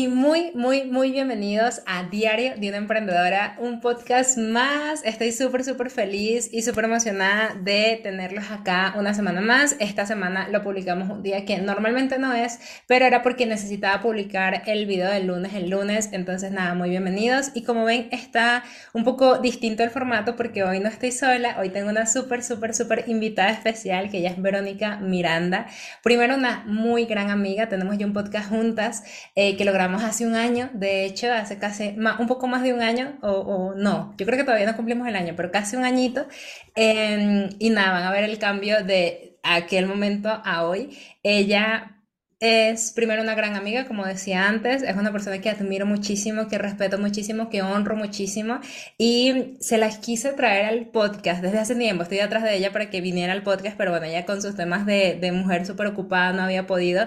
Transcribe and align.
y 0.00 0.08
muy, 0.08 0.50
muy, 0.54 0.84
muy 0.84 1.10
bienvenidos 1.10 1.82
a 1.84 2.04
Diario 2.04 2.54
de 2.56 2.70
una 2.70 2.78
Emprendedora, 2.78 3.56
un 3.58 3.80
podcast 3.82 4.38
más. 4.38 5.04
Estoy 5.04 5.30
súper, 5.30 5.62
súper 5.62 5.90
feliz 5.90 6.48
y 6.50 6.62
súper 6.62 6.86
emocionada 6.86 7.54
de 7.62 8.00
tenerlos 8.02 8.50
acá 8.50 8.94
una 8.96 9.12
semana 9.12 9.42
más. 9.42 9.76
Esta 9.78 10.06
semana 10.06 10.48
lo 10.48 10.62
publicamos 10.62 11.10
un 11.10 11.22
día 11.22 11.44
que 11.44 11.58
normalmente 11.58 12.18
no 12.18 12.32
es, 12.32 12.60
pero 12.86 13.04
era 13.04 13.20
porque 13.20 13.44
necesitaba 13.44 14.00
publicar 14.00 14.62
el 14.64 14.86
video 14.86 15.10
del 15.10 15.26
lunes 15.26 15.52
el 15.52 15.68
lunes. 15.68 16.08
Entonces, 16.12 16.50
nada, 16.50 16.72
muy 16.72 16.88
bienvenidos. 16.88 17.50
Y 17.52 17.64
como 17.64 17.84
ven, 17.84 18.08
está 18.10 18.64
un 18.94 19.04
poco 19.04 19.36
distinto 19.36 19.82
el 19.82 19.90
formato 19.90 20.34
porque 20.34 20.64
hoy 20.64 20.80
no 20.80 20.88
estoy 20.88 21.12
sola. 21.12 21.56
Hoy 21.60 21.68
tengo 21.68 21.90
una 21.90 22.06
súper, 22.06 22.42
súper, 22.42 22.74
súper 22.74 23.04
invitada 23.06 23.50
especial 23.50 24.10
que 24.10 24.20
ella 24.20 24.30
es 24.30 24.40
Verónica 24.40 24.96
Miranda. 24.96 25.66
Primero, 26.02 26.36
una 26.36 26.64
muy 26.64 27.04
gran 27.04 27.28
amiga. 27.28 27.68
Tenemos 27.68 27.98
ya 27.98 28.06
un 28.06 28.14
podcast 28.14 28.48
juntas. 28.48 29.04
Eh, 29.34 29.58
que 29.58 29.66
logramos 29.66 29.89
hace 29.98 30.26
un 30.26 30.34
año, 30.34 30.70
de 30.72 31.04
hecho, 31.04 31.32
hace 31.32 31.58
casi 31.58 31.94
un 32.18 32.26
poco 32.26 32.46
más 32.46 32.62
de 32.62 32.72
un 32.72 32.82
año, 32.82 33.18
o, 33.22 33.74
no, 33.76 34.14
yo 34.18 34.26
creo 34.26 34.38
que 34.38 34.44
todavía 34.44 34.66
no 34.66 34.76
cumplimos 34.76 35.06
el 35.08 35.16
año, 35.16 35.34
pero 35.36 35.50
casi 35.50 35.76
un 35.76 35.84
añito. 35.84 36.26
Em, 36.74 37.48
y 37.58 37.70
nada, 37.70 37.92
van 37.92 38.02
a 38.04 38.12
ver 38.12 38.24
el 38.24 38.38
cambio 38.38 38.84
de 38.84 39.38
aquel 39.42 39.86
momento 39.86 40.28
a 40.44 40.64
hoy. 40.64 40.98
Ella 41.22 42.00
es 42.40 42.92
primero 42.92 43.22
una 43.22 43.34
gran 43.34 43.54
amiga, 43.54 43.86
como 43.86 44.06
decía 44.06 44.48
antes, 44.48 44.82
es 44.82 44.96
una 44.96 45.12
persona 45.12 45.40
que 45.42 45.50
admiro 45.50 45.84
muchísimo, 45.84 46.48
que 46.48 46.56
respeto 46.56 46.98
muchísimo, 46.98 47.50
que 47.50 47.60
honro 47.60 47.96
muchísimo 47.96 48.60
y 48.96 49.58
se 49.60 49.76
las 49.76 49.98
quise 49.98 50.32
traer 50.32 50.64
al 50.64 50.86
podcast 50.86 51.42
desde 51.42 51.58
hace 51.58 51.74
tiempo, 51.74 52.02
estoy 52.02 52.16
detrás 52.18 52.42
de 52.42 52.56
ella 52.56 52.72
para 52.72 52.88
que 52.88 53.02
viniera 53.02 53.34
al 53.34 53.42
podcast, 53.42 53.76
pero 53.76 53.90
bueno, 53.90 54.06
ella 54.06 54.24
con 54.24 54.40
sus 54.40 54.56
temas 54.56 54.86
de, 54.86 55.18
de 55.20 55.32
mujer 55.32 55.66
súper 55.66 55.88
ocupada 55.88 56.32
no 56.32 56.42
había 56.42 56.66
podido, 56.66 57.06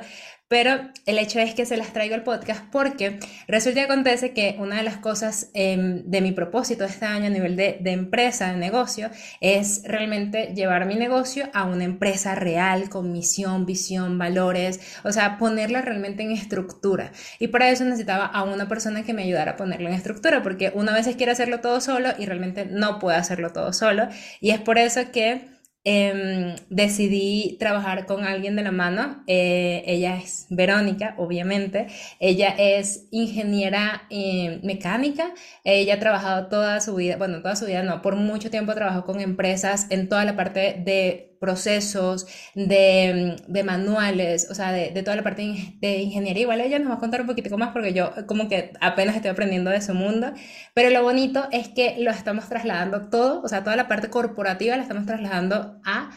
pero 0.54 0.82
el 1.08 1.18
hecho 1.18 1.40
es 1.40 1.56
que 1.56 1.66
se 1.66 1.78
las 1.78 1.94
traigo 1.94 2.14
al 2.14 2.22
podcast 2.22 2.64
porque 2.72 3.20
resulta 3.48 3.80
y 3.80 3.84
acontece 3.86 4.34
que 4.34 4.56
una 4.60 4.78
de 4.78 4.84
las 4.84 4.98
cosas 4.98 5.50
em, 5.56 6.04
de 6.06 6.22
mi 6.22 6.32
propósito 6.32 6.84
este 6.86 7.08
año 7.08 7.26
a 7.26 7.30
nivel 7.32 7.56
de, 7.56 7.80
empresa, 7.86 8.52
de 8.52 8.58
negocio, 8.58 9.10
es 9.42 9.82
realmente 9.84 10.54
llevar 10.54 10.86
mi 10.86 10.94
negocio 10.94 11.50
a 11.56 11.64
una 11.64 11.86
empresa 11.86 12.36
real, 12.36 12.90
con 12.90 13.12
misión, 13.12 13.66
visión, 13.66 14.20
valores, 14.20 14.80
o 15.04 15.12
sea, 15.12 15.40
ponerla 15.40 15.82
realmente 15.82 16.22
en 16.22 16.30
estructura. 16.30 17.12
Y 17.40 17.48
para 17.48 17.72
eso 17.72 17.84
necesitaba 17.84 18.28
a 18.28 18.44
una 18.44 18.68
persona 18.68 19.02
que 19.02 19.16
me 19.16 19.24
ayudara 19.24 19.54
a 19.54 19.58
ponerlo 19.58 19.88
en 19.88 19.96
estructura, 19.96 20.44
porque 20.44 20.72
una 20.76 20.94
vez 20.94 21.08
quiere 21.16 21.32
hacerlo 21.32 21.62
todo 21.62 21.82
solo 21.82 22.10
y 22.20 22.28
realmente 22.28 22.68
no 22.68 23.00
puede 23.00 23.18
hacerlo 23.18 23.54
todo 23.54 23.74
solo. 23.74 24.08
Y 24.40 24.52
es 24.52 24.60
por 24.60 24.78
eso 24.78 25.02
que 25.12 25.52
Em, 25.86 26.56
decidí 26.70 27.58
trabajar 27.60 28.06
con 28.06 28.24
alguien 28.24 28.56
de 28.56 28.64
la 28.64 28.72
mano. 28.72 29.22
Eh, 29.28 29.84
ella 29.86 30.16
es 30.18 30.46
Verónica, 30.50 31.14
obviamente. 31.18 31.88
Ella 32.22 32.56
es 32.58 33.08
ingeniera 33.12 34.04
eh, 34.10 34.62
mecánica. 34.64 35.34
Ella 35.66 35.96
ha 35.96 36.00
trabajado 36.00 36.48
toda 36.48 36.80
su 36.80 36.96
vida, 36.96 37.18
bueno, 37.18 37.42
toda 37.42 37.58
su 37.58 37.66
vida 37.66 37.84
no, 37.84 38.02
por 38.02 38.16
mucho 38.16 38.50
tiempo 38.50 38.74
trabajó 38.74 39.04
con 39.04 39.20
empresas 39.20 39.88
en 39.90 40.08
toda 40.08 40.24
la 40.24 40.38
parte 40.38 40.82
de 40.86 41.33
procesos, 41.44 42.26
de, 42.56 43.36
de 43.50 43.64
manuales, 43.66 44.48
o 44.50 44.56
sea, 44.56 44.72
de, 44.72 44.92
de, 44.92 45.04
toda 45.04 45.18
la 45.18 45.24
parte 45.24 45.42
de 45.82 45.98
ingeniería. 45.98 46.44
Igual 46.44 46.62
ella 46.62 46.80
nos 46.80 46.90
va 46.90 46.96
a 46.96 47.00
contar 47.00 47.20
un 47.20 47.28
poquito 47.28 47.58
más 47.58 47.74
porque 47.74 47.92
yo 47.92 48.14
como 48.28 48.48
que 48.48 48.72
apenas 48.80 49.18
estoy 49.18 49.32
aprendiendo 49.32 49.70
de 49.70 49.82
su 49.82 49.94
mundo, 49.94 50.32
pero 50.74 50.90
lo 50.90 51.04
bonito 51.04 51.50
es 51.52 51.68
que 51.68 51.98
lo 52.00 52.12
estamos 52.12 52.48
trasladando 52.48 53.10
todo, 53.10 53.42
o 53.42 53.48
sea, 53.50 53.62
toda 53.66 53.76
la 53.76 53.90
parte 53.90 54.10
corporativa 54.10 54.78
la 54.78 54.84
estamos 54.84 55.06
trasladando 55.06 55.82
a 55.84 56.12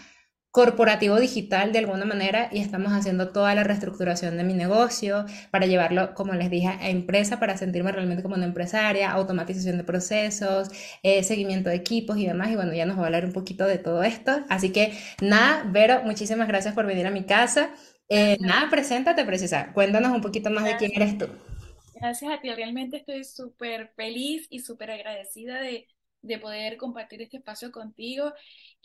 corporativo 0.56 1.20
digital 1.20 1.70
de 1.70 1.80
alguna 1.80 2.06
manera 2.06 2.48
y 2.50 2.60
estamos 2.60 2.90
haciendo 2.94 3.28
toda 3.28 3.54
la 3.54 3.62
reestructuración 3.62 4.38
de 4.38 4.42
mi 4.42 4.54
negocio 4.54 5.26
para 5.50 5.66
llevarlo, 5.66 6.14
como 6.14 6.32
les 6.32 6.48
dije, 6.48 6.68
a 6.68 6.88
empresa 6.88 7.38
para 7.38 7.58
sentirme 7.58 7.92
realmente 7.92 8.22
como 8.22 8.36
una 8.36 8.46
empresaria, 8.46 9.10
automatización 9.10 9.76
de 9.76 9.84
procesos, 9.84 10.70
eh, 11.02 11.22
seguimiento 11.24 11.68
de 11.68 11.76
equipos 11.76 12.16
y 12.16 12.26
demás. 12.26 12.48
Y 12.52 12.56
bueno, 12.56 12.72
ya 12.72 12.86
nos 12.86 12.96
va 12.96 13.02
a 13.02 13.04
hablar 13.04 13.26
un 13.26 13.34
poquito 13.34 13.66
de 13.66 13.76
todo 13.76 14.02
esto. 14.02 14.46
Así 14.48 14.72
que 14.72 14.98
nada, 15.20 15.62
Vero, 15.70 16.02
muchísimas 16.04 16.48
gracias 16.48 16.72
por 16.72 16.86
venir 16.86 17.06
a 17.06 17.10
mi 17.10 17.24
casa. 17.24 17.74
Eh, 18.08 18.38
nada, 18.40 18.70
preséntate, 18.70 19.26
precisa. 19.26 19.74
Cuéntanos 19.74 20.10
un 20.10 20.22
poquito 20.22 20.48
más 20.48 20.64
de 20.64 20.78
quién 20.78 20.90
eres 20.94 21.18
tú. 21.18 21.26
Gracias 22.00 22.32
a 22.32 22.40
ti, 22.40 22.50
realmente 22.50 22.96
estoy 22.96 23.24
súper 23.24 23.92
feliz 23.94 24.46
y 24.48 24.60
súper 24.60 24.90
agradecida 24.90 25.60
de, 25.60 25.86
de 26.22 26.38
poder 26.38 26.78
compartir 26.78 27.20
este 27.20 27.36
espacio 27.36 27.70
contigo 27.70 28.32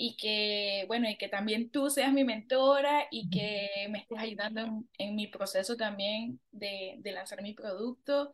y 0.01 0.16
que, 0.16 0.85
bueno, 0.88 1.07
y 1.09 1.16
que 1.16 1.28
también 1.29 1.69
tú 1.69 1.91
seas 1.91 2.12
mi 2.12 2.23
mentora 2.23 3.07
y 3.12 3.29
que 3.29 3.88
me 3.91 4.00
estés 4.00 4.17
ayudando 4.19 4.84
en, 4.97 5.16
mi 5.16 5.28
proceso 5.28 5.78
también 5.78 6.39
de, 6.51 6.95
de, 7.00 7.12
lanzar 7.12 7.44
mi 7.44 7.53
producto. 7.53 8.34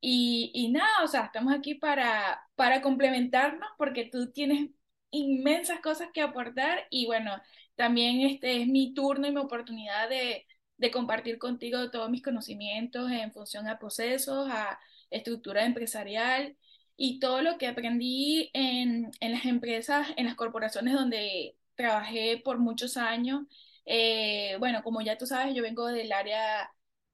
Y, 0.00 0.50
y, 0.54 0.70
nada, 0.72 1.04
o 1.04 1.08
sea, 1.08 1.26
estamos 1.26 1.54
aquí 1.54 1.74
para, 1.76 2.40
para 2.56 2.82
complementarnos 2.82 3.68
porque 3.78 4.06
tú 4.06 4.32
tienes 4.32 4.70
inmensas 5.10 5.80
cosas 5.80 6.08
que 6.12 6.22
aportar 6.22 6.86
y 6.90 7.06
bueno, 7.06 7.32
también 7.76 8.22
este 8.22 8.62
es 8.62 8.68
mi 8.68 8.92
turno 8.94 9.28
y 9.28 9.32
mi 9.32 9.40
oportunidad 9.40 10.08
de, 10.08 10.44
de 10.76 10.90
compartir 10.90 11.38
contigo 11.38 11.90
todos 11.90 12.10
mis 12.10 12.22
conocimientos 12.22 13.10
en 13.12 13.32
función 13.32 13.68
a 13.68 13.78
procesos, 13.78 14.48
a 14.50 14.80
estructura 15.10 15.64
empresarial 15.66 16.56
y 16.96 17.20
todo 17.20 17.42
lo 17.42 17.58
que 17.58 17.66
aprendí 17.68 18.50
en, 18.54 19.10
en, 19.20 19.32
las 19.32 19.44
empresas, 19.46 20.08
en 20.16 20.26
las 20.26 20.34
corporaciones 20.36 20.94
donde 20.94 21.56
trabajé 21.74 22.40
por 22.44 22.58
muchos 22.58 22.96
años. 22.96 23.42
Eh, 23.84 24.56
bueno, 24.58 24.82
como 24.82 25.00
ya 25.02 25.18
tú 25.18 25.26
sabes, 25.26 25.54
yo 25.54 25.62
vengo 25.62 25.86
del 25.86 26.12
área 26.12 26.70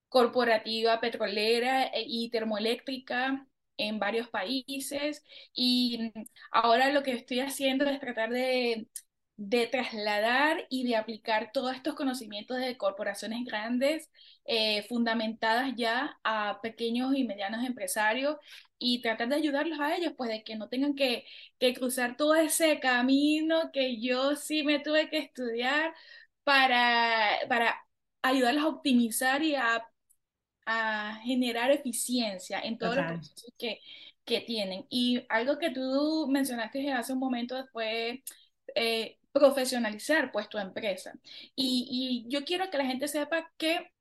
corporativa 0.09 1.01
petrolera 1.01 1.87
e, 1.87 2.05
y 2.07 2.31
termoeléctrica 2.31 3.47
en 3.79 3.99
varios 3.99 4.29
países 4.29 5.25
y 5.55 6.13
ahora 6.51 6.93
lo 6.93 7.03
que 7.03 7.13
estoy 7.13 7.41
haciendo 7.41 7.87
es 7.87 8.01
tratar 8.01 8.31
de 8.31 8.89
de 9.45 9.67
trasladar 9.67 10.67
y 10.71 10.87
de 10.87 10.95
aplicar 10.97 11.51
todos 11.53 11.75
estos 11.75 11.95
conocimientos 11.97 12.59
de 12.59 12.77
corporaciones 12.77 13.45
grandes, 13.45 14.09
eh, 14.45 14.85
fundamentadas 14.85 15.75
ya 15.77 16.17
a 16.23 16.61
pequeños 16.63 17.13
y 17.17 17.25
medianos 17.25 17.65
empresarios 17.67 18.37
y 18.79 19.03
tratar 19.03 19.29
de 19.29 19.35
ayudarlos 19.37 19.81
a 19.81 19.97
ellos, 19.97 20.13
pues 20.17 20.31
de 20.31 20.45
que 20.45 20.55
no 20.57 20.69
tengan 20.69 20.95
que, 20.95 21.25
que 21.59 21.75
cruzar 21.75 22.17
todo 22.17 22.37
ese 22.37 22.79
camino 22.79 23.73
que 23.73 24.01
yo 24.01 24.37
sí 24.37 24.63
me 24.63 24.79
tuve 24.79 25.11
que 25.11 25.19
estudiar 25.19 25.93
para, 26.45 27.39
para 27.49 27.77
ayudarlos 28.23 28.63
a 28.65 28.69
optimizar 28.69 29.43
y 29.43 29.57
a, 29.57 29.85
a 30.67 31.21
generar 31.25 31.71
eficiencia 31.73 32.61
en 32.61 32.79
todos 32.79 32.97
los 32.97 33.07
procesos 33.07 33.53
que, 33.59 33.81
que 34.25 34.41
tienen. 34.41 34.87
Y 34.89 35.25
algo 35.29 35.59
que 35.59 35.71
tú 35.71 36.29
mencionaste 36.31 36.93
hace 36.93 37.13
un 37.13 37.19
momento 37.19 37.67
fue... 37.73 38.23
Eh, 38.75 39.19
profesionalizar 39.33 40.31
pues 40.31 40.49
tu 40.49 40.59
empresa. 40.59 41.15
Y, 41.57 42.25
yo 42.29 42.45
quiero 42.45 42.71
que 42.71 42.79
la 42.79 42.87
gente 42.87 43.09
sepa 43.09 43.51
que 43.57 43.93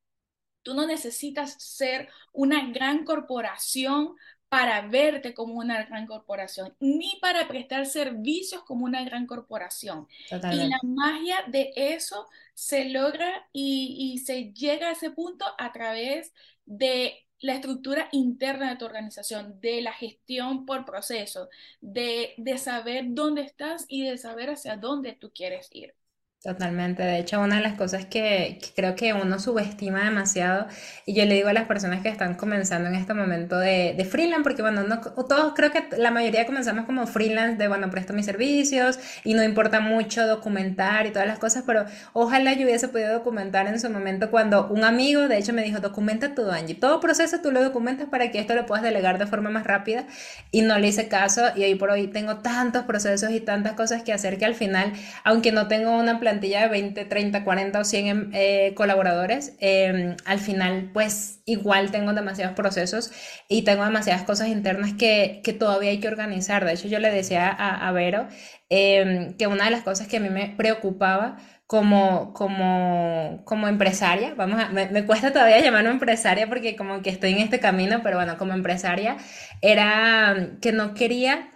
tú 0.63 0.73
no 0.73 0.85
necesitas 0.85 1.55
ser 1.63 2.09
una 2.33 2.69
gran 2.71 3.03
corporación 3.03 4.15
para 4.49 4.81
verte 4.81 5.33
como 5.33 5.53
una 5.53 5.85
gran 5.85 6.05
corporación, 6.05 6.75
ni 6.81 7.17
para 7.21 7.47
prestar 7.47 7.85
servicios 7.85 8.63
como 8.63 8.83
una 8.85 9.03
gran 9.05 9.25
corporación. 9.25 10.07
Y 10.29 10.67
la 10.67 10.79
magia 10.83 11.37
de 11.47 11.71
eso 11.75 12.27
se 12.53 12.89
logra 12.89 13.47
y, 13.53 14.13
y 14.13 14.17
se 14.19 14.51
llega 14.51 14.89
a 14.89 14.91
ese 14.91 15.11
punto 15.11 15.45
a 15.57 15.71
través 15.71 16.33
de 16.65 17.25
la 17.41 17.55
estructura 17.55 18.07
interna 18.11 18.69
de 18.71 18.77
tu 18.77 18.85
organización, 18.85 19.59
de 19.61 19.81
la 19.81 19.93
gestión 19.93 20.65
por 20.65 20.85
proceso, 20.85 21.49
de, 21.81 22.33
de 22.37 22.57
saber 22.57 23.05
dónde 23.09 23.41
estás 23.41 23.85
y 23.87 24.05
de 24.05 24.17
saber 24.17 24.49
hacia 24.51 24.77
dónde 24.77 25.13
tú 25.13 25.31
quieres 25.33 25.69
ir. 25.73 25.95
Totalmente, 26.43 27.03
de 27.03 27.19
hecho 27.19 27.39
una 27.39 27.57
de 27.57 27.61
las 27.61 27.75
cosas 27.75 28.05
que, 28.05 28.57
creo 28.75 28.95
que 28.95 29.13
uno 29.13 29.37
subestima 29.37 30.05
demasiado 30.05 30.65
y 31.05 31.13
yo 31.13 31.23
le 31.25 31.35
digo 31.35 31.49
a 31.49 31.53
las 31.53 31.67
personas 31.67 32.01
que 32.01 32.09
están 32.09 32.33
comenzando 32.33 32.89
en 32.89 32.95
este 32.95 33.13
momento 33.13 33.59
de, 33.59 33.93
de 33.95 34.05
freelance, 34.05 34.41
porque 34.41 34.63
bueno, 34.63 34.81
no, 34.81 35.01
todos 35.01 35.53
creo 35.55 35.69
que 35.71 35.85
la 35.97 36.09
mayoría 36.09 36.47
comenzamos 36.47 36.87
como 36.87 37.05
freelance 37.05 37.57
de 37.57 37.67
bueno, 37.67 37.91
presto 37.91 38.13
mis 38.13 38.25
servicios 38.25 38.97
y 39.23 39.35
no 39.35 39.43
importa 39.43 39.81
mucho 39.81 40.25
documentar 40.25 41.05
y 41.05 41.11
todas 41.11 41.27
las 41.27 41.37
cosas, 41.37 41.63
pero 41.63 41.85
ojalá 42.13 42.53
yo 42.53 42.65
hubiese 42.65 42.87
podido 42.87 43.13
documentar 43.13 43.67
en 43.67 43.79
su 43.79 43.91
momento 43.91 44.31
cuando 44.31 44.67
un 44.69 44.83
amigo 44.83 45.27
de 45.27 45.37
hecho 45.37 45.53
me 45.53 45.61
dijo 45.61 45.79
documenta 45.79 46.33
todo 46.33 46.53
Angie, 46.53 46.73
todo 46.73 46.99
proceso 47.01 47.39
tú 47.43 47.51
lo 47.51 47.61
documentas 47.61 48.09
para 48.09 48.31
que 48.31 48.39
esto 48.39 48.55
lo 48.55 48.65
puedas 48.65 48.83
delegar 48.83 49.19
de 49.19 49.27
forma 49.27 49.51
más 49.51 49.67
rápida 49.67 50.05
y 50.49 50.63
no 50.63 50.79
le 50.79 50.87
hice 50.87 51.07
caso 51.07 51.51
y 51.55 51.65
hoy 51.65 51.75
por 51.75 51.91
hoy 51.91 52.07
tengo 52.07 52.37
tantos 52.37 52.85
procesos 52.85 53.29
y 53.29 53.41
tantas 53.41 53.73
cosas 53.73 54.01
que 54.01 54.11
hacer 54.11 54.39
que 54.39 54.45
al 54.45 54.55
final, 54.55 54.91
aunque 55.23 55.51
no 55.51 55.67
tengo 55.67 55.91
una 55.95 56.13
plataforma 56.13 56.30
plantilla 56.31 56.61
de 56.61 56.67
20, 56.69 57.05
30, 57.05 57.43
40 57.43 57.79
o 57.79 57.83
100 57.83 58.31
eh, 58.33 58.73
colaboradores, 58.75 59.55
em, 59.59 60.15
al 60.25 60.39
final 60.39 60.89
pues 60.93 61.41
igual 61.45 61.91
tengo 61.91 62.13
demasiados 62.13 62.55
procesos 62.55 63.11
y 63.49 63.63
tengo 63.63 63.83
demasiadas 63.83 64.23
cosas 64.23 64.47
internas 64.47 64.93
que, 64.93 65.41
que 65.43 65.53
todavía 65.53 65.89
hay 65.91 65.99
que 65.99 66.07
organizar. 66.07 66.65
De 66.65 66.73
hecho, 66.73 66.87
yo 66.87 66.99
le 66.99 67.11
decía 67.11 67.49
a, 67.49 67.87
a 67.87 67.91
Vero 67.91 68.27
em, 68.69 69.35
que 69.37 69.47
una 69.47 69.65
de 69.65 69.71
las 69.71 69.81
cosas 69.83 70.07
que 70.07 70.17
a 70.17 70.19
mí 70.21 70.29
me 70.29 70.53
preocupaba 70.57 71.37
como, 71.67 72.33
como, 72.33 73.41
como 73.45 73.67
empresaria, 73.67 74.33
vamos 74.35 74.59
a, 74.61 74.69
me, 74.69 74.87
me, 74.89 75.05
cuesta 75.05 75.31
todavía 75.31 75.59
llamarme 75.61 75.89
empresaria 75.91 76.47
porque 76.47 76.75
como 76.75 77.01
que 77.01 77.09
estoy 77.09 77.31
en 77.33 77.39
este 77.39 77.59
camino, 77.59 78.01
pero 78.03 78.17
bueno, 78.17 78.37
como 78.37 78.53
empresaria, 78.53 79.17
era 79.61 80.35
que 80.61 80.71
no 80.73 80.93
quería 80.93 81.49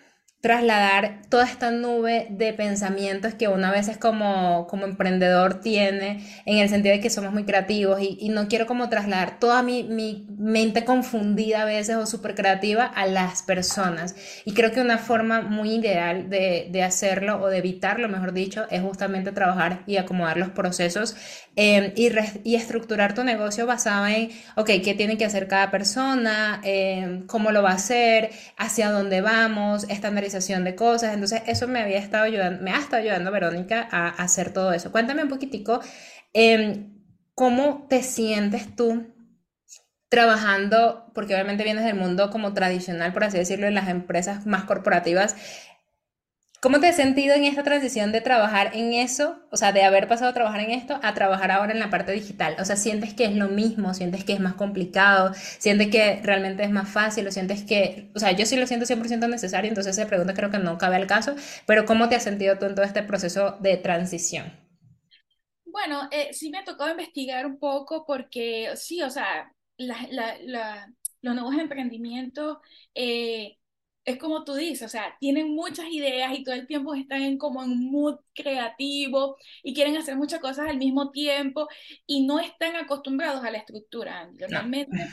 trasladar 0.46 1.22
toda 1.28 1.46
esta 1.46 1.72
nube 1.72 2.28
de 2.30 2.54
pensamientos 2.54 3.34
que 3.34 3.48
uno 3.48 3.66
a 3.66 3.72
veces 3.72 3.98
como, 3.98 4.68
como 4.68 4.86
emprendedor 4.86 5.60
tiene, 5.60 6.24
en 6.46 6.60
el 6.60 6.70
sentido 6.70 6.94
de 6.94 7.02
que 7.02 7.10
somos 7.10 7.34
muy 7.34 7.46
creativos 7.46 8.00
y, 8.00 8.20
y 8.22 8.30
no 8.30 8.48
quiero 8.48 8.68
como 8.68 8.88
trasladar 8.88 9.40
toda 9.40 9.64
mi, 9.64 9.82
mi, 9.82 10.28
mente 10.38 10.86
confundida 10.86 11.64
a 11.64 11.66
veces 11.66 11.96
o 11.96 12.06
súper 12.06 12.36
creativa 12.36 12.86
a 12.86 13.08
las 13.08 13.42
personas. 13.42 14.16
Y 14.46 14.54
creo 14.54 14.72
que 14.72 14.82
una 14.82 15.00
forma 15.00 15.42
muy 15.42 15.78
ideal 15.78 16.30
de, 16.30 16.68
de, 16.70 16.84
hacerlo 16.84 17.42
o 17.42 17.48
de 17.48 17.58
evitarlo, 17.58 18.08
mejor 18.08 18.32
dicho, 18.32 18.68
es 18.70 18.84
justamente 18.84 19.32
trabajar 19.32 19.82
y 19.88 19.98
acomodar 19.98 20.38
los 20.38 20.50
procesos 20.50 21.16
eh, 21.56 21.94
y, 21.96 22.12
y, 22.44 22.56
estructurar 22.56 23.16
tu 23.16 23.24
negocio 23.24 23.66
basado 23.66 24.06
en, 24.06 24.30
ok, 24.56 24.68
qué 24.84 24.94
tiene 24.96 25.18
que 25.18 25.26
hacer 25.26 25.48
cada 25.48 25.72
persona, 25.72 26.62
eh, 26.64 27.24
cómo 27.26 27.52
lo 27.52 27.64
va 27.64 27.72
a 27.72 27.76
hacer, 27.76 28.30
hacia 28.58 28.92
dónde 28.92 29.22
vamos, 29.22 29.86
estandarizar 29.90 30.35
de 30.64 30.76
cosas. 30.76 31.14
Entonces, 31.14 31.42
eso 31.48 31.68
me 31.68 31.82
había 31.82 32.00
estado 32.00 32.26
ayudando, 32.26 32.64
me 32.64 32.72
ha 32.72 32.80
estado 32.80 33.02
ayudando 33.02 33.32
Verónica 33.32 33.88
a, 33.92 34.10
hacer 34.10 34.52
todo 34.54 34.74
eso. 34.74 34.92
Cuéntame 34.92 35.24
un 35.24 35.30
poquitico, 35.30 35.82
eh, 36.34 36.88
¿cómo 37.34 37.88
te 37.90 38.04
sientes 38.04 38.76
tú 38.76 39.16
trabajando, 40.10 41.12
porque 41.14 41.34
obviamente 41.34 41.64
vienes 41.64 41.84
del 41.84 41.96
mundo 41.96 42.30
como 42.30 42.54
tradicional, 42.54 43.12
por 43.12 43.24
así 43.24 43.38
decirlo, 43.38 43.68
en 43.68 43.74
las 43.76 43.90
empresas 43.90 44.46
más 44.46 44.64
corporativas, 44.64 45.36
¿Cómo 46.66 46.80
te 46.80 46.88
has 46.88 46.96
sentido 46.96 47.36
en 47.36 47.44
esta 47.44 47.62
transición 47.62 48.12
de 48.12 48.22
trabajar 48.22 48.72
en 48.74 48.94
eso, 48.94 49.40
o 49.52 49.56
sea, 49.56 49.72
de 49.72 49.84
haber 49.84 50.08
pasado 50.08 50.32
a 50.32 50.34
trabajar 50.34 50.62
en 50.62 50.72
esto 50.72 51.00
a 51.04 51.14
trabajar 51.14 51.52
ahora 51.52 51.72
en 51.72 51.80
la 51.80 51.92
parte 51.92 52.12
digital? 52.12 52.56
O 52.58 52.66
sea, 52.66 52.76
¿sientes 52.76 53.14
que 53.14 53.26
es 53.26 53.36
lo 53.36 53.50
mismo? 53.50 53.94
¿Sientes 53.94 54.24
que 54.24 54.34
es 54.34 54.40
más 54.40 54.56
complicado? 54.56 55.32
¿Sientes 55.36 55.92
que 55.92 56.22
realmente 56.24 56.64
es 56.64 56.72
más 56.72 56.90
fácil? 56.90 57.28
¿O 57.28 57.32
sientes 57.32 57.62
que, 57.62 58.10
o 58.16 58.20
sea, 58.20 58.32
yo 58.32 58.48
sí 58.48 58.56
lo 58.56 58.66
siento 58.66 58.88
100% 58.88 59.28
necesario, 59.28 59.70
entonces 59.70 59.96
esa 59.96 60.08
pregunta 60.08 60.34
creo 60.34 60.50
que 60.50 60.58
no 60.58 60.80
cabe 60.80 60.96
al 60.96 61.06
caso, 61.06 61.36
pero 61.68 61.86
¿cómo 61.86 62.10
te 62.10 62.16
has 62.16 62.24
sentido 62.24 62.58
tú 62.58 62.66
en 62.66 62.74
todo 62.74 62.84
este 62.84 63.04
proceso 63.04 63.58
de 63.60 63.78
transición? 63.78 64.52
Bueno, 65.66 66.10
eh, 66.10 66.30
sí 66.32 66.50
me 66.50 66.58
ha 66.58 66.64
tocado 66.64 66.90
investigar 66.90 67.46
un 67.46 67.60
poco 67.60 68.08
porque 68.08 68.72
sí, 68.76 69.04
o 69.04 69.12
sea, 69.12 69.54
los 69.78 71.36
nuevos 71.36 71.56
emprendimientos... 71.60 72.58
Eh, 72.96 73.56
es 74.06 74.18
como 74.20 74.44
tú 74.44 74.54
dices, 74.54 74.84
o 74.84 74.90
sea, 74.90 75.18
tienen 75.20 75.54
muchas 75.54 75.88
ideas 75.90 76.38
y 76.38 76.44
todo 76.44 76.56
el 76.56 76.68
tiempo 76.68 76.94
están 76.94 77.24
en 77.24 77.38
como 77.38 77.64
en 77.64 77.92
mood 77.92 78.20
creativo 78.34 79.38
y 79.64 79.74
quieren 79.74 79.98
hacer 79.98 80.16
muchas 80.16 80.40
cosas 80.40 80.70
al 80.70 80.78
mismo 80.78 81.12
tiempo 81.12 81.68
y 82.06 82.26
no 82.26 82.40
están 82.40 82.76
acostumbrados 82.76 83.44
a 83.44 83.52
la 83.52 83.58
estructura. 83.58 84.30
Realmente, 84.38 85.08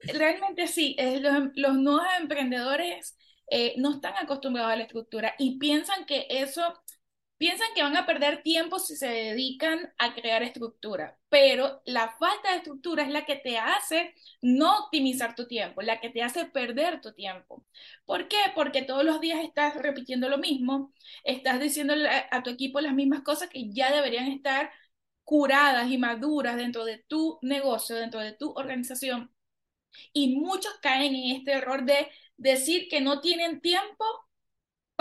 realmente 0.00 0.66
sí, 0.66 0.96
los, 1.20 1.50
los, 1.54 1.76
nuevos 1.76 2.06
emprendedores 2.18 3.18
eh, 3.50 3.74
no 3.76 3.92
están 3.92 4.14
acostumbrados 4.16 4.72
a 4.72 4.76
la 4.76 4.84
estructura 4.84 5.34
y 5.38 5.58
piensan 5.58 6.06
que 6.06 6.26
eso 6.30 6.81
piensan 7.42 7.74
que 7.74 7.82
van 7.82 7.96
a 7.96 8.06
perder 8.06 8.40
tiempo 8.44 8.78
si 8.78 8.94
se 8.94 9.08
dedican 9.08 9.92
a 9.98 10.14
crear 10.14 10.44
estructura, 10.44 11.18
pero 11.28 11.82
la 11.86 12.14
falta 12.16 12.52
de 12.52 12.58
estructura 12.58 13.02
es 13.02 13.08
la 13.08 13.26
que 13.26 13.34
te 13.34 13.58
hace 13.58 14.14
no 14.42 14.84
optimizar 14.84 15.34
tu 15.34 15.48
tiempo, 15.48 15.82
la 15.82 15.98
que 16.00 16.10
te 16.10 16.22
hace 16.22 16.44
perder 16.44 17.00
tu 17.00 17.12
tiempo. 17.14 17.66
¿Por 18.04 18.28
qué? 18.28 18.36
Porque 18.54 18.82
todos 18.82 19.02
los 19.04 19.20
días 19.20 19.40
estás 19.42 19.74
repitiendo 19.74 20.28
lo 20.28 20.38
mismo, 20.38 20.92
estás 21.24 21.58
diciéndole 21.58 22.08
a 22.08 22.42
tu 22.44 22.50
equipo 22.50 22.80
las 22.80 22.94
mismas 22.94 23.22
cosas 23.22 23.48
que 23.48 23.72
ya 23.72 23.92
deberían 23.92 24.28
estar 24.28 24.70
curadas 25.24 25.90
y 25.90 25.98
maduras 25.98 26.56
dentro 26.56 26.84
de 26.84 26.98
tu 27.08 27.40
negocio, 27.42 27.96
dentro 27.96 28.20
de 28.20 28.34
tu 28.34 28.52
organización. 28.52 29.34
Y 30.12 30.36
muchos 30.36 30.74
caen 30.80 31.16
en 31.16 31.36
este 31.38 31.54
error 31.54 31.84
de 31.84 32.08
decir 32.36 32.86
que 32.88 33.00
no 33.00 33.20
tienen 33.20 33.60
tiempo 33.60 34.04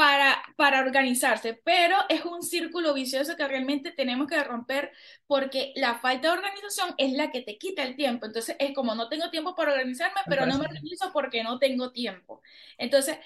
para, 0.02 0.42
para 0.56 0.80
organizarse, 0.80 1.62
pero 1.64 1.96
es 2.10 2.26
un 2.26 2.42
círculo 2.42 2.92
vicioso 2.96 3.36
que 3.36 3.48
realmente 3.48 3.92
tenemos 3.92 4.28
que 4.28 4.44
romper 4.44 4.92
porque 5.28 5.74
la 5.76 6.00
falta 6.00 6.30
de 6.30 6.40
organización 6.40 6.96
es 6.98 7.14
la 7.14 7.30
que 7.30 7.44
te 7.44 7.60
quita 7.60 7.84
el 7.84 7.96
tiempo. 7.96 8.26
Entonces 8.26 8.56
es 8.58 8.74
como 8.74 8.96
no 8.96 9.10
tengo 9.10 9.30
tiempo 9.30 9.54
para 9.54 9.74
organizarme, 9.74 10.22
pero 10.28 10.48
no 10.48 10.58
me 10.58 10.66
organizo 10.66 11.12
porque 11.14 11.44
no 11.44 11.60
tengo 11.60 11.92
tiempo. 11.92 12.42
Entonces, 12.80 13.20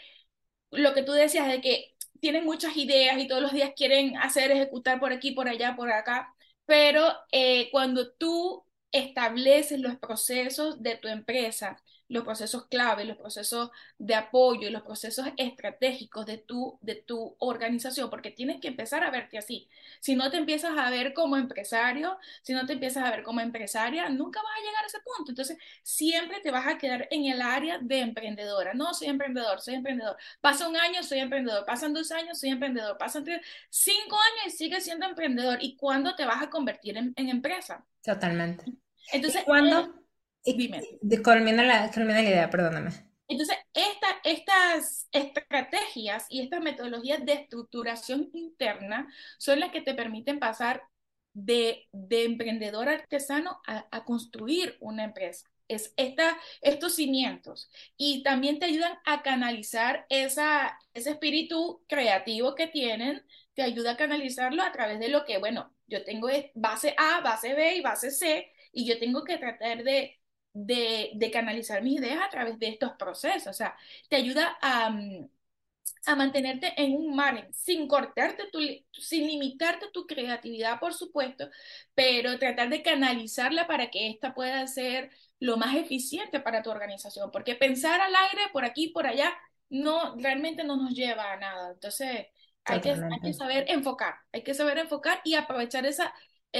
lo 0.71 0.93
que 0.93 1.03
tú 1.03 1.13
decías 1.13 1.47
de 1.47 1.61
que 1.61 1.95
tienen 2.19 2.43
muchas 2.43 2.75
ideas 2.75 3.17
y 3.19 3.27
todos 3.29 3.41
los 3.41 3.53
días 3.53 3.71
quieren 3.73 4.17
hacer, 4.17 4.51
ejecutar 4.51 4.99
por 4.99 5.13
aquí, 5.13 5.31
por 5.31 5.47
allá, 5.47 5.77
por 5.77 5.89
acá, 5.89 6.35
pero 6.65 7.13
eh, 7.31 7.69
cuando 7.71 8.11
tú 8.15 8.65
estableces 8.91 9.79
los 9.79 9.95
procesos 9.97 10.83
de 10.83 10.97
tu 10.97 11.07
empresa, 11.07 11.81
los 12.07 12.23
procesos 12.23 12.67
clave, 12.67 13.05
los 13.05 13.17
procesos 13.17 13.71
de 13.97 14.15
apoyo 14.15 14.67
y 14.67 14.71
los 14.71 14.83
procesos 14.83 15.27
estratégicos 15.37 16.25
de 16.25 16.37
tu, 16.37 16.77
de 16.81 16.95
tu 16.95 17.35
organización, 17.39 18.09
porque 18.09 18.31
tienes 18.31 18.61
que 18.61 18.67
empezar 18.67 19.03
a 19.03 19.09
verte 19.09 19.37
así. 19.37 19.67
Si 19.99 20.15
no 20.15 20.29
te 20.29 20.37
empiezas 20.37 20.77
a 20.77 20.89
ver 20.89 21.13
como 21.13 21.37
empresario, 21.37 22.17
si 22.43 22.53
no 22.53 22.65
te 22.65 22.73
empiezas 22.73 23.03
a 23.03 23.11
ver 23.11 23.23
como 23.23 23.41
empresaria, 23.41 24.07
nunca 24.09 24.41
vas 24.41 24.53
a 24.55 24.65
llegar 24.65 24.83
a 24.83 24.87
ese 24.87 24.99
punto. 24.99 25.31
Entonces, 25.31 25.57
siempre 25.81 26.39
te 26.41 26.51
vas 26.51 26.67
a 26.67 26.77
quedar 26.77 27.07
en 27.11 27.25
el 27.25 27.41
área 27.41 27.79
de 27.79 27.99
emprendedora. 27.99 28.73
No, 28.73 28.93
soy 28.93 29.07
emprendedor, 29.07 29.61
soy 29.61 29.75
emprendedor. 29.75 30.15
Pasa 30.41 30.67
un 30.67 30.77
año, 30.77 31.01
soy 31.03 31.19
emprendedor. 31.19 31.65
Pasan 31.65 31.93
dos 31.93 32.11
años, 32.11 32.39
soy 32.39 32.49
emprendedor. 32.49 32.97
Pasan 32.97 33.25
cinco 33.69 34.15
años 34.15 34.53
y 34.53 34.57
sigues 34.57 34.83
siendo 34.83 35.05
emprendedor. 35.05 35.57
¿Y 35.61 35.75
cuándo 35.75 36.15
te 36.15 36.25
vas 36.25 36.41
a 36.43 36.49
convertir 36.49 36.97
en, 36.97 37.13
en 37.15 37.29
empresa? 37.29 37.83
Totalmente. 38.03 38.65
Entonces, 39.11 39.43
¿cuándo? 39.43 40.04
Dime. 40.45 40.81
Culmina 41.23 41.63
la, 41.63 41.91
la 41.95 42.21
idea, 42.21 42.49
perdóname. 42.49 42.91
Entonces, 43.27 43.57
esta, 43.73 44.07
estas 44.23 45.09
estrategias 45.11 46.27
y 46.29 46.41
estas 46.41 46.61
metodologías 46.61 47.25
de 47.25 47.33
estructuración 47.33 48.29
interna 48.33 49.11
son 49.39 49.59
las 49.59 49.71
que 49.71 49.81
te 49.81 49.95
permiten 49.95 50.39
pasar 50.39 50.83
de, 51.33 51.87
de 51.91 52.25
emprendedor 52.25 52.87
artesano 52.87 53.59
a, 53.65 53.87
a, 53.91 54.05
construir 54.05 54.77
una 54.79 55.03
empresa. 55.03 55.49
Es 55.67 55.93
esta, 55.97 56.37
estos 56.61 56.95
cimientos 56.95 57.71
y 57.97 58.21
también 58.21 58.59
te 58.59 58.65
ayudan 58.65 58.99
a 59.05 59.23
canalizar 59.23 60.05
esa, 60.09 60.77
ese 60.93 61.09
espíritu 61.11 61.83
creativo 61.87 62.53
que 62.53 62.67
tienen, 62.67 63.25
te 63.55 63.63
ayuda 63.63 63.91
a 63.91 63.97
canalizarlo 63.97 64.61
a 64.61 64.71
través 64.71 64.99
de 64.99 65.09
lo 65.09 65.25
que, 65.25 65.39
bueno, 65.39 65.73
yo 65.87 66.03
tengo 66.03 66.29
base 66.53 66.93
A, 66.97 67.21
base 67.21 67.55
B 67.55 67.77
y 67.77 67.81
base 67.81 68.11
C 68.11 68.51
y 68.71 68.85
yo 68.85 68.99
tengo 68.99 69.23
que 69.23 69.39
tratar 69.39 69.83
de 69.83 70.19
de, 70.55 71.29
canalizar 71.31 71.83
mis 71.83 71.99
ideas 71.99 72.21
a 72.23 72.29
través 72.29 72.57
de 72.59 72.69
estos 72.69 72.93
procesos. 72.93 73.47
O 73.47 73.53
sea, 73.53 73.75
te 74.09 74.15
ayuda 74.15 74.57
a, 74.61 74.89
mm, 74.89 75.29
a 76.07 76.15
mantenerte 76.15 76.73
en 76.77 76.95
un 76.95 77.15
margen, 77.15 77.53
sin 77.53 77.87
cortarte, 77.87 78.45
tu, 78.51 78.59
sin 78.93 79.27
limitarte 79.27 79.87
tu 79.91 80.07
creatividad, 80.07 80.79
por 80.79 80.93
supuesto, 80.93 81.49
pero 81.93 82.39
tratar 82.39 82.69
de 82.69 82.81
canalizarla 82.83 83.67
para 83.67 83.89
que 83.89 84.09
ésta 84.09 84.33
pueda 84.33 84.65
ser 84.67 85.11
lo 85.39 85.57
más 85.57 85.75
eficiente 85.75 86.39
para 86.39 86.63
tu 86.63 86.71
organización, 86.71 87.31
porque 87.31 87.55
pensar 87.55 87.99
al 88.01 88.15
aire 88.15 88.43
por 88.53 88.65
aquí, 88.65 88.89
por 88.89 89.07
allá, 89.07 89.33
no, 89.69 90.15
realmente 90.17 90.63
no 90.63 90.77
nos 90.77 90.93
lleva 90.93 91.33
a 91.33 91.37
nada. 91.37 91.71
Entonces, 91.71 92.27
hay 92.63 92.81
que, 92.81 92.91
hay 92.91 93.19
que 93.21 93.33
saber 93.33 93.65
enfocar, 93.67 94.15
hay 94.31 94.43
que 94.43 94.53
saber 94.53 94.77
enfocar 94.77 95.21
y 95.23 95.35
aprovechar 95.35 95.85
esa 95.85 96.13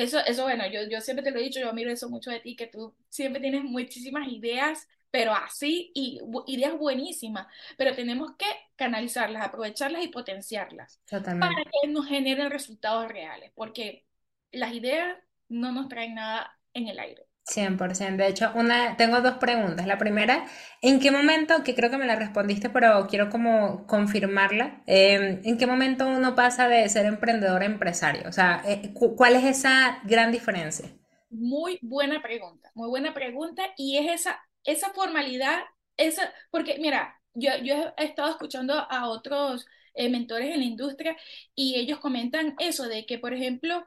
eso, 0.03 0.19
eso, 0.25 0.43
bueno, 0.43 0.65
yo, 0.67 0.81
yo 0.89 1.01
siempre 1.01 1.23
te 1.23 1.31
lo 1.31 1.39
he 1.39 1.43
dicho, 1.43 1.59
yo 1.59 1.71
miro 1.73 1.91
eso 1.91 2.09
mucho 2.09 2.29
de 2.31 2.39
ti, 2.41 2.55
que 2.55 2.67
tú 2.67 2.95
siempre 3.09 3.41
tienes 3.41 3.63
muchísimas 3.63 4.27
ideas, 4.27 4.87
pero 5.11 5.33
así, 5.33 5.91
y 5.95 6.19
ideas 6.47 6.77
buenísimas, 6.77 7.47
pero 7.77 7.95
tenemos 7.95 8.35
que 8.37 8.45
canalizarlas, 8.75 9.45
aprovecharlas 9.45 10.03
y 10.03 10.09
potenciarlas 10.09 11.01
para 11.37 11.53
que 11.63 11.87
nos 11.89 12.07
generen 12.07 12.51
resultados 12.51 13.07
reales, 13.07 13.51
porque 13.55 14.05
las 14.51 14.73
ideas 14.73 15.17
no 15.47 15.71
nos 15.71 15.87
traen 15.89 16.15
nada 16.15 16.59
en 16.73 16.87
el 16.89 16.99
aire. 16.99 17.24
100%. 17.45 18.23
De 18.23 18.29
hecho, 18.29 18.51
una, 18.55 18.97
tengo 18.97 19.21
dos 19.21 19.35
preguntas. 19.37 19.85
La 19.87 19.97
primera, 19.97 20.45
¿en 20.81 20.99
qué 20.99 21.11
momento, 21.11 21.63
que 21.63 21.75
creo 21.75 21.89
que 21.91 21.97
me 21.97 22.07
la 22.07 22.15
respondiste, 22.15 22.69
pero 22.69 23.07
quiero 23.07 23.29
como 23.29 23.85
confirmarla, 23.87 24.81
em, 24.87 25.41
¿en 25.43 25.57
qué 25.57 25.67
momento 25.67 26.07
uno 26.07 26.35
pasa 26.35 26.67
de 26.67 26.87
ser 26.89 27.05
emprendedor 27.05 27.61
a 27.61 27.65
empresario? 27.65 28.27
O 28.27 28.31
sea, 28.31 28.63
eh, 28.65 28.91
¿cuál 28.93 29.35
es 29.35 29.43
esa 29.45 29.99
gran 30.03 30.31
diferencia? 30.31 30.89
Muy 31.29 31.79
buena 31.81 32.21
pregunta, 32.21 32.71
muy 32.75 32.89
buena 32.89 33.13
pregunta. 33.13 33.63
Y 33.77 33.97
es 33.97 34.21
esa, 34.21 34.39
esa 34.63 34.91
formalidad, 34.93 35.59
esa, 35.97 36.33
porque 36.51 36.77
mira, 36.79 37.19
yo, 37.33 37.51
yo 37.63 37.93
he 37.97 38.05
estado 38.05 38.31
escuchando 38.31 38.73
a 38.73 39.09
otros 39.09 39.65
eh, 39.93 40.09
mentores 40.09 40.49
en 40.53 40.59
la 40.59 40.65
industria 40.65 41.15
y 41.55 41.75
ellos 41.75 41.99
comentan 41.99 42.55
eso 42.59 42.87
de 42.87 43.05
que, 43.05 43.19
por 43.19 43.33
ejemplo, 43.33 43.85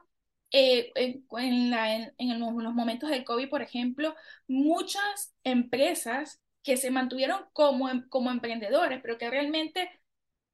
eh, 0.51 0.91
en, 0.95 1.25
en, 1.37 1.69
la, 1.69 1.95
en, 1.95 2.13
en, 2.17 2.39
los 2.39 2.73
momentos 2.73 3.09
del 3.09 3.23
COVID, 3.23 3.49
por 3.49 3.61
ejemplo, 3.61 4.15
muchas 4.47 5.33
empresas 5.43 6.41
que 6.63 6.77
se 6.77 6.91
mantuvieron 6.91 7.45
como, 7.53 7.89
em, 7.89 8.07
como 8.09 8.31
emprendedores, 8.31 8.99
pero 9.01 9.17
que 9.17 9.29
realmente 9.29 9.89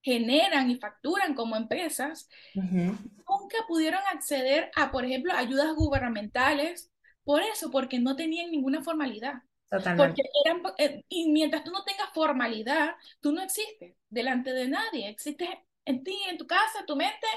generan 0.01 0.69
y 0.69 0.77
facturan 0.77 1.33
como 1.33 1.55
empresas, 1.55 2.29
uh 2.55 2.61
-huh. 2.61 2.97
nunca 3.27 3.57
pudieron 3.67 4.01
acceder 4.13 4.69
a, 4.75 4.91
por 4.91 5.03
ejemplo, 5.05 5.33
ayudas 5.33 5.73
gubernamentales, 5.73 6.91
por 7.23 7.41
eso, 7.41 7.71
porque 7.71 7.99
no 7.99 8.15
tenían 8.15 8.51
ninguna 8.51 8.83
formalidad. 8.83 9.41
Totalmente. 9.69 10.05
Porque 10.05 10.21
eran, 10.45 10.61
eh, 10.77 11.03
y 11.09 11.31
mientras 11.31 11.63
tú 11.63 11.71
no 11.71 11.83
tengas 11.83 12.09
formalidad, 12.13 12.95
tú 13.19 13.31
no 13.31 13.41
existes 13.41 13.95
delante 14.09 14.53
de 14.53 14.67
nadie, 14.67 15.09
existes 15.09 15.49
en 15.85 16.03
ti, 16.03 16.17
en 16.29 16.37
tu 16.37 16.45
casa, 16.45 16.85
tu 16.85 16.95
mente 16.95 17.27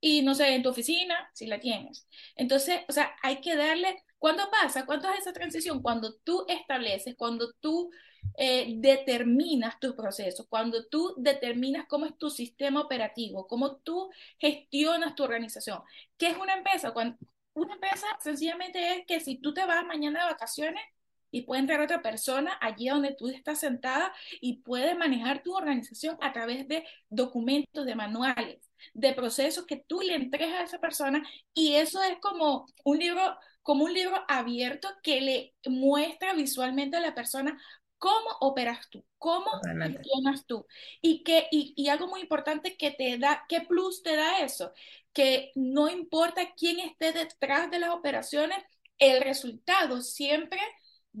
y 0.00 0.22
no 0.22 0.34
sé, 0.34 0.54
en 0.54 0.62
tu 0.62 0.70
oficina, 0.70 1.30
si 1.32 1.46
la 1.46 1.60
tienes. 1.60 2.06
Entonces, 2.36 2.80
o 2.88 2.92
sea, 2.92 3.14
hay 3.22 3.40
que 3.40 3.56
darle, 3.56 4.04
¿cuándo 4.18 4.44
pasa? 4.50 4.86
¿Cuándo 4.86 5.08
es 5.10 5.20
esa 5.20 5.32
transición? 5.32 5.82
Cuando 5.82 6.14
tú 6.24 6.44
estableces, 6.48 7.16
cuando 7.16 7.52
tú 7.60 7.90
eh, 8.36 8.74
determinas 8.78 9.78
tus 9.80 9.94
procesos, 9.94 10.46
cuando 10.48 10.86
tú 10.86 11.14
determinas 11.18 11.86
cómo 11.88 12.06
es 12.06 12.16
tu 12.18 12.30
sistema 12.30 12.80
operativo, 12.82 13.46
cómo 13.46 13.76
tú 13.76 14.10
gestionas 14.38 15.14
tu 15.14 15.24
organización. 15.24 15.80
¿Qué 16.18 16.28
es 16.28 16.36
una 16.36 16.54
empresa? 16.54 16.92
Cuando, 16.92 17.16
una 17.54 17.74
empresa 17.74 18.06
sencillamente 18.20 18.98
es 18.98 19.06
que 19.06 19.20
si 19.20 19.38
tú 19.38 19.54
te 19.54 19.64
vas 19.64 19.84
mañana 19.86 20.20
de 20.24 20.32
vacaciones, 20.32 20.82
y 21.30 21.42
puede 21.42 21.60
entrar 21.60 21.80
otra 21.80 22.02
persona 22.02 22.56
allí 22.60 22.88
donde 22.88 23.14
tú 23.14 23.28
estás 23.28 23.60
sentada 23.60 24.12
y 24.40 24.58
puede 24.62 24.94
manejar 24.94 25.42
tu 25.42 25.54
organización 25.54 26.16
a 26.20 26.32
través 26.32 26.66
de 26.68 26.84
documentos, 27.08 27.84
de 27.84 27.94
manuales, 27.94 28.70
de 28.94 29.12
procesos 29.12 29.66
que 29.66 29.76
tú 29.76 30.00
le 30.00 30.14
entregas 30.14 30.60
a 30.60 30.64
esa 30.64 30.78
persona 30.78 31.26
y 31.54 31.74
eso 31.74 32.02
es 32.02 32.18
como 32.20 32.66
un 32.84 32.98
libro, 32.98 33.36
como 33.62 33.84
un 33.84 33.94
libro 33.94 34.16
abierto 34.28 34.88
que 35.02 35.20
le 35.20 35.54
muestra 35.66 36.34
visualmente 36.34 36.96
a 36.96 37.00
la 37.00 37.14
persona 37.14 37.58
cómo 37.98 38.28
operas 38.40 38.88
tú, 38.90 39.04
cómo 39.18 39.46
funcionas 39.62 40.46
tú. 40.46 40.66
Y 41.00 41.22
que 41.24 41.48
y, 41.50 41.74
y 41.76 41.88
algo 41.88 42.06
muy 42.08 42.20
importante 42.20 42.76
que 42.76 42.90
te 42.90 43.18
da, 43.18 43.44
qué 43.48 43.62
plus 43.62 44.02
te 44.02 44.16
da 44.16 44.40
eso, 44.40 44.72
que 45.12 45.50
no 45.54 45.88
importa 45.88 46.52
quién 46.56 46.78
esté 46.80 47.12
detrás 47.12 47.70
de 47.70 47.78
las 47.78 47.90
operaciones, 47.90 48.58
el 48.98 49.22
resultado 49.22 50.02
siempre 50.02 50.60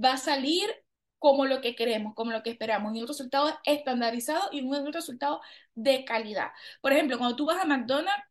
va 0.02 0.14
a 0.14 0.16
salir 0.18 0.68
como 1.18 1.46
lo 1.46 1.60
que 1.60 1.74
queremos, 1.74 2.14
como 2.14 2.32
lo 2.32 2.42
que 2.42 2.50
esperamos, 2.50 2.94
y 2.94 3.00
un 3.00 3.08
resultado 3.08 3.58
estandarizado 3.64 4.48
y 4.52 4.60
un 4.62 4.92
resultado 4.92 5.40
de 5.74 6.04
calidad. 6.04 6.50
Por 6.80 6.92
ejemplo, 6.92 7.18
cuando 7.18 7.36
tú 7.36 7.46
vas 7.46 7.62
a 7.62 7.66
McDonald's, 7.66 8.24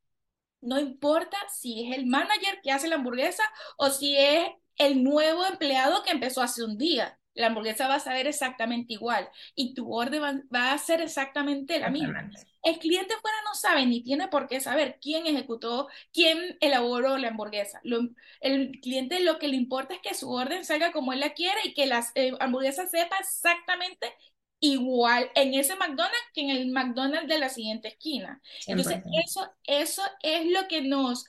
no 0.62 0.79
importa 0.79 1.38
si 1.53 1.88
es 1.88 1.98
el 1.98 2.05
manager 2.07 2.60
que 2.63 2.72
hace 2.72 2.88
la 2.88 2.95
hamburguesa 2.95 3.43
o 3.77 3.89
si 3.89 4.17
es 4.17 4.48
el 4.77 5.03
nuevo 5.03 5.45
empleado 5.45 6.03
que 6.03 6.12
empezó 6.12 6.41
hace 6.41 6.63
un 6.63 6.77
día. 6.77 7.19
La 7.36 7.48
hamburguesa 7.48 7.88
va 7.88 7.96
a 7.96 8.00
saber 8.00 8.27
exactamente 8.27 8.94
igual 8.94 9.30
y 9.54 9.74
tu 9.74 9.94
orden 9.94 10.24
va, 10.24 10.42
va 10.54 10.74
a 10.74 10.77
ser 10.77 11.01
exactamente 11.01 11.80
la 11.80 11.89
misma. 11.89 12.30
El 12.63 12.80
cliente 12.80 13.13
fuera 13.22 13.38
no 13.46 13.54
sabe 13.54 13.86
ni 13.86 14.01
tiene 14.01 14.27
por 14.27 14.48
qué 14.48 14.60
saber 14.60 14.98
quién 15.00 15.27
ejecutó, 15.27 15.88
quién 16.12 16.58
elaboró 16.62 17.18
la 17.20 17.27
hamburguesa. 17.27 17.80
Lo, 17.84 18.00
el 18.39 18.80
cliente 18.82 19.20
lo 19.20 19.38
que 19.38 19.48
le 19.48 19.56
importa 19.56 19.94
es 19.94 20.01
que 20.01 20.15
su 20.15 20.32
orden 20.32 20.65
salga 20.65 20.92
como 20.92 21.13
él 21.13 21.20
la 21.20 21.34
quiere 21.34 21.60
y 21.63 21.74
que 21.75 21.86
la 21.86 22.04
eh, 22.15 22.34
hamburguesa 22.39 22.88
sepa 22.88 23.18
exactamente 23.20 24.15
igual 24.60 25.30
en 25.36 25.54
ese 25.54 25.75
McDonald's 25.75 26.32
que 26.34 26.42
en 26.42 26.50
el 26.50 26.72
McDonald's 26.72 27.27
de 27.27 27.39
la 27.39 27.50
siguiente 27.50 27.89
esquina. 27.89 28.42
Entonces, 28.65 29.04
eso, 29.24 29.48
eso 29.65 30.01
es 30.24 30.48
lo 30.48 30.68
que 30.68 30.82
nos, 30.82 31.25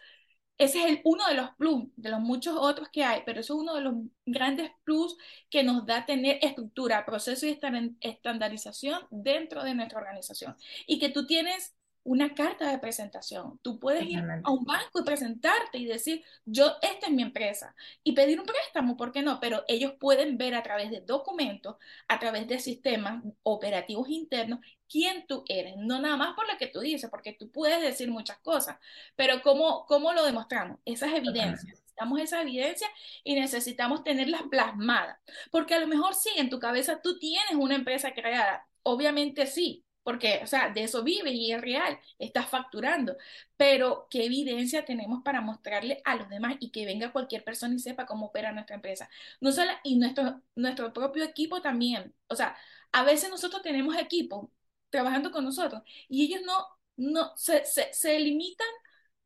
ese 0.59 0.79
es 0.81 0.87
el, 0.87 1.01
uno 1.05 1.27
de 1.29 1.35
los 1.35 1.51
plus, 1.57 1.85
de 1.97 2.11
los 2.11 2.21
muchos 2.21 2.57
otros 2.59 2.89
que 2.89 3.05
hay, 3.05 3.23
pero 3.27 3.41
eso 3.41 3.55
es 3.55 3.61
uno 3.61 3.75
de 3.75 3.83
los 3.83 3.95
grandes 4.25 4.71
plus 4.85 5.17
que 5.51 5.63
nos 5.63 5.85
da 5.87 6.07
tener 6.07 6.39
estructura, 6.43 7.05
proceso 7.05 7.47
y 7.47 7.59
estandarización 8.01 9.07
dentro 9.11 9.63
de 9.65 9.75
nuestra 9.75 9.99
organización. 9.99 10.57
Y 10.87 10.99
que 10.99 11.11
tú 11.11 11.27
tienes 11.27 11.75
una 12.07 12.35
carta 12.35 12.71
de 12.71 12.79
presentación. 12.79 13.59
Tú 13.63 13.81
puedes 13.81 14.05
ir 14.05 14.23
a 14.45 14.51
un 14.51 14.65
banco 14.65 15.01
y 15.01 15.05
presentarte 15.05 15.79
y 15.79 15.87
decir, 15.87 16.25
yo, 16.45 16.77
esta 16.81 17.07
es 17.07 17.13
mi 17.13 17.23
empresa, 17.23 17.75
y 18.05 18.13
pedir 18.13 18.39
un 18.39 18.47
préstamo, 18.47 18.97
¿por 18.97 19.11
qué 19.11 19.23
no? 19.23 19.41
Pero 19.41 19.65
ellos 19.67 19.95
pueden 19.99 20.39
ver 20.39 20.55
a 20.55 20.63
través 20.63 20.91
de 20.91 21.01
documentos, 21.01 21.77
a 22.07 22.19
través 22.21 22.47
de 22.47 22.61
sistemas 22.61 23.25
operativos 23.43 24.09
internos, 24.09 24.61
quién 24.89 25.27
tú 25.27 25.45
eres, 25.49 25.75
no 25.79 26.01
nada 26.01 26.17
más 26.17 26.37
por 26.37 26.51
lo 26.51 26.57
que 26.59 26.69
tú 26.69 26.79
dices, 26.79 27.11
porque 27.11 27.33
tú 27.33 27.51
puedes 27.51 27.81
decir 27.83 28.09
muchas 28.09 28.39
cosas, 28.39 28.79
pero 29.17 29.43
¿cómo, 29.43 29.85
cómo 29.87 30.13
lo 30.13 30.25
demostramos? 30.25 30.79
Esas 30.85 31.13
evidencias. 31.13 31.65
Necesitamos 31.65 32.21
esa 32.21 32.43
evidencia 32.43 32.89
y 33.25 33.35
necesitamos 33.35 34.05
tenerlas 34.05 34.43
plasmadas, 34.49 35.19
porque 35.51 35.75
a 35.75 35.81
lo 35.81 35.89
mejor 35.89 36.15
sí, 36.15 36.31
en 36.37 36.51
tu 36.51 36.61
cabeza 36.61 37.01
tú 37.03 37.19
tienes 37.19 37.55
una 37.55 37.75
empresa 37.75 38.13
creada, 38.15 38.65
obviamente 38.85 39.47
sí, 39.47 39.86
porque, 40.07 40.39
o 40.41 40.47
sea, 40.47 40.71
de 40.71 40.85
eso 40.85 41.03
vive 41.03 41.33
y 41.33 41.51
es 41.51 41.61
real, 41.61 41.99
estás 42.21 42.49
facturando, 42.49 43.17
pero 43.57 44.07
¿qué 44.09 44.27
evidencia 44.27 44.85
tenemos 44.85 45.25
para 45.25 45.41
mostrarle 45.41 46.01
a 46.05 46.15
los 46.15 46.29
demás 46.29 46.55
y 46.61 46.71
que 46.71 46.87
venga 46.87 47.11
cualquier 47.11 47.43
persona 47.43 47.75
y 47.75 47.81
sepa 47.81 48.07
cómo 48.07 48.27
opera 48.27 48.53
nuestra 48.53 48.77
empresa? 48.77 49.11
No 49.41 49.51
solo, 49.51 49.73
y 49.83 49.97
nuestro, 49.97 50.43
nuestro 50.55 50.93
propio 50.93 51.25
equipo 51.25 51.61
también, 51.61 52.15
o 52.29 52.37
sea, 52.37 52.57
a 52.93 53.03
veces 53.03 53.31
nosotros 53.31 53.63
tenemos 53.63 53.97
equipos 53.97 54.49
trabajando 54.91 55.33
con 55.33 55.45
nosotros 55.45 55.83
y 56.09 56.27
ellos 56.27 56.43
no, 56.47 56.55
no 56.97 57.37
se, 57.37 57.65
se, 57.65 57.93
se 57.93 58.21
limitan 58.21 58.69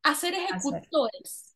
a 0.01 0.15
ser 0.15 0.33
ejecutores 0.33 1.55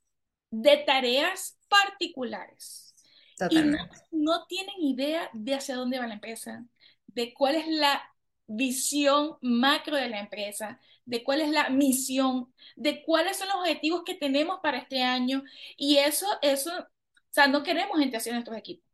de 0.51 0.77
tareas 0.85 1.57
particulares. 1.67 2.93
Totalmente. 3.39 3.97
Y 4.11 4.17
no, 4.17 4.35
no 4.37 4.45
tienen 4.45 4.75
idea 4.81 5.31
de 5.33 5.55
hacia 5.55 5.77
dónde 5.77 5.97
va 5.97 6.05
la 6.05 6.13
empresa, 6.13 6.63
de 7.07 7.33
cuál 7.33 7.55
es 7.55 7.67
la 7.67 8.03
visión 8.47 9.37
macro 9.41 9.95
de 9.97 10.09
la 10.09 10.19
empresa, 10.19 10.79
de 11.05 11.23
cuál 11.23 11.41
es 11.41 11.49
la 11.49 11.69
misión, 11.69 12.53
de 12.75 13.03
cuáles 13.03 13.37
son 13.37 13.47
los 13.47 13.57
objetivos 13.57 14.03
que 14.05 14.15
tenemos 14.15 14.59
para 14.61 14.77
este 14.77 15.01
año. 15.01 15.43
Y 15.77 15.97
eso, 15.97 16.27
eso, 16.41 16.71
o 16.77 16.87
sea, 17.29 17.47
no 17.47 17.63
queremos 17.63 17.99
gente 17.99 18.17
haciendo 18.17 18.37
nuestros 18.37 18.57
equipos. 18.57 18.85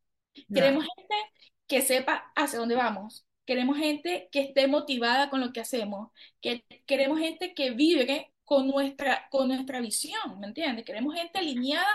No. 0.47 0.55
Queremos 0.55 0.85
gente 0.85 1.15
que 1.67 1.81
sepa 1.81 2.31
hacia 2.35 2.59
dónde 2.59 2.75
vamos. 2.75 3.25
Queremos 3.45 3.77
gente 3.77 4.29
que 4.31 4.41
esté 4.41 4.67
motivada 4.67 5.29
con 5.29 5.41
lo 5.41 5.51
que 5.53 5.61
hacemos. 5.61 6.11
Que 6.41 6.63
queremos 6.85 7.19
gente 7.19 7.53
que 7.53 7.71
vive 7.71 8.31
con 8.45 8.67
nuestra, 8.67 9.27
con 9.29 9.47
nuestra 9.47 9.79
visión, 9.79 10.39
¿me 10.39 10.47
entiendes? 10.47 10.85
Queremos 10.85 11.15
gente 11.15 11.39
alineada 11.39 11.87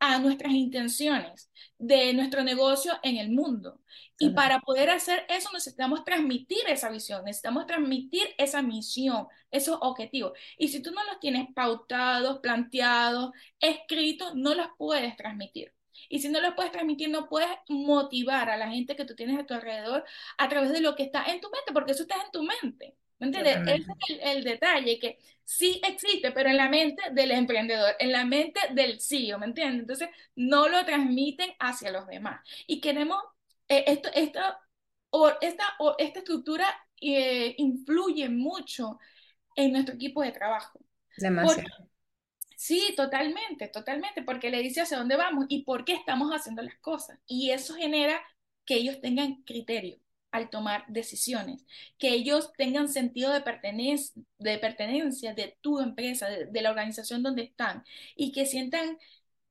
a 0.00 0.18
nuestras 0.18 0.52
intenciones 0.52 1.50
de 1.78 2.12
nuestro 2.14 2.42
negocio 2.42 2.92
en 3.02 3.18
el 3.18 3.30
mundo. 3.30 3.80
Y 4.18 4.30
para 4.30 4.60
poder 4.60 4.90
hacer 4.90 5.24
eso 5.28 5.48
necesitamos 5.52 6.04
transmitir 6.04 6.60
esa 6.68 6.90
visión, 6.90 7.24
necesitamos 7.24 7.66
transmitir 7.66 8.28
esa 8.36 8.60
misión, 8.60 9.28
esos 9.50 9.78
objetivos. 9.80 10.32
Y 10.58 10.68
si 10.68 10.82
tú 10.82 10.90
no 10.90 11.02
los 11.04 11.20
tienes 11.20 11.46
pautados, 11.54 12.40
planteados, 12.40 13.30
escritos, 13.60 14.34
no 14.34 14.54
los 14.54 14.68
puedes 14.76 15.16
transmitir. 15.16 15.72
Y 16.08 16.20
si 16.20 16.28
no 16.28 16.40
los 16.40 16.54
puedes 16.54 16.72
transmitir, 16.72 17.10
no 17.10 17.28
puedes 17.28 17.48
motivar 17.68 18.50
a 18.50 18.56
la 18.56 18.68
gente 18.70 18.96
que 18.96 19.04
tú 19.04 19.14
tienes 19.14 19.38
a 19.38 19.46
tu 19.46 19.54
alrededor 19.54 20.04
a 20.38 20.48
través 20.48 20.72
de 20.72 20.80
lo 20.80 20.96
que 20.96 21.04
está 21.04 21.24
en 21.24 21.40
tu 21.40 21.48
mente, 21.50 21.72
porque 21.72 21.92
eso 21.92 22.02
está 22.02 22.16
en 22.16 22.30
tu 22.32 22.42
mente. 22.42 22.96
¿Me 23.20 23.26
entiendes? 23.26 23.56
Ese 23.66 23.92
es 23.92 24.10
el, 24.10 24.20
el, 24.38 24.44
detalle, 24.44 24.98
que 24.98 25.18
sí 25.44 25.80
existe, 25.86 26.32
pero 26.32 26.48
en 26.48 26.56
la 26.56 26.68
mente 26.68 27.02
del 27.12 27.30
emprendedor, 27.32 27.94
en 27.98 28.12
la 28.12 28.24
mente 28.24 28.60
del 28.72 28.98
CEO, 28.98 29.38
¿me 29.38 29.46
entiendes? 29.46 29.80
Entonces, 29.80 30.08
no 30.34 30.68
lo 30.68 30.84
transmiten 30.86 31.52
hacia 31.58 31.92
los 31.92 32.06
demás. 32.06 32.40
Y 32.66 32.80
queremos, 32.80 33.22
eh, 33.68 33.84
esto, 33.86 34.08
esto, 34.14 34.40
o 35.10 35.30
esta, 35.40 35.64
o 35.78 35.94
esta 35.98 36.20
estructura 36.20 36.66
eh, 37.00 37.54
influye 37.58 38.30
mucho 38.30 38.98
en 39.54 39.72
nuestro 39.72 39.96
equipo 39.96 40.22
de 40.22 40.32
trabajo. 40.32 40.80
Demasiado. 41.18 41.68
Porque, 41.68 41.92
sí, 42.56 42.94
totalmente, 42.96 43.68
totalmente, 43.68 44.22
porque 44.22 44.48
le 44.48 44.62
dice 44.62 44.80
hacia 44.80 44.96
dónde 44.96 45.16
vamos 45.16 45.44
y 45.50 45.64
por 45.64 45.84
qué 45.84 45.92
estamos 45.92 46.30
haciendo 46.30 46.62
las 46.62 46.78
cosas. 46.78 47.18
Y 47.26 47.50
eso 47.50 47.74
genera 47.74 48.18
que 48.64 48.76
ellos 48.76 49.00
tengan 49.02 49.42
criterio 49.42 49.99
al 50.32 50.50
tomar 50.50 50.84
decisiones, 50.88 51.64
que 51.98 52.10
ellos 52.10 52.52
tengan 52.56 52.88
sentido 52.88 53.32
de, 53.32 53.40
pertenec 53.40 54.00
de 54.38 54.58
pertenencia 54.58 55.34
de 55.34 55.58
tu 55.60 55.80
empresa, 55.80 56.28
de, 56.28 56.62
la 56.62 56.70
organización 56.70 57.22
donde 57.22 57.42
están, 57.42 57.84
y 58.16 58.32
que 58.32 58.46
sientan 58.46 58.98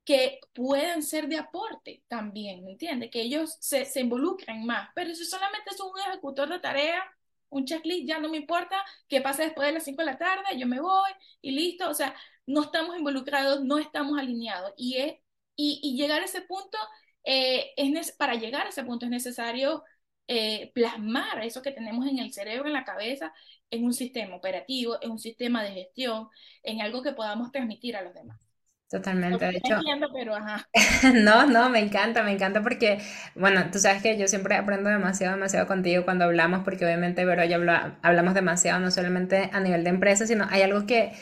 que 0.04 0.40
puedan 0.54 1.02
ser 1.02 1.28
de 1.28 1.36
aporte 1.36 2.02
también, 2.08 2.64
¿me 2.64 2.72
entiendes? 2.72 3.10
Que 3.10 3.22
ellos 3.22 3.56
se, 3.60 3.84
se 3.84 4.00
involucren 4.00 4.64
más, 4.66 4.90
pero 4.94 5.14
si 5.14 5.24
solamente 5.24 5.70
es 5.70 5.80
un 5.80 5.92
ejecutor 6.08 6.48
de 6.48 6.60
tarea, 6.60 7.02
un 7.50 7.64
checklist, 7.66 8.08
ya 8.08 8.18
no 8.18 8.28
me 8.28 8.38
importa 8.38 8.76
que 9.08 9.20
pase 9.20 9.44
después 9.44 9.66
de 9.66 9.74
las 9.74 9.84
5 9.84 10.02
de 10.02 10.06
la 10.06 10.18
tarde, 10.18 10.58
yo 10.58 10.66
me 10.66 10.80
voy 10.80 11.10
y 11.42 11.52
listo, 11.52 11.88
o 11.90 11.94
sea, 11.94 12.14
no 12.46 12.62
estamos 12.62 12.96
involucrados, 12.96 13.62
no 13.64 13.78
estamos 13.78 14.18
alineados, 14.18 14.72
y, 14.76 14.96
es, 14.98 15.14
y 15.56 15.96
llegar 15.96 16.22
a 16.22 16.24
ese 16.24 16.42
punto, 16.42 16.78
eh, 17.24 17.72
es 17.76 18.12
para 18.12 18.34
llegar 18.34 18.66
a 18.66 18.70
ese 18.70 18.84
punto 18.84 19.04
es 19.06 19.10
necesario 19.10 19.84
eh, 20.30 20.72
plasmar 20.74 21.44
eso 21.44 21.62
que 21.62 21.72
tenemos 21.72 22.06
en 22.08 22.20
el 22.20 22.32
cerebro, 22.32 22.68
en 22.68 22.74
la 22.74 22.84
cabeza, 22.86 23.34
en 23.70 23.84
un 23.84 23.94
sistema 23.94 24.36
operativo, 24.36 24.96
en 25.02 25.10
un 25.12 25.18
sistema 25.20 25.64
de 25.64 25.72
gestión, 25.72 26.28
en 26.64 26.82
algo 26.82 27.02
que 27.02 27.12
podamos 27.14 27.52
transmitir 27.52 27.96
a 27.96 28.02
los 28.02 28.14
demás. 28.14 28.40
Totalmente, 28.90 29.46
de 29.46 29.58
hecho, 29.58 29.74
pero 30.12 30.34
ajá. 30.36 30.66
no, 31.14 31.46
no, 31.46 31.68
me 31.70 31.80
encanta, 31.80 32.22
me 32.22 32.32
encanta 32.32 32.62
porque, 32.62 32.98
bueno, 33.34 33.70
tú 33.72 33.78
sabes 33.78 34.02
que 34.02 34.16
yo 34.18 34.28
siempre 34.28 34.56
aprendo 34.56 34.88
demasiado, 34.90 35.34
demasiado 35.34 35.66
contigo 35.66 36.04
cuando 36.04 36.24
hablamos, 36.24 36.62
porque 36.64 36.84
obviamente, 36.84 37.24
pero 37.26 37.44
ya 37.44 37.56
habla- 37.56 37.98
hablamos 38.02 38.34
demasiado, 38.34 38.80
no 38.80 38.90
solamente 38.90 39.50
a 39.52 39.60
nivel 39.60 39.84
de 39.84 39.90
empresa, 39.90 40.26
sino 40.26 40.46
hay 40.50 40.62
algo 40.62 40.86
que, 40.86 41.12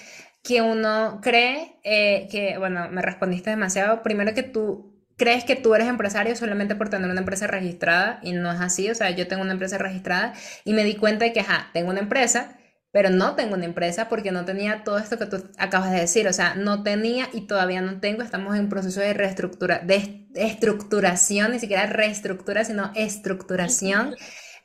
que 0.42 0.62
uno 0.62 1.20
cree, 1.22 1.76
eh, 1.84 2.28
que, 2.30 2.58
bueno, 2.58 2.88
me 2.90 3.02
respondiste 3.02 3.50
demasiado, 3.50 4.02
primero 4.02 4.34
que 4.34 4.42
tú 4.42 4.97
crees 5.18 5.44
que 5.44 5.56
tú 5.56 5.74
eres 5.74 5.88
empresario 5.88 6.34
solamente 6.36 6.74
por 6.76 6.88
tener 6.88 7.10
una 7.10 7.20
empresa 7.20 7.46
registrada, 7.46 8.20
y 8.22 8.32
no 8.32 8.50
es 8.50 8.60
así, 8.60 8.90
o 8.90 8.94
sea, 8.94 9.10
yo 9.10 9.28
tengo 9.28 9.42
una 9.42 9.52
empresa 9.52 9.76
registrada 9.78 10.32
y 10.64 10.72
me 10.72 10.84
di 10.84 10.96
cuenta 10.96 11.26
de 11.26 11.32
que, 11.34 11.40
ajá, 11.40 11.68
tengo 11.74 11.90
una 11.90 12.00
empresa 12.00 12.58
pero 12.90 13.10
no 13.10 13.34
tengo 13.34 13.54
una 13.54 13.66
empresa 13.66 14.08
porque 14.08 14.32
no 14.32 14.44
tenía 14.44 14.82
todo 14.82 14.98
esto 14.98 15.18
que 15.18 15.26
tú 15.26 15.44
acabas 15.58 15.90
de 15.90 16.00
decir, 16.00 16.26
o 16.26 16.32
sea, 16.32 16.54
no 16.54 16.82
tenía 16.82 17.28
y 17.32 17.42
todavía 17.42 17.80
no 17.82 18.00
tengo, 18.00 18.22
estamos 18.22 18.56
en 18.56 18.68
proceso 18.68 19.00
de 19.00 19.12
reestructura, 19.12 19.80
de 19.80 20.26
estructuración, 20.34 21.52
ni 21.52 21.58
siquiera 21.58 21.86
reestructura, 21.86 22.64
sino 22.64 22.90
estructuración. 22.94 24.14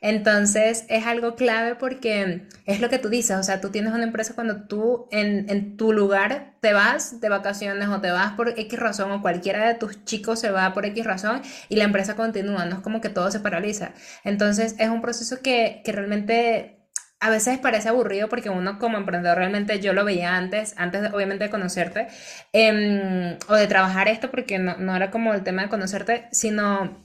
Entonces 0.04 0.84
es 0.90 1.06
algo 1.06 1.34
clave 1.34 1.76
porque 1.76 2.46
es 2.66 2.80
lo 2.82 2.90
que 2.90 2.98
tú 2.98 3.08
dices, 3.08 3.38
o 3.38 3.42
sea, 3.42 3.62
tú 3.62 3.70
tienes 3.70 3.94
una 3.94 4.04
empresa 4.04 4.34
cuando 4.34 4.64
tú 4.64 5.08
en, 5.10 5.48
en 5.48 5.78
tu 5.78 5.94
lugar 5.94 6.56
te 6.60 6.74
vas 6.74 7.22
de 7.22 7.30
vacaciones 7.30 7.88
o 7.88 8.02
te 8.02 8.10
vas 8.10 8.34
por 8.34 8.50
X 8.50 8.78
razón 8.78 9.12
o 9.12 9.22
cualquiera 9.22 9.66
de 9.66 9.76
tus 9.76 10.04
chicos 10.04 10.40
se 10.40 10.50
va 10.50 10.74
por 10.74 10.84
X 10.84 11.06
razón 11.06 11.40
y 11.70 11.76
la 11.76 11.84
empresa 11.84 12.16
continúa, 12.16 12.66
no 12.66 12.76
es 12.76 12.82
como 12.82 13.00
que 13.00 13.08
todo 13.08 13.30
se 13.30 13.40
paraliza. 13.40 13.92
Entonces 14.24 14.74
es 14.78 14.90
un 14.90 15.00
proceso 15.00 15.40
que, 15.40 15.80
que 15.86 15.92
realmente 15.92 16.86
a 17.18 17.30
veces 17.30 17.58
parece 17.58 17.88
aburrido 17.88 18.28
porque 18.28 18.50
uno 18.50 18.78
como 18.78 18.98
emprendedor 18.98 19.38
realmente 19.38 19.80
yo 19.80 19.94
lo 19.94 20.04
veía 20.04 20.36
antes, 20.36 20.74
antes 20.76 21.00
de, 21.00 21.08
obviamente 21.08 21.44
de 21.44 21.50
conocerte, 21.50 22.08
em, 22.52 23.38
o 23.48 23.54
de 23.54 23.66
trabajar 23.68 24.08
esto, 24.08 24.30
porque 24.30 24.58
no, 24.58 24.76
no 24.76 24.94
era 24.94 25.10
como 25.10 25.32
el 25.32 25.42
tema 25.44 25.62
de 25.62 25.70
conocerte, 25.70 26.28
sino 26.30 27.03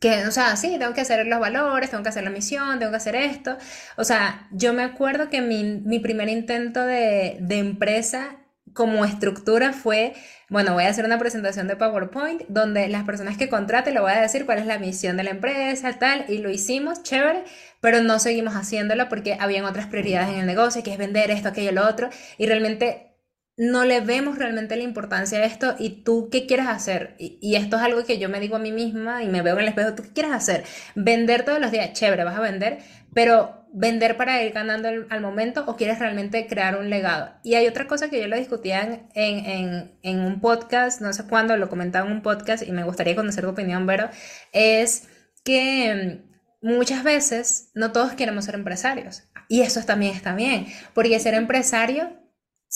que, 0.00 0.26
o 0.26 0.30
sea, 0.30 0.56
sí, 0.56 0.76
tengo 0.78 0.94
que 0.94 1.00
hacer 1.02 1.26
los 1.26 1.40
valores, 1.40 1.90
tengo 1.90 2.02
que 2.02 2.08
hacer 2.10 2.24
la 2.24 2.30
misión, 2.30 2.78
tengo 2.78 2.90
que 2.92 2.96
hacer 2.96 3.16
esto. 3.16 3.56
O 3.96 4.04
sea, 4.04 4.48
yo 4.52 4.72
me 4.72 4.82
acuerdo 4.82 5.30
que 5.30 5.40
mi, 5.42 5.64
mi 5.84 5.98
primer 6.00 6.28
intento 6.28 6.84
de, 6.84 7.38
de 7.40 7.58
empresa 7.58 8.38
como 8.72 9.04
estructura 9.04 9.72
fue, 9.72 10.12
bueno, 10.50 10.74
voy 10.74 10.84
a 10.84 10.88
hacer 10.88 11.04
una 11.06 11.18
presentación 11.18 11.66
de 11.66 11.76
PowerPoint 11.76 12.42
donde 12.48 12.88
las 12.88 13.04
personas 13.04 13.38
que 13.38 13.48
contraten 13.48 13.94
le 13.94 14.00
voy 14.00 14.12
a 14.12 14.20
decir 14.20 14.44
cuál 14.44 14.58
es 14.58 14.66
la 14.66 14.78
misión 14.78 15.16
de 15.16 15.24
la 15.24 15.30
empresa, 15.30 15.98
tal, 15.98 16.26
y 16.28 16.38
lo 16.38 16.50
hicimos, 16.50 17.02
chévere, 17.02 17.44
pero 17.80 18.02
no 18.02 18.18
seguimos 18.18 18.54
haciéndolo 18.54 19.08
porque 19.08 19.36
habían 19.40 19.64
otras 19.64 19.86
prioridades 19.86 20.28
en 20.28 20.40
el 20.40 20.46
negocio, 20.46 20.82
que 20.82 20.92
es 20.92 20.98
vender 20.98 21.30
esto, 21.30 21.48
aquello, 21.48 21.72
lo 21.72 21.88
otro, 21.88 22.10
y 22.36 22.46
realmente 22.46 23.15
no 23.56 23.84
le 23.84 24.00
vemos 24.00 24.38
realmente 24.38 24.76
la 24.76 24.82
importancia 24.82 25.38
a 25.38 25.44
esto 25.44 25.76
y 25.78 26.02
tú 26.02 26.28
qué 26.30 26.46
quieres 26.46 26.66
hacer. 26.66 27.14
Y, 27.18 27.56
esto 27.56 27.76
es 27.76 27.82
algo 27.82 28.04
que 28.04 28.18
yo 28.18 28.28
me 28.28 28.40
digo 28.40 28.56
a 28.56 28.58
mí 28.58 28.70
misma 28.70 29.22
y 29.22 29.28
me 29.28 29.42
veo 29.42 29.54
en 29.54 29.62
el 29.62 29.68
espejo, 29.68 29.94
¿tú 29.94 30.02
qué 30.02 30.10
quieres 30.10 30.32
hacer? 30.32 30.64
Vender 30.94 31.44
todos 31.44 31.58
los 31.60 31.70
días, 31.70 31.92
chévere, 31.94 32.24
vas 32.24 32.36
a 32.36 32.40
vender, 32.40 32.78
pero 33.14 33.66
vender 33.72 34.16
para 34.16 34.42
ir 34.42 34.52
ganando 34.52 34.88
al 35.08 35.20
momento 35.20 35.64
o 35.66 35.76
quieres 35.76 35.98
realmente 35.98 36.46
crear 36.46 36.78
un 36.78 36.90
legado. 36.90 37.30
Y 37.42 37.54
hay 37.54 37.66
otra 37.66 37.86
cosa 37.86 38.10
que 38.10 38.20
yo 38.20 38.28
lo 38.28 38.36
discutía 38.36 38.82
en, 38.82 39.08
en, 39.14 39.98
en, 40.02 40.20
un 40.20 40.40
podcast, 40.40 41.00
no 41.00 41.12
sé 41.14 41.26
cuándo, 41.26 41.56
lo 41.56 41.70
comentaba 41.70 42.06
en 42.06 42.12
un 42.12 42.22
podcast 42.22 42.62
y 42.62 42.72
me 42.72 42.84
gustaría 42.84 43.16
conocer 43.16 43.44
tu 43.44 43.50
opinión, 43.50 43.86
Vero, 43.86 44.10
es 44.52 45.08
que 45.44 46.22
muchas 46.60 47.04
veces 47.04 47.70
no 47.74 47.92
todos 47.92 48.12
queremos 48.12 48.44
ser 48.44 48.54
empresarios. 48.54 49.22
Y 49.48 49.62
eso 49.62 49.80
también 49.82 50.14
está 50.14 50.34
bien, 50.34 50.66
porque 50.92 51.18
ser 51.20 51.34
empresario 51.34 52.25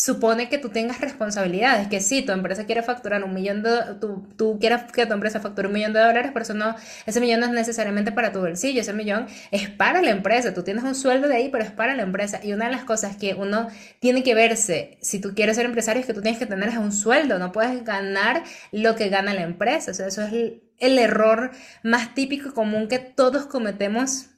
supone 0.02 0.48
que 0.48 0.56
tú 0.56 0.70
tengas 0.70 0.98
responsabilidades, 1.02 1.88
que 1.88 2.00
si 2.00 2.22
tu 2.22 2.32
empresa 2.32 2.64
quiere 2.64 2.82
facturar 2.82 3.22
un 3.22 3.34
millón 3.34 3.62
de, 3.62 3.70
tú, 4.00 4.26
tú 4.34 4.58
quieras 4.58 4.90
que 4.90 5.04
tu 5.04 5.12
empresa 5.12 5.40
facture 5.40 5.68
un 5.68 5.74
millón 5.74 5.92
de 5.92 6.00
dólares, 6.00 6.30
pero 6.32 6.42
eso 6.42 6.54
no, 6.54 6.74
ese 7.04 7.20
millón 7.20 7.40
no 7.40 7.46
es 7.46 7.52
necesariamente 7.52 8.10
para 8.10 8.32
tu 8.32 8.40
bolsillo, 8.40 8.80
ese 8.80 8.94
millón 8.94 9.26
es 9.50 9.68
para 9.68 10.00
la 10.00 10.10
empresa, 10.10 10.54
tú 10.54 10.62
tienes 10.62 10.84
un 10.84 10.94
sueldo 10.94 11.28
de 11.28 11.34
ahí, 11.36 11.50
pero 11.50 11.64
es 11.64 11.70
para 11.70 11.94
la 11.94 12.02
empresa. 12.02 12.40
Y 12.42 12.54
una 12.54 12.64
de 12.64 12.70
las 12.72 12.84
cosas 12.84 13.16
que 13.16 13.34
uno 13.34 13.68
tiene 13.98 14.22
que 14.22 14.34
verse, 14.34 14.96
si 15.02 15.20
tú 15.20 15.34
quieres 15.34 15.56
ser 15.56 15.66
empresario, 15.66 16.00
es 16.00 16.06
que 16.06 16.14
tú 16.14 16.22
tienes 16.22 16.38
que 16.38 16.46
tener 16.46 16.78
un 16.78 16.92
sueldo, 16.92 17.38
no 17.38 17.52
puedes 17.52 17.84
ganar 17.84 18.42
lo 18.72 18.96
que 18.96 19.10
gana 19.10 19.34
la 19.34 19.42
empresa, 19.42 19.90
o 19.90 19.94
sea, 19.94 20.06
eso 20.06 20.22
es 20.22 20.32
el, 20.32 20.62
el 20.78 20.98
error 20.98 21.50
más 21.82 22.14
típico 22.14 22.48
y 22.48 22.52
común 22.52 22.88
que 22.88 22.98
todos 22.98 23.44
cometemos 23.44 24.29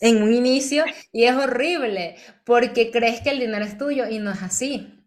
en 0.00 0.22
un 0.22 0.32
inicio 0.32 0.84
y 1.12 1.24
es 1.24 1.34
horrible 1.34 2.16
porque 2.44 2.90
crees 2.90 3.20
que 3.20 3.30
el 3.30 3.40
dinero 3.40 3.64
es 3.64 3.78
tuyo 3.78 4.08
y 4.08 4.18
no 4.18 4.30
es 4.32 4.42
así. 4.42 5.04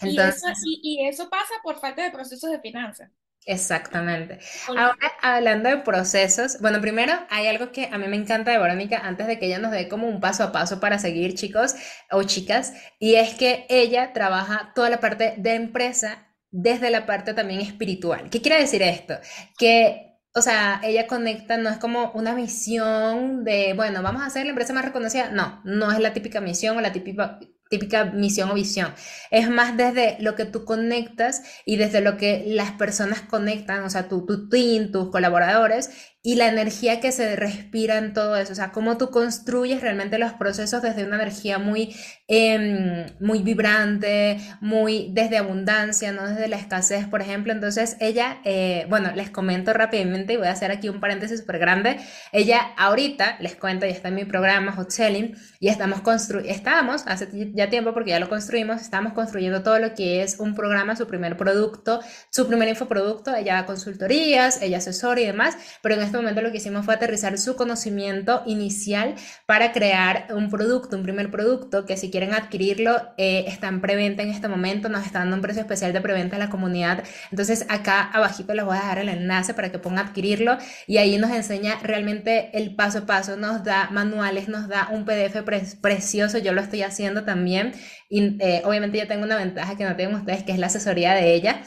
Entonces, 0.00 0.42
y, 0.42 0.50
eso, 0.50 0.60
y, 0.64 0.80
y 1.04 1.08
eso 1.08 1.30
pasa 1.30 1.54
por 1.62 1.80
falta 1.80 2.02
de 2.04 2.10
procesos 2.10 2.50
de 2.50 2.60
finanzas. 2.60 3.10
Exactamente. 3.46 4.38
Ahora, 4.74 4.96
hablando 5.20 5.68
de 5.68 5.78
procesos, 5.78 6.58
bueno, 6.62 6.80
primero 6.80 7.12
hay 7.28 7.46
algo 7.46 7.72
que 7.72 7.90
a 7.92 7.98
mí 7.98 8.08
me 8.08 8.16
encanta 8.16 8.50
de 8.50 8.58
Verónica 8.58 9.00
antes 9.04 9.26
de 9.26 9.38
que 9.38 9.46
ella 9.46 9.58
nos 9.58 9.70
dé 9.70 9.86
como 9.88 10.08
un 10.08 10.20
paso 10.20 10.44
a 10.44 10.52
paso 10.52 10.80
para 10.80 10.98
seguir, 10.98 11.34
chicos 11.34 11.74
o 12.10 12.22
chicas, 12.22 12.72
y 12.98 13.16
es 13.16 13.34
que 13.34 13.66
ella 13.68 14.14
trabaja 14.14 14.72
toda 14.74 14.88
la 14.88 15.00
parte 15.00 15.34
de 15.36 15.54
empresa 15.54 16.26
desde 16.50 16.90
la 16.90 17.04
parte 17.04 17.34
también 17.34 17.60
espiritual. 17.60 18.30
¿Qué 18.30 18.40
quiere 18.40 18.60
decir 18.60 18.80
esto? 18.82 19.18
Que 19.58 20.13
o 20.34 20.42
sea, 20.42 20.80
ella 20.82 21.06
conecta, 21.06 21.56
no 21.58 21.70
es 21.70 21.78
como 21.78 22.10
una 22.12 22.34
misión 22.34 23.44
de, 23.44 23.72
bueno, 23.74 24.02
vamos 24.02 24.22
a 24.22 24.26
hacer 24.26 24.44
la 24.44 24.50
empresa 24.50 24.72
más 24.72 24.84
reconocida. 24.84 25.30
No, 25.30 25.60
no 25.64 25.92
es 25.92 26.00
la 26.00 26.12
típica 26.12 26.40
misión 26.40 26.76
o 26.76 26.80
la 26.80 26.92
típica, 26.92 27.38
típica 27.70 28.04
misión 28.06 28.50
o 28.50 28.54
visión. 28.54 28.92
Es 29.30 29.48
más 29.48 29.76
desde 29.76 30.16
lo 30.20 30.34
que 30.34 30.44
tú 30.44 30.64
conectas 30.64 31.42
y 31.64 31.76
desde 31.76 32.00
lo 32.00 32.16
que 32.16 32.44
las 32.48 32.72
personas 32.72 33.20
conectan, 33.22 33.84
o 33.84 33.90
sea, 33.90 34.08
tu, 34.08 34.26
tu 34.26 34.48
team, 34.48 34.90
tus 34.90 35.10
colaboradores 35.10 35.90
y 36.26 36.36
la 36.36 36.48
energía 36.48 37.00
que 37.00 37.12
se 37.12 37.36
respira 37.36 37.98
en 37.98 38.14
todo 38.14 38.34
eso, 38.36 38.52
o 38.52 38.56
sea, 38.56 38.72
cómo 38.72 38.96
tú 38.96 39.10
construyes 39.10 39.82
realmente 39.82 40.18
los 40.18 40.32
procesos 40.32 40.80
desde 40.80 41.04
una 41.04 41.16
energía 41.16 41.58
muy, 41.58 41.94
eh, 42.28 43.14
muy 43.20 43.42
vibrante, 43.42 44.38
muy 44.62 45.10
desde 45.12 45.36
abundancia, 45.36 46.12
no 46.12 46.26
desde 46.26 46.48
la 46.48 46.56
escasez, 46.56 47.06
por 47.06 47.20
ejemplo. 47.20 47.52
Entonces, 47.52 47.98
ella, 48.00 48.38
eh, 48.46 48.86
bueno, 48.88 49.12
les 49.14 49.28
comento 49.28 49.74
rápidamente 49.74 50.32
y 50.32 50.36
voy 50.38 50.46
a 50.46 50.52
hacer 50.52 50.70
aquí 50.70 50.88
un 50.88 50.98
paréntesis 50.98 51.40
súper 51.40 51.58
grande. 51.58 51.98
Ella 52.32 52.72
ahorita, 52.78 53.36
les 53.40 53.54
cuento, 53.54 53.84
ya 53.84 53.92
está 53.92 54.08
en 54.08 54.14
mi 54.14 54.24
programa 54.24 54.72
Hot 54.72 54.92
Selling 54.92 55.36
y 55.60 55.68
estamos 55.68 56.00
construyendo, 56.00 56.50
estábamos 56.50 57.04
hace 57.06 57.28
ya 57.52 57.68
tiempo 57.68 57.92
porque 57.92 58.12
ya 58.12 58.18
lo 58.18 58.30
construimos, 58.30 58.80
estamos 58.80 59.12
construyendo 59.12 59.62
todo 59.62 59.78
lo 59.78 59.92
que 59.92 60.22
es 60.22 60.38
un 60.38 60.54
programa, 60.54 60.96
su 60.96 61.06
primer 61.06 61.36
producto, 61.36 62.00
su 62.30 62.48
primer 62.48 62.70
infoproducto, 62.70 63.36
ella 63.36 63.56
da 63.56 63.66
consultorías, 63.66 64.62
ella 64.62 64.78
asesora 64.78 65.20
y 65.20 65.26
demás, 65.26 65.58
pero 65.82 65.96
en 65.96 66.00
este 66.00 66.13
momento 66.16 66.42
lo 66.42 66.50
que 66.50 66.58
hicimos 66.58 66.84
fue 66.84 66.94
aterrizar 66.94 67.36
su 67.38 67.56
conocimiento 67.56 68.42
inicial 68.46 69.14
para 69.46 69.72
crear 69.72 70.26
un 70.30 70.50
producto, 70.50 70.96
un 70.96 71.02
primer 71.02 71.30
producto 71.30 71.86
que 71.86 71.96
si 71.96 72.10
quieren 72.10 72.34
adquirirlo 72.34 72.96
eh, 73.16 73.44
está 73.48 73.68
en 73.68 73.80
preventa 73.80 74.22
en 74.22 74.30
este 74.30 74.48
momento, 74.48 74.88
nos 74.88 75.04
está 75.06 75.20
dando 75.20 75.36
un 75.36 75.42
precio 75.42 75.62
especial 75.62 75.92
de 75.92 76.00
preventa 76.00 76.36
a 76.36 76.38
la 76.38 76.50
comunidad. 76.50 77.04
Entonces 77.30 77.66
acá 77.68 78.02
abajito 78.02 78.54
les 78.54 78.64
voy 78.64 78.76
a 78.76 78.80
dejar 78.80 78.98
el 78.98 79.08
enlace 79.08 79.54
para 79.54 79.70
que 79.70 79.78
puedan 79.78 79.98
adquirirlo 79.98 80.58
y 80.86 80.98
ahí 80.98 81.18
nos 81.18 81.30
enseña 81.30 81.78
realmente 81.82 82.50
el 82.56 82.74
paso 82.74 82.98
a 82.98 83.06
paso, 83.06 83.36
nos 83.36 83.64
da 83.64 83.88
manuales, 83.90 84.48
nos 84.48 84.68
da 84.68 84.88
un 84.90 85.04
PDF 85.04 85.42
pre 85.44 85.62
precioso, 85.80 86.38
yo 86.38 86.52
lo 86.52 86.60
estoy 86.60 86.82
haciendo 86.82 87.24
también 87.24 87.72
y 88.08 88.36
eh, 88.40 88.62
obviamente 88.64 88.98
yo 88.98 89.06
tengo 89.06 89.24
una 89.24 89.36
ventaja 89.36 89.76
que 89.76 89.84
no 89.84 89.96
tienen 89.96 90.16
ustedes 90.16 90.42
que 90.42 90.52
es 90.52 90.58
la 90.58 90.66
asesoría 90.66 91.14
de 91.14 91.34
ella 91.34 91.62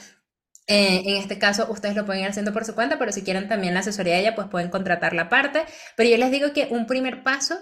eh, 0.68 1.04
en 1.06 1.16
este 1.16 1.40
caso, 1.40 1.68
ustedes 1.72 1.96
lo 1.96 2.06
pueden 2.06 2.24
ir 2.24 2.30
haciendo 2.30 2.54
por 2.54 2.66
su 2.66 2.76
cuenta, 2.76 3.00
pero 3.00 3.12
si 3.12 3.24
quieren 3.24 3.48
también 3.48 3.74
la 3.74 3.80
asesoría 3.80 4.16
de 4.16 4.20
ella, 4.20 4.36
pues 4.36 4.48
pueden 4.48 4.70
contratar 4.70 5.14
la 5.14 5.30
parte. 5.30 5.64
Pero 5.96 6.10
yo 6.10 6.18
les 6.18 6.30
digo 6.30 6.52
que 6.54 6.68
un 6.70 6.86
primer 6.86 7.24
paso 7.24 7.58